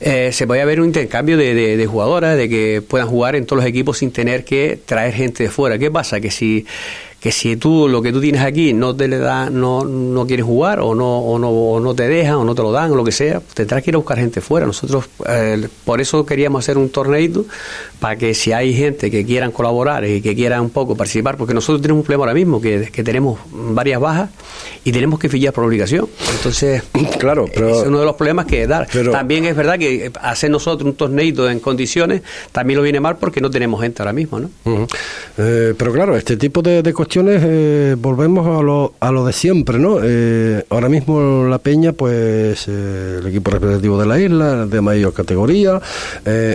Eh, 0.00 0.30
se 0.32 0.44
puede 0.48 0.60
haber 0.60 0.80
un 0.80 0.86
intercambio 0.86 1.36
de, 1.36 1.54
de, 1.54 1.86
jugadoras, 1.86 2.36
de 2.36 2.48
que 2.48 2.82
puedan 2.82 3.06
jugar 3.06 3.36
en 3.36 3.46
todos 3.46 3.62
los 3.62 3.68
equipos 3.68 3.98
sin 3.98 4.10
tener 4.10 4.44
que 4.44 4.80
traer 4.84 5.14
gente 5.14 5.44
de 5.44 5.50
fuera. 5.50 5.78
¿Qué 5.78 5.92
pasa? 5.92 6.20
Que 6.20 6.32
si 6.32 6.66
que 7.22 7.30
si 7.30 7.54
tú 7.54 7.86
lo 7.86 8.02
que 8.02 8.12
tú 8.12 8.20
tienes 8.20 8.42
aquí 8.42 8.72
no 8.72 8.96
te 8.96 9.06
le 9.06 9.18
da, 9.18 9.48
no, 9.48 9.84
no 9.84 10.26
quieres 10.26 10.44
jugar 10.44 10.80
o 10.80 10.92
no, 10.92 11.20
o 11.20 11.38
no, 11.38 11.50
o 11.50 11.78
no 11.78 11.94
te 11.94 12.08
dejan 12.08 12.34
o 12.34 12.44
no 12.44 12.56
te 12.56 12.62
lo 12.62 12.72
dan 12.72 12.90
o 12.90 12.96
lo 12.96 13.04
que 13.04 13.12
sea, 13.12 13.40
tendrás 13.54 13.84
que 13.84 13.90
ir 13.90 13.94
a 13.94 13.98
buscar 13.98 14.18
gente 14.18 14.40
fuera. 14.40 14.66
Nosotros 14.66 15.04
eh, 15.28 15.68
por 15.84 16.00
eso 16.00 16.26
queríamos 16.26 16.64
hacer 16.64 16.76
un 16.76 16.88
torneito 16.88 17.44
para 18.00 18.16
que 18.16 18.34
si 18.34 18.50
hay 18.50 18.74
gente 18.74 19.08
que 19.08 19.24
quieran 19.24 19.52
colaborar 19.52 20.04
y 20.04 20.20
que 20.20 20.34
quieran 20.34 20.62
un 20.62 20.70
poco 20.70 20.96
participar, 20.96 21.36
porque 21.36 21.54
nosotros 21.54 21.80
tenemos 21.80 22.00
un 22.00 22.06
problema 22.06 22.24
ahora 22.24 22.34
mismo, 22.34 22.60
que, 22.60 22.90
que 22.90 23.04
tenemos 23.04 23.38
varias 23.52 24.00
bajas 24.00 24.30
y 24.82 24.90
tenemos 24.90 25.20
que 25.20 25.28
fichar 25.28 25.52
por 25.52 25.62
obligación. 25.62 26.08
Entonces, 26.36 26.82
claro, 27.20 27.46
pero, 27.54 27.82
es 27.82 27.86
uno 27.86 28.00
de 28.00 28.04
los 28.04 28.16
problemas 28.16 28.46
que 28.46 28.66
dar. 28.66 28.88
también 29.12 29.44
es 29.44 29.54
verdad 29.54 29.78
que 29.78 30.10
hacer 30.20 30.50
nosotros 30.50 30.90
un 30.90 30.96
torneito 30.96 31.48
en 31.48 31.60
condiciones 31.60 32.22
también 32.50 32.78
lo 32.78 32.82
viene 32.82 32.98
mal 32.98 33.16
porque 33.16 33.40
no 33.40 33.48
tenemos 33.48 33.80
gente 33.80 34.02
ahora 34.02 34.12
mismo, 34.12 34.40
¿no? 34.40 34.50
Eh, 35.38 35.74
pero 35.78 35.92
claro, 35.92 36.16
este 36.16 36.36
tipo 36.36 36.62
de, 36.62 36.82
de 36.82 36.92
cuestiones 36.92 37.11
eh, 37.20 37.96
volvemos 37.98 38.46
a 38.46 38.62
lo, 38.62 38.94
a 39.00 39.12
lo 39.12 39.24
de 39.26 39.32
siempre, 39.32 39.78
¿no? 39.78 39.98
Eh, 40.02 40.64
ahora 40.70 40.88
mismo 40.88 41.46
la 41.48 41.58
Peña, 41.58 41.92
pues 41.92 42.68
el 42.68 43.26
equipo 43.26 43.50
representativo 43.50 44.00
de 44.00 44.06
la 44.06 44.18
isla, 44.18 44.66
de 44.66 44.80
mayor 44.80 45.12
categoría, 45.12 45.80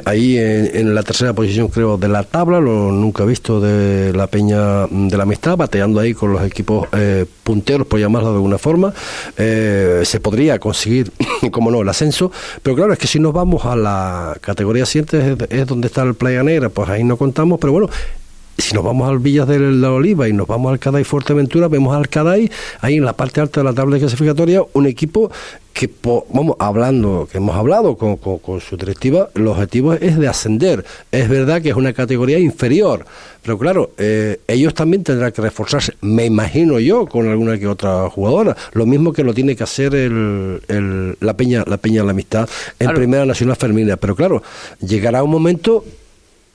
ahí 0.06 0.38
en, 0.38 0.96
la 0.96 1.04
tercera 1.04 1.34
posición 1.34 1.67
creo 1.67 1.98
de 1.98 2.08
la 2.08 2.24
tabla, 2.24 2.60
lo 2.60 2.91
nunca 2.91 3.24
visto 3.26 3.62
de 3.62 4.13
la 4.13 4.28
Peña 4.28 4.88
de 4.88 5.17
la 5.17 5.24
Amistad, 5.24 5.58
bateando 5.58 6.00
ahí 6.00 6.13
con 6.13 6.34
los 6.34 6.43
equipos 6.43 6.88
eh, 6.91 7.26
punteros, 7.43 7.88
por 7.88 8.00
llamarlo 8.00 8.30
de 8.30 8.36
alguna 8.36 8.58
forma. 8.58 8.93
Eh, 9.38 10.02
se 10.04 10.20
podría 10.20 10.60
conseguir, 10.60 11.12
como 11.52 11.72
no, 11.72 11.82
el 11.82 11.89
ascenso, 11.89 12.32
pero 12.63 12.76
claro, 12.76 12.93
es 12.93 13.00
que 13.00 13.08
si 13.08 13.20
nos 13.20 13.34
vamos 13.34 13.65
a 13.65 13.76
la 13.76 14.36
categoría 14.41 14.86
siguiente, 14.86 15.38
es, 15.50 15.67
donde 15.67 15.88
está 15.88 16.04
el 16.04 16.15
Playa 16.15 16.43
Negra, 16.43 16.70
pues 16.70 16.89
ahí 16.89 17.04
no 17.04 17.17
contamos, 17.17 17.60
pero 17.60 17.74
bueno, 17.74 17.89
si 18.58 18.74
nos 18.74 18.84
vamos 18.84 19.08
al 19.08 19.20
Villas 19.20 19.48
de 19.48 19.60
la 19.60 19.91
Oliva 19.91 20.28
y 20.28 20.34
nos 20.34 20.48
vamos 20.48 20.72
al 20.72 20.80
Caday 20.80 21.04
Fuerteventura, 21.04 21.67
vemos 21.67 21.96
al 21.96 22.10
Caday, 22.10 22.50
ahí 22.82 22.96
en 22.96 23.06
la 23.06 23.13
parte 23.13 23.39
alta 23.39 23.62
de 23.62 23.65
la 23.65 23.74
tabla 23.74 24.00
clasificatoria, 24.00 24.63
un 24.74 24.88
equipo 24.88 25.32
que, 25.74 25.88
vamos, 26.04 26.56
hablando, 26.58 27.30
que 27.32 27.38
hemos 27.38 27.55
hablado 27.55 27.97
con, 27.97 28.18
su 28.60 28.78
directiva, 28.78 29.30
el 29.36 29.45
objetivo 29.45 29.93
es 29.93 30.18
de 30.18 30.28
ascender. 30.28 30.84
Es 31.12 31.30
verdad 31.30 31.62
que 31.62 31.70
es 31.70 31.76
una 31.76 31.93
categoría 31.93 32.39
inferior, 32.39 33.05
pero 33.43 33.60
claro, 33.60 33.91
eh, 33.99 34.39
ellos 34.47 34.74
también 34.74 35.03
tendrán 35.03 35.32
que 35.32 35.41
reforzarse, 35.43 35.93
me 36.01 36.26
imagino 36.26 36.80
yo, 36.80 37.05
con 37.05 37.28
alguna 37.28 37.60
que 37.60 37.68
otra 37.68 38.10
jugadora. 38.10 38.58
Lo 38.74 38.88
mismo 38.88 39.14
que 39.14 39.24
lo 39.24 39.36
tiene 39.36 39.55
que 39.55 39.64
hacer 39.64 39.93
el, 39.93 41.16
la 41.20 41.38
Peña, 41.38 41.64
la 41.68 41.78
Peña 41.78 42.01
de 42.01 42.05
la 42.05 42.12
Amistad 42.12 42.49
en 42.80 42.91
Primera 42.95 43.28
Nacional 43.28 43.55
Femenina. 43.55 43.97
Pero 43.97 44.16
claro, 44.16 44.41
llegará 44.82 45.22
un 45.22 45.30
momento 45.30 45.86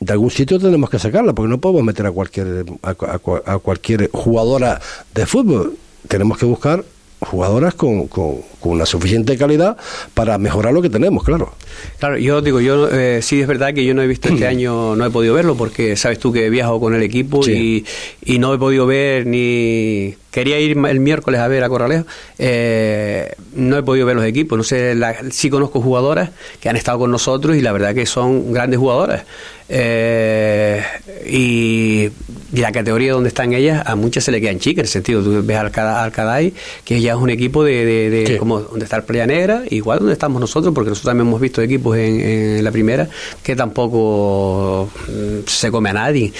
de 0.04 0.12
algún 0.12 0.30
sitio 0.30 0.58
tenemos 0.58 0.90
que 0.90 0.98
sacarla, 0.98 1.32
porque 1.32 1.48
no 1.48 1.58
podemos 1.58 1.84
meter 1.84 2.06
a 2.06 2.10
cualquier, 2.12 2.64
a, 2.82 2.90
a- 2.90 3.54
a 3.54 3.58
cualquier 3.58 4.10
jugadora 4.12 4.80
de 5.14 5.26
fútbol. 5.26 5.76
Tenemos 6.08 6.36
que 6.38 6.46
buscar 6.46 6.84
jugadoras 7.28 7.74
con, 7.74 8.06
con, 8.08 8.36
con 8.60 8.72
una 8.72 8.86
suficiente 8.86 9.36
calidad 9.38 9.76
para 10.14 10.38
mejorar 10.38 10.72
lo 10.72 10.82
que 10.82 10.90
tenemos, 10.90 11.24
claro. 11.24 11.52
Claro, 11.98 12.18
yo 12.18 12.40
digo, 12.42 12.60
yo 12.60 12.88
eh, 12.90 13.20
sí 13.22 13.40
es 13.40 13.46
verdad 13.46 13.72
que 13.74 13.84
yo 13.84 13.94
no 13.94 14.02
he 14.02 14.06
visto 14.06 14.28
este 14.28 14.46
año, 14.46 14.96
no 14.96 15.04
he 15.06 15.10
podido 15.10 15.34
verlo 15.34 15.54
porque 15.56 15.96
sabes 15.96 16.18
tú 16.18 16.32
que 16.32 16.50
viajo 16.50 16.80
con 16.80 16.94
el 16.94 17.02
equipo 17.02 17.42
Sí. 17.42 17.84
y, 18.24 18.34
y 18.34 18.38
no 18.38 18.52
he 18.54 18.58
podido 18.58 18.86
ver 18.86 19.26
ni 19.26 20.14
quería 20.30 20.58
ir 20.58 20.76
el 20.78 21.00
miércoles 21.00 21.40
a 21.40 21.48
ver 21.48 21.62
a 21.62 21.68
Corralejo, 21.68 22.06
eh, 22.38 23.34
no 23.54 23.76
he 23.76 23.82
podido 23.82 24.06
ver 24.06 24.16
los 24.16 24.24
equipos, 24.24 24.56
no 24.56 24.64
sé, 24.64 24.94
la- 24.94 25.14
sí 25.30 25.50
conozco 25.50 25.80
jugadoras 25.80 26.30
que 26.60 26.68
han 26.70 26.76
estado 26.76 26.98
con 27.00 27.10
nosotros 27.10 27.56
y 27.56 27.60
la 27.60 27.72
verdad 27.72 27.94
que 27.94 28.06
son 28.06 28.52
grandes 28.52 28.78
jugadoras 28.78 29.24
Eh, 29.74 30.82
y, 31.26 32.08
y 32.54 32.60
la 32.60 32.70
categoría 32.72 33.12
donde 33.12 33.28
están 33.28 33.52
ellas 33.54 33.82
a 33.86 33.96
muchas 33.96 34.24
se 34.24 34.30
le 34.32 34.40
quedan 34.40 34.58
chicas, 34.58 34.80
en 34.82 34.84
el 34.84 34.88
sentido, 34.88 35.22
tú 35.22 35.42
ves 35.44 35.56
al 35.56 35.70
Cada- 35.70 36.04
al 36.04 36.12
Caday, 36.12 36.52
que 36.84 37.00
ya 37.00 37.12
es 37.12 37.18
un 37.18 37.30
equipo 37.30 37.64
de, 37.64 37.84
de- 37.84 38.10
de- 38.10 38.26
Sí. 38.26 38.36
como 38.36 38.60
donde 38.60 38.84
está 38.84 38.96
el 38.96 39.04
Playa 39.04 39.26
Negra, 39.26 39.62
igual 39.70 39.98
donde 40.00 40.12
estamos 40.12 40.40
nosotros, 40.40 40.74
porque 40.74 40.90
nosotros 40.90 41.10
también 41.10 41.26
hemos 41.28 41.40
visto 41.40 41.62
equipos 41.62 41.96
en, 41.96 42.20
en 42.20 42.64
la 42.64 42.70
primera 42.70 43.08
que 43.42 43.56
tampoco 43.56 44.88
mm, 45.08 45.46
se 45.48 45.70
come 45.70 45.90
a 45.90 45.92
nadie. 45.94 46.32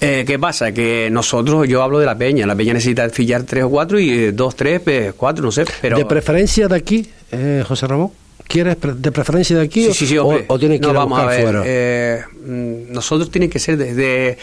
Eh, 0.00 0.24
¿Qué 0.26 0.38
pasa? 0.38 0.70
Que 0.72 1.08
nosotros, 1.10 1.66
yo 1.66 1.82
hablo 1.82 1.98
de 1.98 2.06
la 2.06 2.16
peña, 2.16 2.46
la 2.46 2.54
peña 2.54 2.72
necesita 2.72 3.08
fillar 3.10 3.42
tres 3.42 3.64
o 3.64 3.68
cuatro 3.70 3.98
y 3.98 4.10
eh, 4.10 4.32
dos, 4.32 4.54
tres, 4.54 4.80
pues, 4.80 5.12
cuatro, 5.16 5.44
no 5.44 5.50
sé, 5.50 5.64
pero... 5.82 5.96
¿De 5.98 6.04
preferencia 6.06 6.68
de 6.68 6.76
aquí, 6.76 7.08
eh, 7.32 7.64
José 7.66 7.86
Ramón? 7.88 8.10
¿Quieres 8.48 8.76
de 8.96 9.12
preferencia 9.12 9.56
de 9.56 9.62
aquí 9.62 9.84
Sí, 9.84 9.88
o- 9.90 9.94
sí, 9.94 10.06
sí, 10.06 10.18
o, 10.18 10.24
hombre. 10.26 10.44
o 10.48 10.58
tienes 10.58 10.80
que 10.80 10.86
No, 10.86 10.90
ir 10.92 10.96
a 10.96 10.98
vamos 11.00 11.18
buscar 11.18 11.28
ver, 11.36 11.42
fuera? 11.44 11.62
eh, 11.66 12.22
mm, 12.44 12.92
nosotros 12.92 13.30
tienen 13.30 13.50
que 13.50 13.58
ser 13.58 13.76
desde 13.76 14.38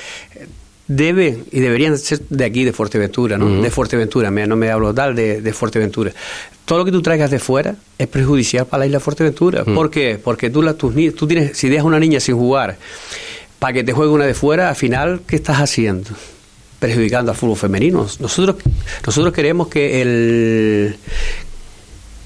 debe 0.87 1.39
y 1.51 1.59
deberían 1.59 1.97
ser 1.97 2.21
de 2.29 2.45
aquí 2.45 2.63
de 2.63 2.71
Fuerteventura, 2.71 3.37
¿no? 3.39 3.61
De 3.61 3.71
Fuerteventura, 3.71 4.29
me- 4.29 4.45
no 4.45 4.55
me 4.55 4.69
hablo 4.69 4.93
tal 4.93 5.15
de, 5.15 5.41
de 5.41 5.51
Fuerteventura. 5.53 6.11
Todo 6.65 6.77
lo 6.79 6.85
que 6.85 6.91
tú 6.91 7.01
traigas 7.01 7.31
de 7.31 7.39
fuera 7.39 7.75
es 7.97 8.07
perjudicial 8.07 8.67
para 8.67 8.81
la 8.81 8.85
isla 8.85 8.99
de 8.99 9.03
Fuerteventura. 9.03 9.63
¿Por 9.65 9.89
qué? 9.89 10.19
Porque 10.23 10.51
tú, 10.51 10.61
la, 10.61 10.75
tus, 10.75 10.93
tú 11.15 11.25
tienes, 11.27 11.57
si 11.57 11.69
dejas 11.69 11.83
a 11.85 11.87
una 11.87 11.99
niña 11.99 12.19
sin 12.19 12.35
jugar 12.35 12.77
para 13.57 13.73
que 13.73 13.83
te 13.83 13.93
juegue 13.93 14.11
una 14.11 14.25
de 14.25 14.35
fuera, 14.35 14.69
al 14.69 14.75
final, 14.75 15.21
¿qué 15.25 15.35
estás 15.37 15.57
haciendo? 15.57 16.11
Perjudicando 16.79 17.31
al 17.31 17.37
fútbol 17.37 17.57
femenino. 17.57 18.05
Nosotros, 18.19 18.57
nosotros 19.07 19.33
queremos 19.33 19.67
que 19.69 20.01
el 20.03 20.97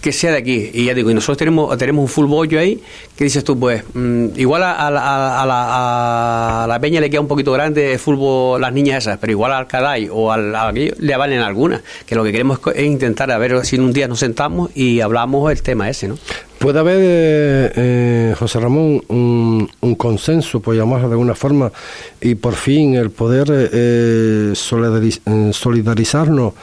que 0.01 0.11
sea 0.11 0.31
de 0.31 0.37
aquí. 0.37 0.69
Y 0.73 0.85
ya 0.85 0.93
digo, 0.93 1.11
y 1.11 1.13
nosotros 1.13 1.37
tenemos, 1.37 1.77
tenemos 1.77 2.03
un 2.03 2.07
full 2.07 2.25
bollo 2.27 2.59
ahí, 2.59 2.81
que 3.17 3.23
dices 3.25 3.43
tú, 3.43 3.59
pues, 3.59 3.83
mm, 3.93 4.27
igual 4.37 4.63
a, 4.63 4.89
la- 4.89 5.41
a, 5.41 5.45
la, 5.45 6.63
a 6.63 6.67
la 6.67 6.79
peña 6.79 7.01
le 7.01 7.09
queda 7.09 7.21
un 7.21 7.27
poquito 7.27 7.51
grande 7.51 7.93
el 7.93 7.99
fútbol 7.99 8.61
las 8.61 8.71
niñas 8.73 8.99
esas, 9.03 9.17
pero 9.17 9.31
igual 9.31 9.51
al 9.51 9.67
Caday 9.67 10.09
o 10.11 10.31
al, 10.31 10.55
a 10.55 10.69
aquello 10.69 10.93
le 10.99 11.17
valen 11.17 11.39
algunas. 11.39 11.81
Que 12.05 12.15
lo 12.15 12.23
que 12.23 12.31
queremos 12.31 12.59
es 12.75 12.83
intentar 12.85 13.29
a 13.31 13.37
ver 13.37 13.65
si 13.65 13.77
un 13.77 13.91
día 13.93 14.07
nos 14.07 14.19
sentamos 14.19 14.69
y 14.75 15.01
hablamos 15.01 15.51
el 15.51 15.61
tema 15.61 15.89
ese, 15.89 16.07
¿no? 16.07 16.17
¿Puede 16.59 16.79
haber, 16.79 16.97
eh, 17.01 17.71
eh, 17.75 18.35
José 18.37 18.59
Ramón, 18.59 19.01
un, 19.07 19.95
consenso, 19.95 20.59
por 20.59 20.75
llamarlo 20.75 21.07
de 21.07 21.13
alguna 21.13 21.33
forma, 21.35 21.71
y 22.19 22.35
por 22.35 22.53
fin 22.55 22.95
el 22.95 23.11
poder 23.11 23.47
eh, 23.49 23.69
eh, 23.71 24.51
solidariz- 24.55 25.21
solidarizarnos 25.53 26.53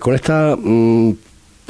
con 0.00 0.14
esta 0.14 0.56
mm, 0.56 1.12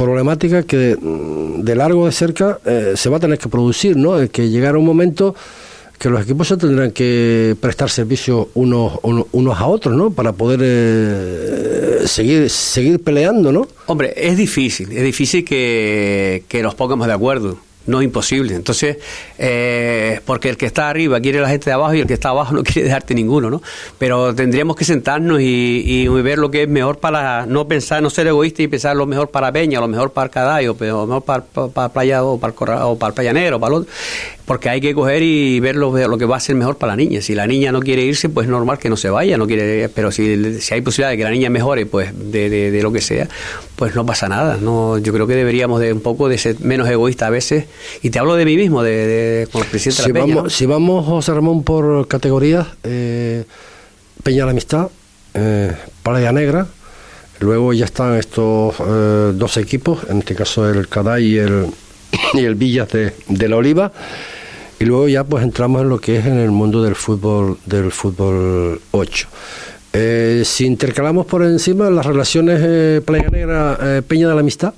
problemática 0.00 0.62
que 0.62 0.96
mm, 0.96 1.60
de 1.62 1.74
largo 1.76 2.06
de 2.06 2.12
cerca 2.12 2.58
eh, 2.64 2.94
se 2.96 3.10
va 3.10 3.18
a 3.18 3.20
tener 3.20 3.38
que 3.38 3.48
producir, 3.48 3.96
¿no? 3.96 4.20
Eh, 4.20 4.30
Que 4.30 4.48
llegará 4.48 4.78
un 4.78 4.86
momento 4.86 5.34
que 5.98 6.08
los 6.08 6.22
equipos 6.22 6.48
se 6.48 6.56
tendrán 6.56 6.92
que 6.92 7.54
prestar 7.60 7.90
servicio 7.90 8.48
unos, 8.54 8.98
unos, 9.02 9.60
a 9.60 9.66
otros, 9.66 9.94
¿no? 9.94 10.10
Para 10.10 10.32
poder 10.32 10.60
eh, 10.62 12.02
seguir, 12.06 12.48
seguir 12.48 13.02
peleando, 13.02 13.52
¿no? 13.52 13.68
Hombre, 13.86 14.14
es 14.16 14.38
difícil, 14.38 14.90
es 14.90 15.04
difícil 15.04 15.44
que 15.44 16.60
nos 16.62 16.74
pongamos 16.74 17.06
de 17.06 17.12
acuerdo. 17.12 17.58
No 17.90 18.00
es 18.00 18.04
imposible. 18.04 18.54
Entonces, 18.54 18.98
eh, 19.38 20.20
porque 20.24 20.48
el 20.48 20.56
que 20.56 20.66
está 20.66 20.88
arriba 20.88 21.20
quiere 21.20 21.40
la 21.40 21.48
gente 21.48 21.66
de 21.70 21.72
abajo 21.74 21.94
y 21.94 22.00
el 22.00 22.06
que 22.06 22.14
está 22.14 22.28
abajo 22.28 22.54
no 22.54 22.62
quiere 22.62 22.84
dejarte 22.84 23.14
ninguno, 23.14 23.50
¿no? 23.50 23.62
Pero 23.98 24.34
tendríamos 24.34 24.76
que 24.76 24.84
sentarnos 24.84 25.40
y, 25.40 25.82
y 25.86 26.08
ver 26.08 26.38
lo 26.38 26.50
que 26.50 26.62
es 26.62 26.68
mejor 26.68 26.98
para 26.98 27.46
no 27.46 27.66
pensar, 27.66 28.02
no 28.02 28.10
ser 28.10 28.26
egoísta 28.28 28.62
y 28.62 28.68
pensar 28.68 28.94
lo 28.96 29.06
mejor 29.06 29.30
para 29.30 29.50
Peña, 29.52 29.80
lo 29.80 29.88
mejor 29.88 30.12
para 30.12 30.28
Cadayo, 30.28 30.76
lo 30.78 31.06
mejor 31.06 31.24
para, 31.24 31.42
para, 31.44 31.68
para 31.68 31.88
Playa 31.88 32.22
o 32.24 32.38
para 32.38 32.52
el, 32.52 32.56
Corra- 32.56 32.86
o 32.86 32.98
para 32.98 33.14
Playanero, 33.14 33.58
para 33.58 33.74
el 33.74 33.80
otro. 33.82 33.92
Porque 34.44 34.68
hay 34.68 34.80
que 34.80 34.94
coger 34.94 35.22
y 35.22 35.60
ver 35.60 35.76
lo, 35.76 35.96
lo 36.08 36.18
que 36.18 36.24
va 36.24 36.36
a 36.36 36.40
ser 36.40 36.56
mejor 36.56 36.76
para 36.76 36.92
la 36.92 36.96
niña. 36.96 37.20
Si 37.20 37.34
la 37.36 37.46
niña 37.46 37.70
no 37.70 37.78
quiere 37.80 38.02
irse, 38.02 38.28
pues 38.28 38.46
es 38.46 38.50
normal 38.50 38.78
que 38.78 38.90
no 38.90 38.96
se 38.96 39.08
vaya, 39.08 39.36
no 39.36 39.46
quiere, 39.46 39.88
pero 39.88 40.10
si, 40.10 40.60
si 40.60 40.74
hay 40.74 40.80
posibilidad 40.80 41.10
de 41.10 41.16
que 41.18 41.22
la 41.24 41.30
niña 41.30 41.50
mejore, 41.50 41.86
pues 41.86 42.10
de, 42.16 42.50
de, 42.50 42.70
de 42.72 42.82
lo 42.82 42.90
que 42.92 43.00
sea, 43.00 43.28
pues 43.76 43.94
no 43.94 44.04
pasa 44.04 44.28
nada. 44.28 44.58
No, 44.60 44.98
yo 44.98 45.12
creo 45.12 45.28
que 45.28 45.36
deberíamos 45.36 45.80
de 45.80 45.92
un 45.92 46.00
poco 46.00 46.28
de 46.28 46.36
ser 46.36 46.56
menos 46.60 46.88
egoístas 46.88 47.28
a 47.28 47.30
veces. 47.30 47.66
Y 48.02 48.10
te 48.10 48.18
hablo 48.18 48.34
de 48.36 48.44
mí 48.44 48.56
mismo, 48.56 48.82
de, 48.82 48.90
de- 49.06 49.46
como 49.50 49.64
presidente 49.64 50.02
si 50.02 50.08
de 50.12 50.18
la 50.18 50.24
Peña. 50.24 50.34
vamos, 50.36 50.44
¿no? 50.44 50.50
si 50.50 50.66
vamos, 50.66 51.06
José 51.06 51.32
Ramón, 51.34 51.62
por 51.64 52.06
categorías, 52.08 52.66
eh, 52.84 53.44
Peña 54.22 54.38
de 54.40 54.44
la 54.46 54.50
Amistad, 54.52 54.88
eh, 55.34 55.72
Playa 56.02 56.32
Negra, 56.32 56.66
luego 57.40 57.72
ya 57.72 57.84
están 57.86 58.16
estos 58.16 58.74
eh, 58.80 59.32
dos 59.34 59.56
equipos, 59.56 60.00
en 60.08 60.18
este 60.18 60.34
caso 60.34 60.68
el 60.68 60.88
Caday 60.88 61.24
y 61.24 61.38
el, 61.38 61.66
y 62.34 62.44
el 62.44 62.54
Villas 62.54 62.88
de, 62.90 63.12
de 63.28 63.48
la 63.48 63.56
Oliva, 63.56 63.92
y 64.78 64.84
luego 64.84 65.08
ya 65.08 65.24
pues 65.24 65.44
entramos 65.44 65.82
en 65.82 65.88
lo 65.90 65.98
que 66.00 66.16
es 66.18 66.26
en 66.26 66.38
el 66.38 66.50
mundo 66.50 66.82
del 66.82 66.94
fútbol, 66.94 67.58
del 67.66 67.92
fútbol 67.92 68.80
8. 68.92 69.28
Eh, 69.92 70.42
si 70.44 70.66
intercalamos 70.66 71.26
por 71.26 71.42
encima 71.42 71.90
las 71.90 72.06
relaciones 72.06 72.60
eh, 72.62 73.00
Playa 73.04 73.28
Negra, 73.30 73.78
eh, 73.82 74.02
Peña 74.06 74.28
de 74.28 74.34
la 74.34 74.40
Amistad, 74.40 74.72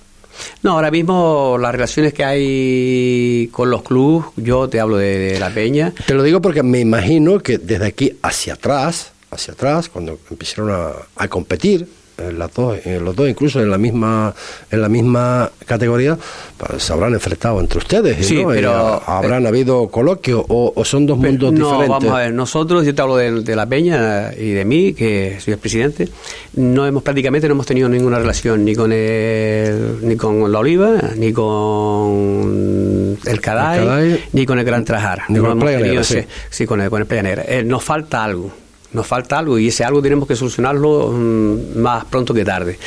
No, 0.62 0.72
ahora 0.72 0.90
mismo 0.90 1.56
las 1.60 1.72
relaciones 1.72 2.12
que 2.14 2.24
hay 2.24 3.48
con 3.52 3.70
los 3.70 3.82
clubes, 3.82 4.26
yo 4.36 4.68
te 4.68 4.80
hablo 4.80 4.96
de, 4.96 5.38
la 5.38 5.50
Peña, 5.50 5.92
Te 6.06 6.14
lo 6.14 6.22
digo 6.22 6.40
porque 6.40 6.62
me 6.62 6.80
imagino 6.80 7.40
que 7.40 7.58
desde 7.58 7.86
aquí 7.86 8.16
hacia 8.22 8.54
atrás, 8.54 9.12
hacia 9.30 9.54
atrás, 9.54 9.88
cuando 9.88 10.18
empezaron 10.30 10.70
a, 11.16 11.28
competir, 11.28 11.88
las 12.18 12.52
dos, 12.54 12.78
en 12.84 13.04
los 13.04 13.16
dos 13.16 13.28
incluso 13.28 13.60
en 13.60 13.70
la 13.70 13.78
misma, 13.78 14.34
en 14.70 14.80
la 14.80 14.88
misma 14.88 15.50
categoría, 15.66 16.16
pues 16.56 16.82
se 16.82 16.92
habrán 16.92 17.14
enfrentado 17.14 17.58
entre 17.60 17.78
ustedes, 17.78 18.26
Sí, 18.26 18.42
¿no? 18.42 18.48
pero- 18.50 19.02
habrán 19.06 19.46
habido 19.46 19.88
coloquios 19.88 20.44
o, 20.48 20.72
o 20.76 20.84
son 20.84 21.06
dos 21.06 21.18
mundos 21.18 21.52
no, 21.52 21.58
diferentes. 21.66 21.88
vamos 21.88 22.10
a 22.12 22.18
ver, 22.18 22.32
nosotros, 22.32 22.84
yo 22.84 22.94
te 22.94 23.02
hablo 23.02 23.16
de, 23.16 23.40
de 23.42 23.56
la 23.56 23.66
Peña 23.66 24.32
y 24.38 24.50
de 24.50 24.64
mí, 24.64 24.92
que 24.94 25.38
soy 25.40 25.54
el 25.54 25.58
presidente, 25.58 26.08
no 26.54 26.86
hemos 26.86 27.02
prácticamente 27.02 27.48
no 27.48 27.54
hemos 27.54 27.66
tenido 27.66 27.88
ninguna 27.88 28.18
relación 28.18 28.64
ni 28.64 28.74
con 28.74 28.92
el, 28.92 29.98
ni 30.02 30.16
con 30.16 30.50
la 30.52 30.58
Oliva, 30.58 30.90
ni 31.16 31.32
con 31.32 33.18
el 33.24 33.40
Caday, 33.40 34.24
ni 34.32 34.46
con 34.46 34.58
el 34.58 34.64
Gran 34.64 34.84
Trajar. 34.84 35.22
ni 35.28 35.38
con 35.38 35.52
el 35.52 35.58
Playa 35.58 35.78
Negra, 35.80 36.04
sí, 36.04 36.14
sí. 36.20 36.26
sí, 36.50 36.66
con 36.66 36.80
el, 36.80 36.90
con 36.90 37.00
el 37.00 37.06
Playa 37.06 37.22
Negra. 37.22 37.44
Eh, 37.46 37.62
nos 37.64 37.82
falta 37.82 38.24
algo, 38.24 38.50
nos 38.93 39.07
falta 39.07 39.38
algo 39.38 39.59
y 39.59 39.68
ese 39.68 39.84
algo 39.84 40.03
tenemos 40.03 40.28
que 40.28 40.36
solucionarlo 40.36 41.12
mm, 41.12 41.78
más 41.78 42.05
pronto 42.05 42.34
que 42.34 42.45
tarde. 42.45 42.78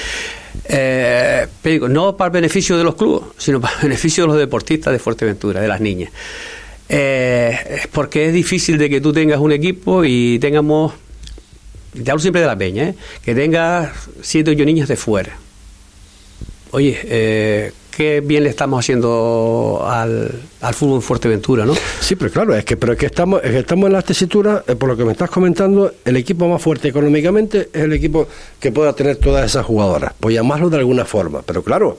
Eh, 0.65 1.47
no 1.89 2.15
para 2.15 2.27
el 2.27 2.33
beneficio 2.33 2.77
de 2.77 2.83
los 2.83 2.95
clubes, 2.95 3.23
sino 3.37 3.59
para 3.59 3.75
el 3.75 3.81
beneficio 3.83 4.23
de 4.23 4.27
los 4.27 4.37
deportistas 4.37 4.93
de 4.93 4.99
Fuerteventura, 4.99 5.61
de 5.61 5.67
las 5.67 5.81
niñas. 5.81 6.11
Eh, 6.87 7.87
porque 7.91 8.27
es 8.27 8.33
difícil 8.33 8.77
de 8.77 8.89
que 8.89 9.01
tú 9.01 9.11
tengas 9.11 9.39
un 9.39 9.51
equipo 9.51 10.03
y 10.05 10.37
tengamos, 10.39 10.93
te 11.91 12.09
hablo 12.11 12.21
siempre 12.21 12.41
de 12.41 12.47
la 12.47 12.57
peña, 12.57 12.89
¿eh? 12.89 12.95
que 13.23 13.33
tengas 13.33 13.91
siete 14.21 14.51
o 14.51 14.53
ocho 14.53 14.65
niñas 14.65 14.87
de 14.87 14.95
fuera. 14.95 15.37
Oye, 16.71 16.99
eh, 17.03 17.71
qué 17.95 18.21
bien 18.21 18.43
le 18.43 18.49
estamos 18.49 18.79
haciendo 18.79 19.85
al, 19.87 20.31
al 20.61 20.73
fútbol 20.73 20.95
en 20.95 21.01
Fuerteventura, 21.01 21.65
¿no? 21.65 21.73
Sí, 22.01 22.15
pero 22.15 22.31
claro, 22.31 22.55
es 22.55 22.65
que, 22.65 22.75
pero 22.75 22.93
es 22.93 22.99
que 22.99 23.05
estamos, 23.05 23.41
es 23.43 23.51
que 23.51 23.59
estamos 23.59 23.87
en 23.87 23.93
la 23.93 24.01
tesitura, 24.01 24.63
eh, 24.67 24.75
por 24.75 24.89
lo 24.89 24.97
que 24.97 25.05
me 25.05 25.13
estás 25.13 25.29
comentando, 25.29 25.93
el 26.03 26.17
equipo 26.17 26.47
más 26.47 26.61
fuerte 26.61 26.89
económicamente 26.89 27.69
es 27.71 27.83
el 27.83 27.93
equipo 27.93 28.27
que 28.59 28.71
pueda 28.71 28.93
tener 28.93 29.15
todas 29.15 29.45
esas 29.45 29.65
jugadoras, 29.65 30.13
pues 30.19 30.35
llamarlo 30.35 30.69
de 30.69 30.77
alguna 30.77 31.05
forma, 31.05 31.41
pero 31.41 31.63
claro, 31.63 31.97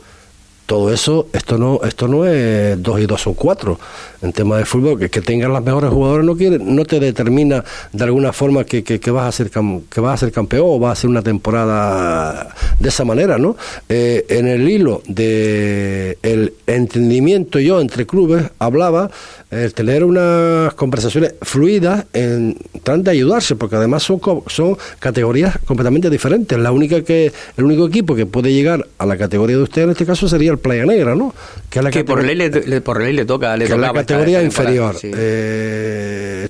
todo 0.66 0.92
eso, 0.92 1.28
esto 1.32 1.56
no, 1.56 1.80
esto 1.84 2.08
no 2.08 2.26
es 2.26 2.82
dos 2.82 3.00
y 3.00 3.06
dos 3.06 3.22
son 3.22 3.34
cuatro 3.34 3.78
en 4.26 4.32
tema 4.32 4.58
de 4.58 4.64
fútbol, 4.64 4.98
que, 4.98 5.08
que 5.08 5.20
tengan 5.22 5.52
las 5.52 5.62
mejores 5.64 5.90
jugadoras 5.90 6.26
no 6.26 6.36
quiere, 6.36 6.58
no 6.58 6.84
te 6.84 7.00
determina 7.00 7.64
de 7.92 8.04
alguna 8.04 8.32
forma 8.32 8.64
que, 8.64 8.84
que, 8.84 9.00
que 9.00 9.10
vas 9.10 9.26
a 9.26 9.32
ser 9.32 9.50
cam- 9.50 9.82
que 9.88 10.00
vas 10.00 10.14
a 10.14 10.26
ser 10.26 10.32
campeón 10.32 10.66
o 10.66 10.78
vas 10.78 10.90
a 10.90 10.92
hacer 10.92 11.08
una 11.10 11.22
temporada 11.22 12.54
de 12.78 12.88
esa 12.88 13.04
manera, 13.04 13.38
¿no? 13.38 13.56
Eh, 13.88 14.26
en 14.28 14.46
el 14.48 14.68
hilo 14.68 15.02
de 15.06 16.18
el 16.22 16.52
entendimiento 16.66 17.58
yo 17.58 17.80
entre 17.80 18.06
clubes 18.06 18.44
hablaba 18.58 19.10
el 19.50 19.72
tener 19.74 20.02
unas 20.04 20.74
conversaciones 20.74 21.34
fluidas 21.42 22.04
en 22.12 22.56
tran 22.82 23.04
de 23.04 23.12
ayudarse, 23.12 23.54
porque 23.54 23.76
además 23.76 24.02
son, 24.02 24.20
son 24.48 24.76
categorías 24.98 25.56
completamente 25.64 26.10
diferentes. 26.10 26.58
La 26.58 26.72
única 26.72 27.02
que, 27.02 27.32
el 27.56 27.64
único 27.64 27.86
equipo 27.86 28.16
que 28.16 28.26
puede 28.26 28.52
llegar 28.52 28.86
a 28.98 29.06
la 29.06 29.16
categoría 29.16 29.56
de 29.56 29.62
usted 29.62 29.82
en 29.82 29.90
este 29.90 30.04
caso 30.04 30.28
sería 30.28 30.50
el 30.50 30.58
Playa 30.58 30.84
Negra, 30.84 31.14
¿no? 31.14 31.32
Que 31.70 31.78
es 31.78 31.84
la 31.84 31.90
Que 31.92 32.02
por 32.04 32.24
ley 32.24 32.34
le, 32.34 32.80
por 32.80 33.00
ley 33.00 33.12
le 33.12 33.24
toca, 33.24 33.56
le 33.56 33.66
que 33.66 33.76
categoría 34.18 34.42
inferior. 34.42 34.96
sí. 34.96 35.10
Eh, 35.14 36.48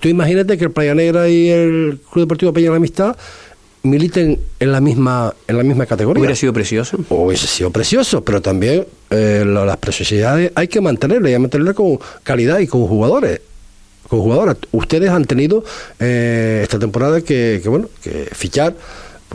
tú, 0.00 0.08
imagínate 0.08 0.58
que 0.58 0.64
el 0.64 0.70
Playa 0.70 0.94
Negra 0.94 1.28
y 1.28 1.48
el 1.48 2.00
Club 2.10 2.24
Deportivo 2.24 2.52
Peña 2.52 2.66
de 2.66 2.70
la 2.70 2.76
Amistad 2.76 3.16
militen 3.82 4.40
en 4.58 4.72
la 4.72 4.80
misma 4.80 5.34
en 5.46 5.56
la 5.56 5.62
misma 5.62 5.86
categoría. 5.86 6.20
Hubiera 6.20 6.36
sido 6.36 6.52
precioso. 6.52 6.98
Hubiese 7.10 7.46
sido 7.46 7.70
precioso, 7.70 8.24
pero 8.24 8.40
también 8.40 8.86
eh, 9.10 9.44
las 9.46 9.76
preciosidades 9.76 10.52
hay 10.54 10.68
que 10.68 10.80
mantenerlas, 10.80 11.30
y 11.30 11.34
hay 11.34 11.36
que 11.36 11.40
mantenerlas 11.40 11.74
con 11.74 11.98
calidad 12.22 12.58
y 12.58 12.66
con 12.66 12.86
jugadores. 12.86 13.40
Con 14.08 14.20
jugadoras. 14.20 14.56
Ustedes 14.72 15.08
han 15.10 15.24
tenido 15.24 15.64
eh, 15.98 16.60
esta 16.62 16.78
temporada 16.78 17.22
que, 17.22 17.60
que, 17.62 17.68
bueno, 17.68 17.88
que 18.02 18.28
fichar 18.32 18.74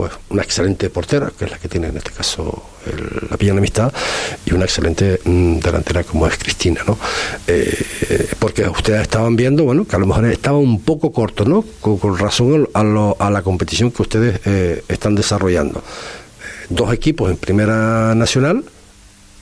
pues 0.00 0.12
una 0.30 0.42
excelente 0.42 0.88
portera, 0.88 1.30
que 1.38 1.44
es 1.44 1.50
la 1.50 1.58
que 1.58 1.68
tiene 1.68 1.88
en 1.88 1.96
este 1.98 2.10
caso 2.10 2.62
el- 2.86 3.28
la 3.30 3.36
Peña 3.36 3.50
de 3.50 3.56
la 3.56 3.58
Amistad, 3.58 3.92
y 4.46 4.54
una 4.54 4.64
excelente 4.64 5.20
mm, 5.22 5.58
delantera 5.58 6.04
como 6.04 6.26
es 6.26 6.38
Cristina, 6.38 6.80
¿no? 6.86 6.98
Eh, 7.46 7.84
eh, 8.08 8.28
porque 8.38 8.66
ustedes 8.66 9.02
estaban 9.02 9.36
viendo, 9.36 9.64
bueno, 9.64 9.86
que 9.86 9.94
a 9.96 9.98
lo 9.98 10.06
mejor 10.06 10.24
estaba 10.24 10.56
un 10.56 10.80
poco 10.80 11.12
corto, 11.12 11.44
¿no? 11.44 11.62
Con, 11.82 12.16
razón 12.16 12.66
a 12.72 13.30
la 13.30 13.42
competición 13.42 13.90
que 13.90 14.00
ustedes 14.00 14.40
eh, 14.46 14.82
están 14.88 15.14
desarrollando 15.14 15.82
dos 16.70 16.90
equipos 16.94 17.30
en 17.30 17.36
Primera 17.36 18.14
Nacional, 18.14 18.64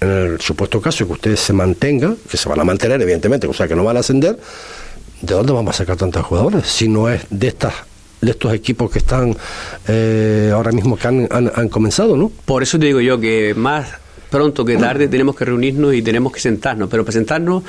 en 0.01 0.09
el 0.09 0.41
supuesto 0.41 0.81
caso 0.81 1.07
que 1.07 1.13
ustedes 1.13 1.39
se 1.39 1.53
mantengan, 1.53 2.17
que 2.29 2.37
se 2.37 2.49
van 2.49 2.59
a 2.59 2.65
mantener 2.65 3.01
evidentemente, 3.01 3.47
o 3.47 3.53
sea 3.53 3.69
que 3.69 3.77
no 3.77 3.85
van 3.85 3.97
a 3.97 4.01
ascender, 4.01 4.37
¿de 5.23 5.35
dónde 5.35 5.53
vamos 5.53 5.77
a 5.77 5.79
sacar 5.79 5.97
tantos 5.97 6.27
jugadores? 6.27 6.67
Si 6.67 6.89
no 6.89 7.09
es 7.09 7.23
de 7.31 7.47
estas 7.47 7.75
de 8.21 8.31
estos 8.33 8.53
equipos 8.53 8.91
que 8.91 8.99
están 8.99 9.37
eh, 9.87 10.51
ahora 10.55 10.73
mismo 10.73 10.97
que 10.97 11.07
han, 11.09 11.29
han- 11.31 11.53
han 11.55 11.69
comenzado, 11.69 12.17
¿no? 12.17 12.31
Por 12.45 12.63
eso 12.63 12.79
te 12.79 12.87
digo 12.87 13.01
yo 13.01 13.19
que 13.21 13.55
más 13.57 13.89
pronto 14.31 14.65
que 14.65 14.77
tarde 14.77 15.09
tenemos 15.09 15.35
que 15.37 15.45
reunirnos 15.47 15.95
y 15.95 16.03
tenemos 16.03 16.33
que 16.33 16.41
sentarnos, 16.41 16.89
pero 16.91 17.05
presentarnos 17.05 17.63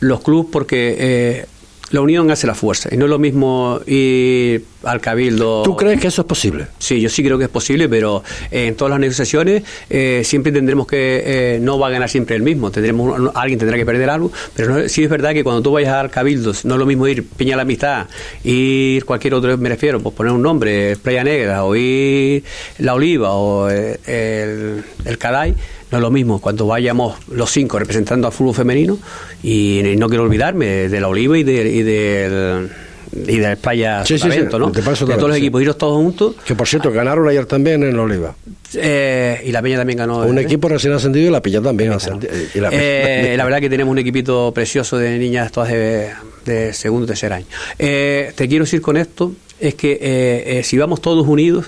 los 0.00 0.20
clubes 0.22 0.46
porque 0.50 0.96
eh, 0.98 1.46
la 1.90 2.00
unión 2.00 2.30
hace 2.32 2.46
la 2.48 2.54
fuerza 2.54 2.88
y 2.92 2.96
no 2.96 3.04
es 3.04 3.10
lo 3.10 3.18
mismo 3.18 3.80
ir 3.86 4.64
al 4.82 5.00
cabildo. 5.00 5.62
¿Tú 5.62 5.76
crees 5.76 6.00
que 6.00 6.08
eso 6.08 6.22
es 6.22 6.26
posible? 6.26 6.66
Sí, 6.78 7.00
yo 7.00 7.08
sí 7.08 7.22
creo 7.22 7.38
que 7.38 7.44
es 7.44 7.50
posible, 7.50 7.88
pero 7.88 8.24
eh, 8.50 8.66
en 8.66 8.74
todas 8.74 8.90
las 8.90 8.98
negociaciones 9.00 9.62
eh, 9.88 10.22
siempre 10.24 10.50
tendremos 10.52 10.86
que, 10.86 11.22
eh, 11.24 11.58
no 11.60 11.78
va 11.78 11.86
a 11.88 11.90
ganar 11.90 12.08
siempre 12.08 12.34
el 12.36 12.42
mismo, 12.42 12.70
tendremos 12.72 13.30
alguien 13.34 13.58
tendrá 13.58 13.76
que 13.76 13.86
perder 13.86 14.10
algo, 14.10 14.32
pero 14.54 14.70
no- 14.70 14.88
sí 14.88 15.04
es 15.04 15.10
verdad 15.10 15.32
que 15.32 15.44
cuando 15.44 15.62
tú 15.62 15.72
vayas 15.72 15.94
al 15.94 16.10
cabildo, 16.10 16.52
no 16.64 16.74
es 16.74 16.78
lo 16.78 16.86
mismo 16.86 17.06
ir 17.06 17.24
Peña 17.26 17.54
la 17.56 17.62
Amistad, 17.62 18.06
ir 18.44 19.04
cualquier 19.04 19.34
otro, 19.34 19.56
me 19.58 19.68
refiero, 19.68 20.00
pues 20.00 20.14
poner 20.14 20.32
un 20.32 20.42
nombre, 20.42 20.96
Playa 20.96 21.22
Negra, 21.24 21.64
o 21.64 21.74
ir 21.76 22.42
La 22.78 22.94
Oliva, 22.94 23.30
o 23.32 23.70
eh, 23.70 23.98
el, 24.06 24.84
el 25.04 25.18
Caday, 25.18 25.54
no 25.90 25.98
es 25.98 26.02
lo 26.02 26.10
mismo 26.10 26.40
cuando 26.40 26.66
vayamos 26.66 27.16
los 27.30 27.50
cinco 27.50 27.78
representando 27.78 28.26
al 28.26 28.32
fútbol 28.32 28.54
femenino, 28.54 28.98
y, 29.42 29.82
no 29.98 30.08
quiero 30.08 30.24
olvidarme 30.24 30.88
de 30.88 31.00
La 31.00 31.08
Oliva 31.08 31.38
y 31.38 31.44
de, 31.44 31.68
y 31.70 31.82
del... 31.82 32.70
Y 33.14 33.38
de 33.38 33.56
Playa 33.56 34.04
Sí, 34.04 34.18
sí, 34.18 34.26
¿no? 34.28 34.34
de 34.34 34.44
todos 34.46 35.28
los 35.28 35.36
equipos, 35.36 35.62
iros 35.62 35.78
todos 35.78 35.94
juntos 35.96 36.34
Que 36.44 36.54
por 36.56 36.66
cierto, 36.66 36.90
ganaron 36.90 37.26
ayer 37.28 37.46
también 37.46 37.82
en 37.84 37.96
Oliva. 37.98 38.34
eh, 38.74 39.40
y 39.46 39.52
la 39.52 39.62
Peña 39.62 39.78
también 39.78 39.98
ganó. 40.00 40.18
Un 40.26 40.36
¿eh? 40.38 40.42
equipo 40.42 40.68
recién 40.68 40.92
ascendido 40.92 41.28
y 41.28 41.30
la 41.30 41.40
Pilla 41.40 41.62
también. 41.62 41.92
ascendi- 41.92 42.28
y 42.52 42.60
la- 42.60 42.68
Eh, 42.72 43.34
la 43.38 43.44
verdad 43.44 43.60
que 43.60 43.70
tenemos 43.70 43.92
un 43.92 43.98
equipito 43.98 44.52
precioso 44.52 44.98
de 44.98 45.18
niñas 45.18 45.52
todas 45.52 45.70
de, 45.70 46.10
de 46.44 46.72
segundo 46.74 47.04
y 47.04 47.06
tercer 47.06 47.32
año. 47.32 47.46
Eh, 47.78 48.32
te 48.34 48.48
quiero 48.48 48.64
decir 48.64 48.82
con 48.82 48.96
esto, 48.96 49.32
es 49.60 49.76
que 49.76 49.98
eh, 50.00 50.62
si 50.64 50.76
vamos 50.76 51.00
todos 51.00 51.26
unidos, 51.26 51.66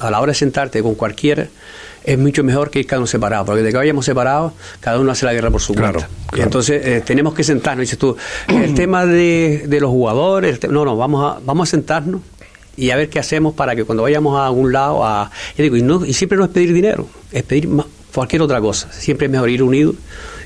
a 0.00 0.10
la 0.10 0.20
hora 0.20 0.32
de 0.32 0.38
sentarte 0.38 0.82
con 0.82 0.96
cualquiera, 0.96 1.48
es 2.04 2.18
mucho 2.18 2.42
mejor 2.44 2.70
que 2.70 2.80
ir 2.80 2.86
cada 2.86 3.00
uno 3.00 3.06
separado, 3.06 3.44
porque 3.44 3.62
de 3.62 3.70
que 3.70 3.76
vayamos 3.76 4.04
separados, 4.04 4.52
cada 4.80 4.98
uno 4.98 5.10
hace 5.12 5.26
la 5.26 5.32
guerra 5.32 5.50
por 5.50 5.60
su 5.60 5.74
cuenta. 5.74 6.08
Claro. 6.28 6.44
entonces 6.44 6.84
eh, 6.86 7.02
tenemos 7.04 7.34
que 7.34 7.44
sentarnos, 7.44 7.82
dices 7.82 7.98
tú, 7.98 8.16
el 8.48 8.74
tema 8.74 9.04
de, 9.06 9.64
de 9.66 9.80
los 9.80 9.90
jugadores, 9.90 10.58
no, 10.68 10.84
no, 10.84 10.96
vamos 10.96 11.36
a, 11.36 11.40
vamos 11.44 11.68
a 11.68 11.70
sentarnos 11.70 12.20
y 12.76 12.90
a 12.90 12.96
ver 12.96 13.08
qué 13.10 13.18
hacemos 13.18 13.54
para 13.54 13.76
que 13.76 13.84
cuando 13.84 14.02
vayamos 14.04 14.38
a 14.38 14.46
algún 14.46 14.72
lado, 14.72 15.04
a, 15.04 15.30
y, 15.58 15.62
digo, 15.62 15.76
y, 15.76 15.82
no, 15.82 16.04
y 16.04 16.12
siempre 16.14 16.38
no 16.38 16.44
es 16.44 16.50
pedir 16.50 16.72
dinero, 16.72 17.06
es 17.32 17.42
pedir 17.42 17.68
cualquier 18.14 18.42
otra 18.42 18.60
cosa. 18.60 18.90
Siempre 18.92 19.26
es 19.26 19.30
mejor 19.30 19.50
ir 19.50 19.62
unidos 19.62 19.96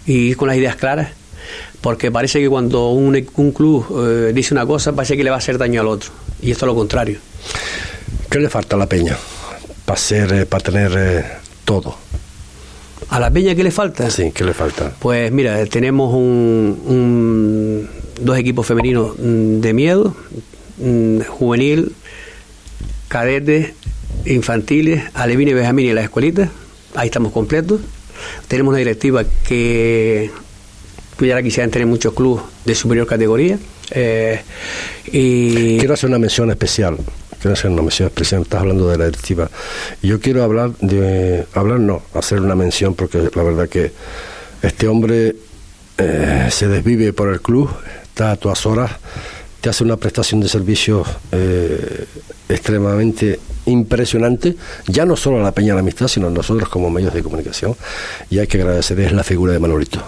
y 0.07 0.31
ir 0.31 0.37
con 0.37 0.49
las 0.49 0.57
ideas 0.57 0.75
claras, 0.77 1.11
porque 1.81 2.11
parece 2.11 2.41
que 2.41 2.49
cuando 2.49 2.89
un, 2.91 3.15
e- 3.15 3.27
un 3.37 3.53
club 3.53 3.87
eh, 4.05 4.33
dice 4.35 4.53
una 4.55 4.67
cosa, 4.67 4.93
parece 4.93 5.17
que 5.17 5.23
le 5.23 5.31
va 5.31 5.37
a 5.37 5.39
hacer 5.39 5.59
daño 5.59 5.81
al 5.83 5.87
otro. 5.89 6.11
Y 6.43 6.51
esto 6.51 6.65
es 6.65 6.69
lo 6.69 6.75
contrario. 6.75 7.19
¿Qué 8.31 8.39
le 8.41 8.49
falta 8.51 8.75
a 8.75 8.79
la 8.79 8.87
Peña 8.89 9.17
para 9.85 9.99
ser, 9.99 10.33
eh, 10.33 10.47
para 10.47 10.63
tener 10.65 10.93
eh, 10.97 11.25
todo? 11.65 11.97
¿A 13.11 13.21
la 13.21 13.31
peña 13.31 13.55
qué 13.55 13.63
le 13.65 13.71
falta? 13.71 14.11
Sí, 14.11 14.31
¿qué 14.35 14.45
le 14.45 14.55
falta? 14.55 14.93
Pues 14.99 15.31
mira, 15.31 15.65
tenemos 15.67 16.15
un, 16.15 16.81
un- 16.87 17.89
dos 18.21 18.39
equipos 18.39 18.67
femeninos 18.67 19.19
mm, 19.19 19.61
de 19.61 19.73
miedo, 19.75 20.17
mm, 20.79 21.21
juvenil, 21.29 21.93
cadete, 23.09 23.75
infantiles, 24.27 25.03
alevín 25.15 25.49
y 25.49 25.53
benjamín 25.55 25.87
y 25.87 25.93
las 25.93 26.05
escuelitas. 26.05 26.49
Ahí 26.95 27.07
estamos 27.09 27.33
completos. 27.33 27.81
Tenemos 28.49 28.71
una 28.71 28.79
directiva 28.79 29.25
que 29.47 30.31
pues 31.17 31.29
ya 31.29 31.35
la 31.35 31.43
quisieran 31.43 31.71
tener 31.71 31.87
muchos 31.87 32.15
clubes 32.15 32.43
de 32.65 32.75
superior 32.75 33.07
categoría. 33.07 33.59
eh, 33.91 34.41
y 35.13 35.79
Quiero 35.79 35.95
hacer 35.95 36.09
una 36.09 36.19
mención 36.19 36.51
especial. 36.51 36.97
Quiero 37.45 37.53
hacer 37.53 37.71
una 37.73 37.83
mención. 37.83 38.11
Estás 38.17 38.55
hablando 38.55 38.89
de 38.89 38.97
la 38.97 39.05
directiva. 39.05 39.51
Yo 40.03 40.19
quiero 40.19 40.43
hablar 40.43 40.71
de. 40.81 41.45
Hablar 41.53 41.79
no, 41.79 42.01
hacer 42.15 42.41
una 42.41 42.55
mención 42.55 42.95
porque 42.95 43.29
la 43.35 43.43
verdad 43.43 43.69
que 43.69 43.93
este 44.63 44.89
hombre 44.89 45.37
eh, 45.99 46.49
se 46.51 46.69
desvive 46.69 47.13
por 47.13 47.29
el 47.29 47.43
club, 47.43 47.69
está 48.03 48.31
a 48.31 48.37
todas 48.37 48.65
horas, 48.65 48.93
te 49.61 49.69
hace 49.69 49.85
una 49.85 49.99
prestación 49.99 50.41
de 50.41 50.49
servicios 50.49 51.07
eh, 51.33 52.07
extremadamente 52.49 53.39
impresionante, 53.67 54.57
ya 54.87 55.05
no 55.05 55.15
solo 55.15 55.41
a 55.41 55.43
la 55.43 55.53
Peña 55.53 55.69
de 55.69 55.75
la 55.75 55.81
Amistad, 55.81 56.09
sino 56.09 56.29
a 56.29 56.31
nosotros 56.31 56.71
como 56.71 56.89
medios 56.89 57.13
de 57.13 57.23
comunicación. 57.23 57.77
Y 58.31 58.39
hay 58.39 58.47
que 58.47 58.57
agradecer 58.57 58.99
es 59.01 59.13
la 59.13 59.23
figura 59.23 59.53
de 59.53 59.59
Manolito. 59.59 60.03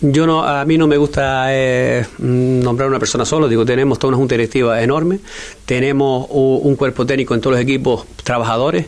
Yo 0.00 0.26
no, 0.26 0.44
a 0.44 0.64
mí 0.64 0.78
no 0.78 0.86
me 0.86 0.96
gusta 0.96 1.46
eh, 1.48 2.04
nombrar 2.18 2.88
una 2.88 2.98
persona 2.98 3.24
solo, 3.24 3.48
digo, 3.48 3.64
tenemos 3.64 3.98
toda 3.98 4.08
una 4.08 4.18
junta 4.18 4.34
directiva 4.34 4.82
enorme, 4.82 5.20
tenemos 5.66 6.26
un 6.30 6.74
cuerpo 6.76 7.06
técnico 7.06 7.34
en 7.34 7.40
todos 7.40 7.54
los 7.54 7.62
equipos 7.62 8.04
trabajadores. 8.24 8.86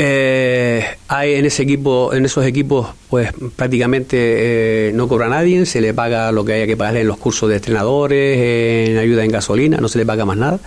Eh, 0.00 0.84
hay 1.08 1.34
en 1.34 1.44
ese 1.44 1.64
equipo, 1.64 2.14
en 2.14 2.24
esos 2.24 2.44
equipos, 2.46 2.86
pues 3.10 3.32
prácticamente 3.56 4.16
eh, 4.16 4.92
no 4.94 5.08
cobra 5.08 5.28
nadie, 5.28 5.66
se 5.66 5.80
le 5.80 5.92
paga 5.92 6.30
lo 6.30 6.44
que 6.44 6.52
haya 6.52 6.66
que 6.68 6.76
pagarle 6.76 7.00
en 7.00 7.08
los 7.08 7.18
cursos 7.18 7.48
de 7.48 7.56
entrenadores, 7.56 8.90
en 8.90 8.98
ayuda 8.98 9.24
en 9.24 9.32
gasolina, 9.32 9.78
no 9.78 9.88
se 9.88 9.98
le 9.98 10.06
paga 10.06 10.24
más 10.24 10.36
nada. 10.36 10.60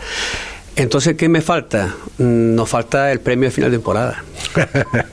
Entonces, 0.76 1.16
¿qué 1.16 1.30
me 1.30 1.40
falta? 1.40 1.96
Mm, 2.18 2.56
Nos 2.56 2.68
falta 2.68 3.12
el 3.12 3.22
premio 3.22 3.48
de 3.48 3.52
final 3.52 3.72
de 3.72 3.78
temporada. 3.78 4.24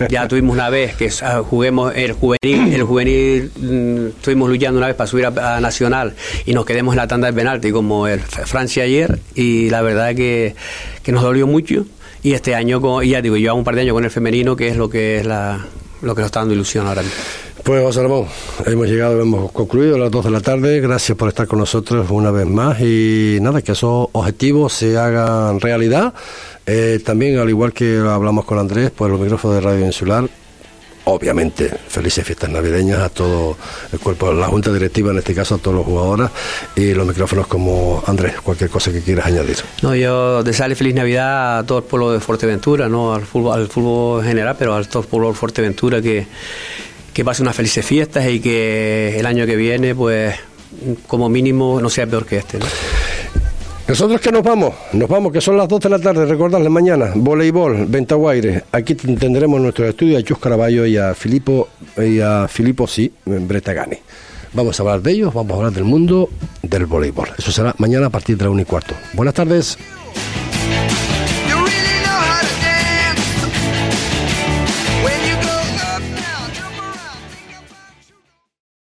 Ya 0.09 0.29
tuvimos 0.29 0.55
una 0.55 0.71
vez 0.71 0.97
que 0.97 1.11
ah, 1.23 1.43
juguemos 1.49 1.95
el 1.95 2.13
juvenil, 2.13 2.75
el 2.75 2.83
juvenil 2.83 3.51
mm, 3.57 4.07
estuvimos 4.09 4.49
luchando 4.49 4.79
una 4.79 4.87
vez 4.87 4.97
para 4.97 5.07
subir 5.07 5.27
a, 5.27 5.61
Nacional 5.61 6.15
y 6.47 6.53
nos 6.53 6.65
quedemos 6.65 6.95
en 6.95 6.99
la 6.99 7.09
tanda 7.09 7.29
de 7.29 7.33
penalti 7.33 7.71
como 7.73 8.07
el 8.07 8.21
Francia 8.21 8.85
ayer 8.85 9.19
y 9.35 9.71
la 9.71 9.83
verdad 9.83 10.15
que, 10.15 10.55
que 11.03 11.13
nos 11.13 11.23
dolió 11.23 11.47
mucho 11.47 11.85
y 12.23 12.33
este 12.33 12.55
año, 12.55 12.81
con, 12.81 13.05
y 13.05 13.11
ya 13.11 13.23
digo, 13.23 13.37
llevamos 13.37 13.61
un 13.61 13.65
par 13.65 13.75
de 13.75 13.83
años 13.83 13.95
con 13.95 14.05
el 14.05 14.11
femenino 14.11 14.57
que 14.57 14.69
es 14.69 14.77
lo 14.77 14.89
que 14.91 15.19
es 15.19 15.27
la, 15.27 15.65
lo 16.03 16.15
que 16.15 16.21
nos 16.21 16.27
está 16.27 16.41
dando 16.41 16.55
ilusión 16.55 16.87
ahora 16.87 17.03
mismo. 17.03 17.17
Pues 17.63 17.83
José 17.83 18.03
Ramón, 18.03 18.27
hemos 18.67 18.87
llegado, 18.87 19.21
hemos 19.21 19.53
concluido 19.53 19.99
las 19.99 20.11
2 20.11 20.25
de 20.25 20.31
la 20.31 20.41
tarde. 20.41 20.81
Gracias 20.81 21.19
por 21.19 21.29
estar 21.29 21.47
con 21.47 21.59
nosotros 21.59 22.07
una 22.11 22.31
vez 22.31 22.47
más 22.47 22.81
y 22.81 23.39
nada, 23.43 23.63
que 23.63 23.73
esos 23.73 24.09
objetivos 24.13 24.73
se 24.73 24.97
hagan 24.97 25.61
realidad. 25.61 26.15
Eh, 26.71 27.01
también, 27.03 27.39
al 27.39 27.49
igual 27.49 27.73
que 27.73 27.97
hablamos 27.97 28.45
con 28.45 28.59
Andrés, 28.59 28.91
pues 28.95 29.11
los 29.11 29.19
micrófonos 29.19 29.57
de 29.57 29.63
Radio 29.63 29.87
Insular, 29.87 30.29
obviamente, 31.05 31.71
felices 31.89 32.27
fiestas 32.27 32.51
navideñas 32.51 32.99
a 32.99 33.09
todo 33.09 33.57
el 33.91 33.99
cuerpo, 33.99 34.35
la 34.35 34.49
junta 34.49 34.71
directiva, 34.71 35.11
en 35.11 35.17
este 35.17 35.35
caso 35.35 35.55
a 35.55 35.59
todos 35.59 35.79
los 35.79 35.87
jugadores 35.87 36.29
y 36.77 36.93
los 36.93 37.07
micrófonos 37.07 37.47
como 37.47 38.05
Andrés, 38.07 38.35
cualquier 38.43 38.69
cosa 38.69 38.93
que 38.93 39.01
quieras 39.01 39.25
añadir. 39.25 39.57
No, 39.81 39.95
yo 39.95 40.43
desearle 40.43 40.75
feliz 40.75 40.95
Navidad 40.95 41.61
a 41.61 41.65
todo 41.65 41.79
el 41.79 41.85
pueblo 41.85 42.13
de 42.13 42.21
Fuerteventura, 42.21 42.87
no 42.87 43.15
al 43.15 43.25
fútbol, 43.25 43.59
al 43.59 43.69
fútbol 43.69 44.21
en 44.21 44.29
general, 44.29 44.57
pero 44.59 44.75
a 44.75 44.85
todo 44.85 45.05
el 45.05 45.09
pueblo 45.09 45.29
de 45.29 45.35
Fuerteventura 45.37 46.03
que, 46.03 46.27
que 47.15 47.25
pase 47.25 47.41
unas 47.41 47.57
felices 47.57 47.83
fiestas 47.83 48.29
y 48.29 48.41
que 48.41 49.19
el 49.19 49.25
año 49.25 49.47
que 49.47 49.57
viene, 49.57 49.95
pues, 49.95 50.35
como 51.07 51.31
mínimo, 51.31 51.81
no 51.81 51.89
sea 51.89 52.07
peor 52.07 52.27
que 52.27 52.37
este. 52.37 52.59
Nosotros 53.89 54.21
que 54.21 54.31
nos 54.31 54.43
vamos, 54.43 54.75
nos 54.93 55.09
vamos, 55.09 55.33
que 55.33 55.41
son 55.41 55.57
las 55.57 55.67
2 55.67 55.81
de 55.81 55.89
la 55.89 55.99
tarde, 55.99 56.27
recordarles 56.27 56.71
mañana, 56.71 57.13
voleibol, 57.15 57.87
Ventaguaire. 57.87 58.65
Aquí 58.71 58.95
tendremos 58.95 59.57
en 59.57 59.63
nuestro 59.63 59.89
estudio 59.89 60.19
a 60.19 60.23
Chus 60.23 60.39
Caraballo 60.39 60.85
y 60.85 60.99
a 60.99 61.15
Filipo, 61.15 61.69
y 61.97 62.21
a 62.21 62.47
Filipo 62.49 62.87
sí, 62.87 63.11
Bretagani. 63.25 63.97
Vamos 64.53 64.79
a 64.79 64.83
hablar 64.83 65.01
de 65.01 65.13
ellos, 65.13 65.33
vamos 65.33 65.53
a 65.53 65.57
hablar 65.57 65.73
del 65.73 65.85
mundo 65.85 66.29
del 66.61 66.85
voleibol. 66.85 67.29
Eso 67.39 67.51
será 67.51 67.75
mañana 67.79 68.09
a 68.09 68.11
partir 68.11 68.37
de 68.37 68.45
la 68.45 68.51
1 68.51 68.61
y 68.61 68.65
cuarto. 68.67 68.93
Buenas 69.15 69.33
tardes. 69.33 69.79